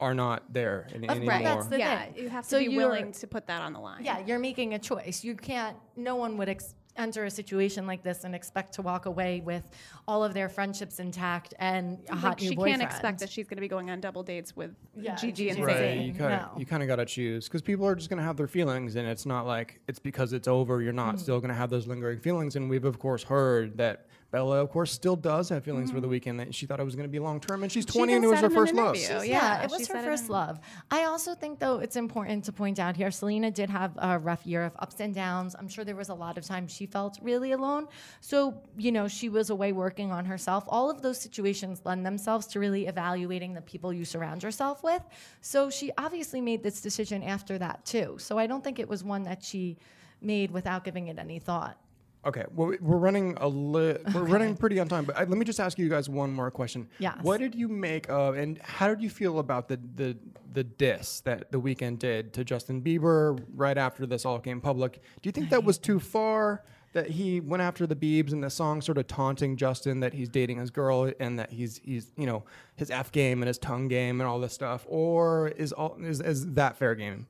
are 0.00 0.12
not 0.14 0.52
there 0.52 0.86
any, 0.94 1.08
anymore. 1.08 1.28
right. 1.28 1.44
That's 1.44 1.66
the 1.68 1.78
yeah, 1.78 2.04
thing. 2.04 2.22
you 2.24 2.28
have 2.28 2.44
to 2.44 2.50
So 2.50 2.58
be 2.58 2.76
willing 2.76 3.12
to 3.12 3.26
put 3.26 3.46
that 3.46 3.62
on 3.62 3.72
the 3.72 3.78
line. 3.80 4.04
Yeah, 4.04 4.18
you're 4.26 4.38
making 4.40 4.74
a 4.74 4.78
choice. 4.78 5.24
You 5.24 5.34
can't. 5.34 5.76
No 5.96 6.16
one 6.16 6.36
would 6.36 6.48
ex- 6.48 6.74
enter 6.96 7.24
a 7.24 7.30
situation 7.30 7.86
like 7.86 8.02
this 8.02 8.24
and 8.24 8.34
expect 8.34 8.72
to 8.74 8.82
walk 8.82 9.06
away 9.06 9.40
with 9.44 9.68
all 10.06 10.22
of 10.22 10.32
their 10.34 10.48
friendships 10.48 11.00
intact 11.00 11.52
and 11.58 11.98
a 12.08 12.14
hot 12.14 12.28
Like, 12.30 12.40
new 12.42 12.48
she 12.50 12.54
boyfriend. 12.54 12.80
can't 12.80 12.90
expect 12.92 13.18
that 13.20 13.30
she's 13.30 13.48
going 13.48 13.56
to 13.56 13.60
be 13.60 13.68
going 13.68 13.90
on 13.90 14.00
double 14.00 14.22
dates 14.22 14.54
with 14.54 14.70
Yeah, 14.96 15.16
Gigi 15.16 15.48
and 15.48 15.58
Gigi. 15.58 15.66
Right, 15.66 15.76
Zayn. 15.76 16.06
you 16.06 16.12
kind 16.14 16.34
of 16.34 16.40
No. 16.52 16.58
you 16.58 16.66
kind 16.66 16.82
of 16.82 16.86
got 16.86 16.96
to 16.96 17.04
choose 17.06 17.46
because 17.48 17.62
people 17.62 17.86
are 17.86 17.94
just 17.94 18.08
going 18.10 18.18
to 18.18 18.24
have 18.24 18.36
their 18.36 18.46
feelings, 18.46 18.96
and 18.96 19.08
it's 19.08 19.26
not 19.26 19.46
like 19.46 19.80
it's 19.88 19.98
because 19.98 20.32
it's 20.32 20.46
over. 20.48 20.80
You're 20.82 20.92
Mm-hmm. 20.92 20.96
not 21.06 21.20
still 21.20 21.40
going 21.40 21.48
to 21.48 21.54
have 21.56 21.70
those 21.70 21.86
lingering 21.86 22.20
feelings, 22.20 22.54
and 22.56 22.70
we've 22.70 22.84
of 22.84 22.98
course 22.98 23.24
heard 23.24 23.76
that 23.78 24.06
Bella, 24.34 24.60
of 24.60 24.68
course, 24.68 24.90
still 24.90 25.14
does 25.14 25.48
have 25.50 25.62
feelings 25.62 25.92
for 25.92 26.00
the 26.00 26.08
mm. 26.08 26.20
Weeknd. 26.20 26.38
That 26.38 26.52
she 26.52 26.66
thought 26.66 26.80
it 26.80 26.84
was 26.84 26.96
going 26.96 27.08
to 27.08 27.12
be 27.12 27.20
long 27.20 27.38
term, 27.38 27.62
and 27.62 27.70
she's 27.70 27.86
20, 27.86 28.14
and 28.14 28.24
it 28.24 28.26
was 28.26 28.40
her 28.40 28.50
first 28.50 28.74
love. 28.74 28.96
Yeah, 28.96 29.22
yeah, 29.22 29.62
it 29.62 29.70
was 29.70 29.86
her 29.86 30.02
first 30.02 30.28
love. 30.28 30.58
I 30.90 31.04
also 31.04 31.36
think, 31.36 31.60
though, 31.60 31.78
it's 31.78 31.94
important 31.94 32.42
to 32.46 32.52
point 32.52 32.80
out 32.80 32.96
here 32.96 33.12
Selena 33.12 33.52
did 33.52 33.70
have 33.70 33.92
a 33.96 34.18
rough 34.18 34.44
year 34.44 34.64
of 34.64 34.72
ups 34.80 34.98
and 34.98 35.14
downs. 35.14 35.54
I'm 35.56 35.68
sure 35.68 35.84
there 35.84 35.94
was 35.94 36.08
a 36.08 36.14
lot 36.14 36.36
of 36.36 36.44
times 36.44 36.72
she 36.74 36.84
felt 36.84 37.16
really 37.22 37.52
alone. 37.52 37.86
So, 38.22 38.60
you 38.76 38.90
know, 38.90 39.06
she 39.06 39.28
was 39.28 39.50
away 39.50 39.70
working 39.70 40.10
on 40.10 40.24
herself. 40.24 40.64
All 40.66 40.90
of 40.90 41.00
those 41.00 41.20
situations 41.20 41.82
lend 41.84 42.04
themselves 42.04 42.48
to 42.48 42.58
really 42.58 42.88
evaluating 42.88 43.54
the 43.54 43.62
people 43.62 43.92
you 43.92 44.04
surround 44.04 44.42
yourself 44.42 44.82
with. 44.82 45.02
So, 45.42 45.70
she 45.70 45.92
obviously 45.96 46.40
made 46.40 46.60
this 46.64 46.80
decision 46.80 47.22
after 47.22 47.56
that, 47.58 47.84
too. 47.84 48.16
So, 48.18 48.36
I 48.36 48.48
don't 48.48 48.64
think 48.64 48.80
it 48.80 48.88
was 48.88 49.04
one 49.04 49.22
that 49.22 49.44
she 49.44 49.76
made 50.20 50.50
without 50.50 50.82
giving 50.82 51.06
it 51.06 51.20
any 51.20 51.38
thought. 51.38 51.78
Okay, 52.26 52.44
well, 52.54 52.68
we- 52.68 52.78
we're 52.80 52.96
running 52.96 53.34
a 53.38 53.48
li- 53.48 53.98
we're 54.14 54.24
running 54.24 54.56
pretty 54.56 54.80
on 54.80 54.88
time, 54.88 55.04
but 55.04 55.16
I, 55.16 55.24
let 55.24 55.36
me 55.38 55.44
just 55.44 55.60
ask 55.60 55.78
you 55.78 55.88
guys 55.88 56.08
one 56.08 56.32
more 56.32 56.50
question. 56.50 56.88
Yes. 56.98 57.18
What 57.22 57.38
did 57.40 57.54
you 57.54 57.68
make 57.68 58.08
of, 58.08 58.36
and 58.36 58.58
how 58.62 58.88
did 58.88 59.02
you 59.02 59.10
feel 59.10 59.38
about 59.38 59.68
the 59.68 59.78
the 59.96 60.16
the 60.52 60.64
diss 60.64 61.20
that 61.22 61.50
the 61.50 61.60
Weeknd 61.60 61.98
did 61.98 62.32
to 62.34 62.44
Justin 62.44 62.80
Bieber 62.80 63.42
right 63.54 63.76
after 63.76 64.06
this 64.06 64.24
all 64.24 64.38
came 64.38 64.60
public? 64.60 64.94
Do 65.20 65.28
you 65.28 65.32
think 65.32 65.50
that 65.50 65.64
was 65.64 65.78
too 65.78 66.00
far? 66.00 66.64
That 66.94 67.10
he 67.10 67.40
went 67.40 67.60
after 67.60 67.88
the 67.88 67.96
Biebs 67.96 68.30
and 68.32 68.40
the 68.44 68.48
song 68.50 68.80
sort 68.80 68.98
of 68.98 69.08
taunting 69.08 69.56
Justin 69.56 69.98
that 69.98 70.14
he's 70.14 70.28
dating 70.28 70.58
his 70.58 70.70
girl 70.70 71.10
and 71.18 71.40
that 71.40 71.50
he's 71.50 71.80
he's 71.84 72.12
you 72.16 72.24
know 72.24 72.44
his 72.76 72.88
f 72.88 73.10
game 73.10 73.42
and 73.42 73.48
his 73.48 73.58
tongue 73.58 73.88
game 73.88 74.20
and 74.20 74.28
all 74.28 74.38
this 74.38 74.52
stuff, 74.52 74.86
or 74.88 75.48
is 75.48 75.72
all 75.72 75.96
is, 76.00 76.20
is 76.20 76.52
that 76.54 76.76
fair 76.76 76.94
game? 76.94 77.26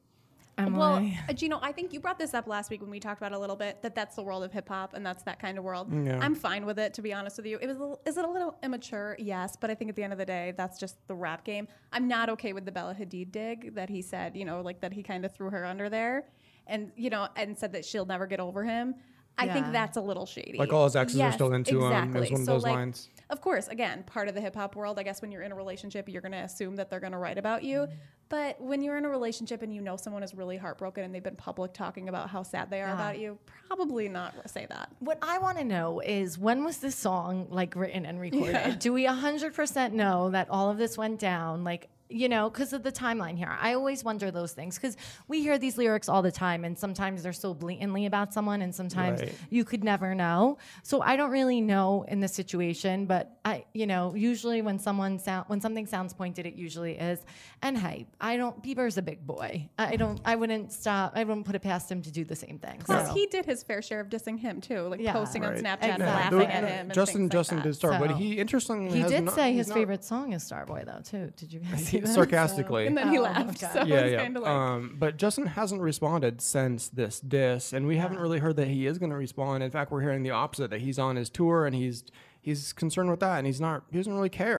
Well, 0.56 0.96
Emily? 0.96 1.18
uh, 1.28 1.32
Gino, 1.32 1.58
I 1.62 1.72
think 1.72 1.92
you 1.92 2.00
brought 2.00 2.18
this 2.18 2.34
up 2.34 2.46
last 2.46 2.70
week 2.70 2.80
when 2.80 2.90
we 2.90 3.00
talked 3.00 3.20
about 3.20 3.32
a 3.32 3.38
little 3.38 3.56
bit 3.56 3.82
that 3.82 3.94
that's 3.94 4.16
the 4.16 4.22
world 4.22 4.44
of 4.44 4.52
hip 4.52 4.68
hop 4.68 4.94
and 4.94 5.04
that's 5.04 5.22
that 5.24 5.40
kind 5.40 5.58
of 5.58 5.64
world. 5.64 5.92
Yeah. 5.92 6.18
I'm 6.20 6.34
fine 6.34 6.64
with 6.64 6.78
it, 6.78 6.94
to 6.94 7.02
be 7.02 7.12
honest 7.12 7.36
with 7.36 7.46
you. 7.46 7.58
It 7.60 7.66
was, 7.66 7.76
a 7.76 7.80
little- 7.80 8.00
is 8.06 8.16
it 8.16 8.24
a 8.24 8.30
little 8.30 8.56
immature? 8.62 9.16
Yes, 9.18 9.56
but 9.60 9.70
I 9.70 9.74
think 9.74 9.88
at 9.90 9.96
the 9.96 10.02
end 10.04 10.12
of 10.12 10.18
the 10.18 10.26
day, 10.26 10.54
that's 10.56 10.78
just 10.78 10.96
the 11.08 11.14
rap 11.14 11.44
game. 11.44 11.66
I'm 11.92 12.06
not 12.08 12.28
okay 12.30 12.52
with 12.52 12.64
the 12.64 12.72
Bella 12.72 12.94
Hadid 12.94 13.32
dig 13.32 13.74
that 13.74 13.88
he 13.88 14.02
said, 14.02 14.36
you 14.36 14.44
know, 14.44 14.60
like 14.60 14.80
that 14.80 14.92
he 14.92 15.02
kind 15.02 15.24
of 15.24 15.34
threw 15.34 15.50
her 15.50 15.64
under 15.64 15.88
there, 15.88 16.24
and 16.66 16.92
you 16.96 17.10
know, 17.10 17.28
and 17.36 17.58
said 17.58 17.72
that 17.72 17.84
she'll 17.84 18.06
never 18.06 18.26
get 18.26 18.40
over 18.40 18.64
him. 18.64 18.94
I 19.36 19.48
think 19.48 19.72
that's 19.72 19.96
a 19.96 20.00
little 20.00 20.26
shady. 20.26 20.58
Like 20.58 20.72
all 20.72 20.84
his 20.84 20.94
exes 20.94 21.20
are 21.20 21.32
still 21.32 21.52
into 21.52 21.84
him. 21.84 22.14
It 22.14 22.20
was 22.20 22.28
exactly. 22.28 22.30
one 22.30 22.40
of 22.40 22.46
So, 22.46 22.52
those 22.52 22.62
like, 22.62 22.74
lines. 22.74 23.08
Of 23.30 23.40
course, 23.40 23.68
again, 23.68 24.02
part 24.04 24.28
of 24.28 24.34
the 24.34 24.40
hip 24.40 24.54
hop 24.54 24.76
world, 24.76 24.98
I 24.98 25.02
guess 25.02 25.22
when 25.22 25.32
you're 25.32 25.42
in 25.42 25.52
a 25.52 25.54
relationship, 25.54 26.08
you're 26.08 26.22
going 26.22 26.32
to 26.32 26.38
assume 26.38 26.76
that 26.76 26.90
they're 26.90 27.00
going 27.00 27.12
to 27.12 27.18
write 27.18 27.38
about 27.38 27.64
you. 27.64 27.80
Mm-hmm. 27.80 27.94
But 28.28 28.60
when 28.60 28.82
you're 28.82 28.96
in 28.96 29.04
a 29.04 29.08
relationship 29.08 29.62
and 29.62 29.72
you 29.74 29.80
know 29.80 29.96
someone 29.96 30.22
is 30.22 30.34
really 30.34 30.56
heartbroken 30.56 31.04
and 31.04 31.14
they've 31.14 31.22
been 31.22 31.36
public 31.36 31.72
talking 31.72 32.08
about 32.08 32.30
how 32.30 32.42
sad 32.42 32.70
they 32.70 32.80
are 32.80 32.88
Yeah. 32.88 32.94
about 32.94 33.18
you, 33.18 33.38
probably 33.68 34.08
not 34.08 34.34
say 34.50 34.66
that. 34.70 34.90
What 35.00 35.18
I 35.22 35.38
want 35.38 35.58
to 35.58 35.64
know 35.64 36.00
is 36.00 36.38
when 36.38 36.64
was 36.64 36.78
this 36.78 36.96
song 36.96 37.46
like 37.50 37.76
written 37.76 38.06
and 38.06 38.20
recorded? 38.20 38.78
Do 38.78 38.92
we 38.92 39.06
100% 39.06 39.92
know 39.92 40.30
that 40.30 40.48
all 40.50 40.70
of 40.70 40.78
this 40.78 40.96
went 40.96 41.18
down? 41.20 41.64
Like, 41.64 41.88
you 42.14 42.28
know, 42.28 42.48
because 42.48 42.72
of 42.72 42.82
the 42.84 42.92
timeline 42.92 43.36
here. 43.36 43.54
I 43.60 43.74
always 43.74 44.04
wonder 44.04 44.30
those 44.30 44.52
things 44.52 44.76
because 44.76 44.96
we 45.26 45.42
hear 45.42 45.58
these 45.58 45.76
lyrics 45.76 46.08
all 46.08 46.22
the 46.22 46.30
time, 46.30 46.64
and 46.64 46.78
sometimes 46.78 47.22
they're 47.24 47.32
so 47.32 47.52
blatantly 47.52 48.06
about 48.06 48.32
someone, 48.32 48.62
and 48.62 48.74
sometimes 48.74 49.20
Right. 49.20 49.34
you 49.50 49.64
could 49.64 49.82
never 49.82 50.14
know. 50.14 50.58
So 50.84 51.02
I 51.02 51.16
don't 51.16 51.30
really 51.30 51.60
know 51.60 52.04
in 52.08 52.20
this 52.20 52.32
situation, 52.32 53.06
but 53.06 53.36
I, 53.44 53.64
you 53.74 53.86
know, 53.86 54.14
usually 54.14 54.62
when 54.62 54.78
someone 54.78 55.18
sound 55.18 55.46
when 55.48 55.60
something 55.60 55.86
sounds 55.86 56.14
pointed, 56.14 56.46
it 56.46 56.54
usually 56.54 56.96
is. 56.96 57.18
And 57.62 57.76
hey, 57.76 58.06
I 58.20 58.36
don't. 58.36 58.62
Bieber's 58.62 58.96
a 58.96 59.02
big 59.02 59.26
boy. 59.26 59.68
I 59.78 59.96
don't. 59.96 60.20
I 60.24 60.36
wouldn't 60.36 60.72
stop. 60.72 61.12
I 61.16 61.24
wouldn't 61.24 61.46
put 61.46 61.54
it 61.56 61.62
past 61.62 61.90
him 61.90 62.00
to 62.02 62.10
do 62.12 62.24
the 62.24 62.36
same 62.36 62.58
thing. 62.58 62.80
Plus, 62.84 63.08
So- 63.08 63.14
he 63.14 63.26
did 63.26 63.44
his 63.44 63.62
fair 63.64 63.82
share 63.82 64.00
of 64.00 64.08
dissing 64.08 64.38
him 64.38 64.60
too, 64.60 64.82
like 64.82 65.00
Yeah. 65.00 65.12
posting 65.12 65.44
on 65.44 65.52
Right. 65.54 65.62
Snapchat 65.64 65.82
and 65.82 66.02
Exactly. 66.02 66.38
laughing 66.38 66.38
The- 66.38 66.54
at 66.54 66.64
uh, 66.64 66.66
him. 66.68 66.90
Justin 66.92 67.20
things 67.22 67.32
Justin 67.32 67.56
like 67.58 67.64
did 67.64 67.72
that. 67.72 67.76
start, 67.76 68.00
but 68.00 68.16
he 68.16 68.38
interestingly 68.38 68.92
He 68.94 69.00
has 69.00 69.10
did 69.10 69.24
not- 69.24 69.34
say 69.34 69.52
his 69.52 69.68
not- 69.68 69.74
favorite 69.74 70.04
song 70.04 70.32
is 70.32 70.44
Starboy, 70.48 70.84
though, 70.84 71.00
too. 71.02 71.32
Did 71.36 71.52
you 71.52 71.60
guys 71.60 71.84
see 71.86 71.98
that? 72.08 72.14
sarcastically. 72.14 72.86
And 72.86 72.96
then 72.96 73.10
he 73.10 73.18
Oh, 73.18 73.22
laughed. 73.22 73.62
okay. 73.62 73.72
So 73.72 73.84
yeah, 73.84 74.00
it's 74.00 74.12
yeah. 74.12 74.22
kind 74.22 74.36
of 74.36 74.42
like, 74.42 74.52
um, 74.52 74.96
but 74.98 75.16
Justin 75.16 75.46
hasn't 75.46 75.80
responded 75.80 76.40
since 76.40 76.88
this 76.88 77.20
diss, 77.20 77.72
and 77.72 77.86
we 77.86 77.96
haven't 77.96 78.18
really 78.18 78.38
heard 78.38 78.56
that 78.56 78.68
he 78.68 78.86
is 78.86 78.98
going 78.98 79.10
to 79.10 79.16
respond. 79.16 79.62
In 79.62 79.70
fact, 79.70 79.90
we're 79.90 80.00
hearing 80.02 80.22
the 80.22 80.30
opposite 80.30 80.70
that 80.70 80.80
he's 80.80 80.98
on 80.98 81.16
his 81.16 81.30
tour 81.30 81.66
and 81.66 81.74
he's 81.74 82.04
he's 82.40 82.72
concerned 82.72 83.10
with 83.10 83.20
that, 83.20 83.38
and 83.38 83.46
he's 83.46 83.60
not. 83.60 83.84
He 83.90 83.96
doesn't 83.98 84.12
really 84.14 84.28
care. 84.28 84.58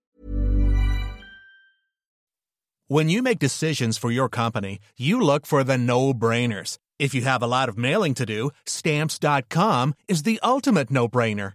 When 2.88 3.08
you 3.08 3.20
make 3.22 3.40
decisions 3.40 3.98
for 3.98 4.12
your 4.12 4.28
company, 4.28 4.78
you 4.96 5.20
look 5.20 5.44
for 5.44 5.64
the 5.64 5.76
no-brainers. 5.76 6.78
If 7.00 7.14
you 7.14 7.22
have 7.22 7.42
a 7.42 7.46
lot 7.46 7.68
of 7.68 7.76
mailing 7.76 8.14
to 8.14 8.24
do, 8.24 8.50
stamps.com 8.64 9.94
is 10.06 10.22
the 10.22 10.38
ultimate 10.42 10.90
no-brainer. 10.90 11.54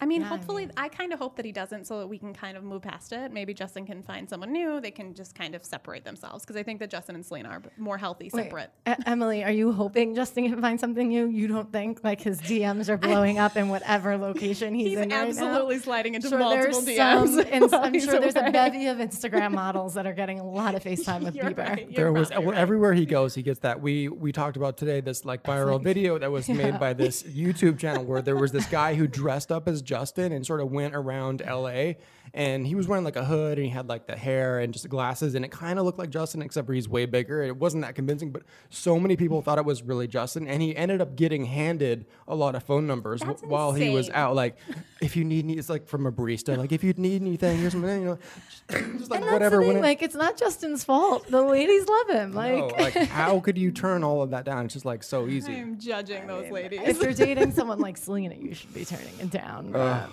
I 0.00 0.06
mean, 0.06 0.20
Yeah, 0.20 0.26
I 0.28 0.30
hopefully, 0.30 0.68
I, 0.76 0.88
kind 0.88 1.12
of 1.12 1.18
hope 1.18 1.34
that 1.36 1.44
he 1.44 1.50
doesn't, 1.52 1.86
so 1.86 1.98
that 1.98 2.06
we 2.06 2.18
can 2.18 2.32
kind 2.32 2.56
of 2.56 2.62
move 2.62 2.82
past 2.82 3.12
it. 3.12 3.32
Maybe 3.32 3.52
Justin 3.52 3.84
can 3.84 4.02
find 4.02 4.28
someone 4.28 4.52
new. 4.52 4.80
They 4.80 4.92
can 4.92 5.12
just 5.14 5.34
kind 5.34 5.54
of 5.56 5.64
separate 5.64 6.04
themselves 6.04 6.44
because 6.44 6.56
I 6.56 6.62
think 6.62 6.78
that 6.80 6.88
Justin 6.90 7.16
and 7.16 7.26
Selena 7.26 7.48
are 7.48 7.62
more 7.76 7.98
healthy 7.98 8.28
separate. 8.30 8.70
E- 8.88 8.92
Emily, 9.06 9.42
are 9.42 9.50
you 9.50 9.72
hoping 9.72 10.14
Justin 10.14 10.48
can 10.50 10.60
find 10.60 10.78
something 10.78 11.08
new? 11.08 11.26
You 11.26 11.48
don't 11.48 11.72
think 11.72 12.04
like 12.04 12.20
his 12.20 12.40
DMs 12.40 12.88
are 12.88 12.96
blowing 13.08 13.38
up 13.38 13.56
in 13.56 13.68
whatever 13.68 14.16
location 14.16 14.74
he's, 14.74 14.88
He's 14.90 14.98
in 14.98 15.00
right 15.00 15.08
now? 15.08 15.26
absolutely 15.26 15.78
sliding 15.80 16.14
into 16.14 16.28
Sure, 16.28 16.38
multiple 16.38 16.80
there's 16.82 16.98
DMs. 16.98 17.28
some, 17.34 17.46
and 17.52 17.74
I'm 17.74 17.92
he's 17.94 18.04
sure 18.04 18.20
there's 18.20 18.36
a 18.36 18.50
bevy 18.52 18.86
of 18.86 18.98
Instagram 18.98 19.52
models 19.52 19.94
that 19.94 20.06
are 20.06 20.12
getting 20.12 20.38
a 20.38 20.48
lot 20.48 20.74
of 20.76 20.84
FaceTime 20.84 21.24
with 21.24 21.34
You're 21.38 21.46
Bieber. 21.50 21.68
right. 21.68 21.94
There 21.94 22.12
was 22.12 22.30
right. 22.30 22.54
everywhere 22.54 22.94
he 22.94 23.04
goes, 23.04 23.34
he 23.34 23.42
gets 23.42 23.58
that. 23.60 23.80
We 23.82 24.08
we 24.08 24.30
talked 24.32 24.56
about 24.56 24.76
today 24.76 25.00
this 25.00 25.24
like 25.24 25.42
viral 25.42 25.82
video 25.82 26.18
that 26.18 26.30
was 26.30 26.48
made 26.48 26.78
by 26.78 26.92
this 26.92 27.22
YouTube 27.24 27.78
channel 27.78 28.04
where 28.04 28.22
there 28.22 28.36
was 28.36 28.52
this 28.52 28.66
guy 28.66 28.94
who 28.94 29.06
dressed 29.08 29.50
up 29.50 29.66
as 29.66 29.82
Justin 29.88 30.32
and 30.32 30.44
sort 30.44 30.60
of 30.60 30.70
went 30.70 30.94
around 30.94 31.42
LA. 31.46 31.94
And 32.34 32.66
he 32.66 32.74
was 32.74 32.86
wearing 32.86 33.04
like 33.04 33.16
a 33.16 33.24
hood 33.24 33.58
and 33.58 33.64
he 33.66 33.70
had 33.72 33.88
like 33.88 34.06
the 34.06 34.16
hair 34.16 34.58
and 34.60 34.72
just 34.72 34.82
the 34.82 34.88
glasses. 34.88 35.34
And 35.34 35.44
it 35.44 35.50
kind 35.50 35.78
of 35.78 35.84
looked 35.84 35.98
like 35.98 36.10
Justin, 36.10 36.42
except 36.42 36.66
for 36.66 36.72
he's 36.74 36.88
way 36.88 37.06
bigger. 37.06 37.42
It 37.42 37.56
wasn't 37.56 37.82
that 37.84 37.94
convincing, 37.94 38.30
but 38.30 38.42
so 38.70 38.98
many 39.00 39.16
people 39.16 39.42
thought 39.42 39.58
it 39.58 39.64
was 39.64 39.82
really 39.82 40.06
Justin. 40.06 40.46
And 40.48 40.60
he 40.62 40.76
ended 40.76 41.00
up 41.00 41.16
getting 41.16 41.44
handed 41.46 42.06
a 42.26 42.34
lot 42.34 42.54
of 42.54 42.62
phone 42.62 42.86
numbers 42.86 43.20
That's 43.20 43.40
w- 43.40 43.52
while 43.52 43.72
he 43.72 43.90
was 43.90 44.10
out. 44.10 44.34
Like, 44.36 44.56
if 45.00 45.16
you 45.16 45.24
need, 45.24 45.44
any- 45.44 45.58
it's 45.58 45.68
like 45.68 45.86
from 45.88 46.06
a 46.06 46.12
barista, 46.12 46.56
like, 46.56 46.72
if 46.72 46.84
you 46.84 46.92
need 46.96 47.22
anything, 47.22 47.58
here's 47.58 47.72
something, 47.72 48.00
you 48.00 48.06
know, 48.06 48.18
just, 48.50 48.68
just 48.98 49.10
like 49.10 49.20
And 49.20 49.28
that's 49.28 49.32
whatever. 49.32 49.56
the 49.56 49.62
thing, 49.62 49.68
when 49.68 49.76
it- 49.78 49.82
like 49.82 50.02
it's 50.02 50.14
not 50.14 50.36
Justin's 50.36 50.84
fault. 50.84 51.26
The 51.28 51.42
ladies 51.42 51.86
love 51.86 52.08
him. 52.10 52.32
Like, 52.32 52.58
no, 52.58 52.66
like, 52.82 52.94
how 53.08 53.40
could 53.40 53.56
you 53.56 53.70
turn 53.70 54.04
all 54.04 54.22
of 54.22 54.30
that 54.30 54.44
down? 54.44 54.64
It's 54.66 54.74
just 54.74 54.84
like 54.84 55.02
so 55.02 55.26
easy. 55.28 55.56
I'm 55.56 55.78
judging 55.78 56.26
those 56.26 56.50
ladies. 56.50 56.80
if 56.84 57.00
you're 57.02 57.12
dating 57.12 57.52
someone 57.58 57.78
like 57.78 57.96
Selena, 57.96 58.34
you 58.34 58.54
should 58.54 58.72
be 58.74 58.84
turning 58.84 59.18
it 59.20 59.30
down. 59.30 59.74
Ugh. 59.74 60.10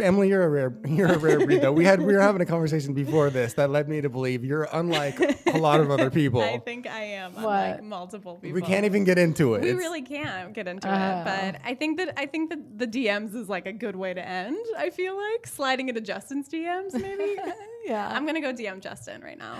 Emily, 0.00 0.28
you're 0.28 0.44
a 0.44 0.48
rare, 0.48 0.72
you're 0.86 1.08
a 1.12 1.18
rare 1.18 1.38
breed. 1.56 1.62
Though 1.62 1.72
we 1.72 1.84
had, 1.84 2.00
we 2.02 2.12
were 2.14 2.20
having 2.30 2.40
a 2.42 2.46
conversation 2.46 2.94
before 2.94 3.30
this 3.30 3.54
that 3.54 3.70
led 3.70 3.88
me 3.88 4.00
to 4.00 4.08
believe 4.08 4.44
you're 4.44 4.68
unlike 4.72 5.18
a 5.46 5.58
lot 5.58 5.80
of 5.80 5.90
other 5.90 6.10
people. 6.10 6.40
I 6.42 6.58
think 6.58 6.86
I 6.86 7.02
am. 7.04 7.32
What? 7.34 7.42
Unlike 7.44 7.82
multiple 7.84 8.34
people. 8.36 8.54
we 8.54 8.62
can't 8.62 8.84
even 8.84 9.04
get 9.04 9.18
into 9.18 9.54
it. 9.54 9.62
We 9.62 9.68
It's- 9.70 9.78
really 9.78 10.02
can't 10.02 10.52
get 10.52 10.68
into 10.68 10.88
Oh. 10.88 10.92
it, 10.92 11.24
but 11.24 11.60
I 11.64 11.74
think 11.74 11.98
that 11.98 12.14
I 12.18 12.26
think 12.26 12.50
that 12.50 12.78
the 12.78 12.86
DMs 12.86 13.34
is 13.34 13.48
like 13.48 13.66
a 13.66 13.72
good 13.72 13.96
way 13.96 14.14
to 14.14 14.26
end. 14.26 14.56
I 14.78 14.90
feel 14.90 15.16
like 15.16 15.46
sliding 15.46 15.88
into 15.88 16.00
Justin's 16.00 16.48
DMs, 16.48 16.92
maybe. 16.94 17.36
yeah. 17.86 18.08
I'm 18.14 18.26
gonna 18.26 18.40
go 18.40 18.52
DM 18.52 18.80
Justin 18.80 19.22
right 19.22 19.38
now. 19.38 19.58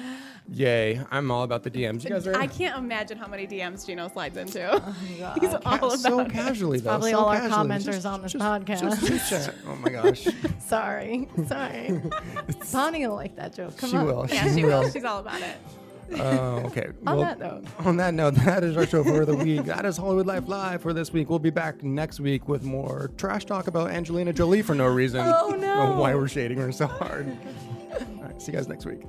Yay! 0.52 1.00
I'm 1.10 1.30
all 1.30 1.42
about 1.42 1.62
the 1.62 1.70
DMs. 1.70 2.04
You 2.04 2.10
guys 2.10 2.26
are 2.26 2.36
I 2.36 2.46
can't 2.46 2.76
imagine 2.78 3.18
how 3.18 3.26
many 3.26 3.46
DMs 3.46 3.86
Gino 3.86 4.08
slides 4.08 4.36
into. 4.36 4.64
Oh 4.72 4.92
He's 5.40 5.54
all 5.54 5.60
about 5.60 5.98
so 5.98 6.20
it. 6.20 6.30
casually 6.30 6.78
though. 6.78 6.90
probably 6.90 7.12
so 7.12 7.18
all 7.18 7.28
our 7.28 7.40
commenters 7.48 7.84
Just- 7.86 8.06
on 8.06 8.22
this 8.22 8.32
just- 8.32 8.44
podcast. 8.44 8.80
just 8.80 9.06
chit-chat. 9.06 9.54
oh 9.66 9.76
my 9.76 9.88
gosh, 9.90 10.26
sorry, 10.60 11.28
sorry. 11.46 11.83
Bonnie 12.72 13.06
will 13.06 13.14
like 13.14 13.36
that 13.36 13.54
joke. 13.54 13.76
Come 13.76 13.90
she 13.90 13.96
on. 13.96 14.06
will. 14.06 14.26
Yeah, 14.28 14.54
she 14.54 14.64
will. 14.64 14.88
She's 14.90 15.04
all 15.04 15.20
about 15.20 15.40
it. 15.40 15.56
Oh, 16.16 16.56
okay. 16.66 16.88
On 17.06 17.16
Well, 17.16 17.20
that 17.24 17.38
note. 17.38 17.64
on 17.86 17.96
that 17.96 18.12
note, 18.14 18.34
that 18.44 18.62
is 18.62 18.76
our 18.76 18.86
show 18.86 19.02
for 19.02 19.24
the 19.24 19.34
week. 19.34 19.64
That 19.64 19.86
is 19.86 19.96
Hollywood 19.96 20.26
Life 20.26 20.46
Live 20.48 20.82
for 20.82 20.92
this 20.92 21.12
week. 21.12 21.30
We'll 21.30 21.38
be 21.38 21.48
back 21.50 21.82
next 21.82 22.20
week 22.20 22.46
with 22.46 22.62
more 22.62 23.10
trash 23.16 23.46
talk 23.46 23.68
about 23.68 23.90
Angelina 23.90 24.32
Jolie 24.32 24.60
for 24.62 24.74
no 24.74 24.86
reason. 24.86 25.22
Oh, 25.24 25.56
no. 25.58 25.96
Why 25.98 26.14
we're 26.14 26.28
shading 26.28 26.58
her 26.58 26.70
so 26.72 26.86
hard. 26.86 27.26
All 28.18 28.22
right, 28.24 28.40
see 28.40 28.52
you 28.52 28.58
guys 28.58 28.68
next 28.68 28.84
week. 28.84 29.00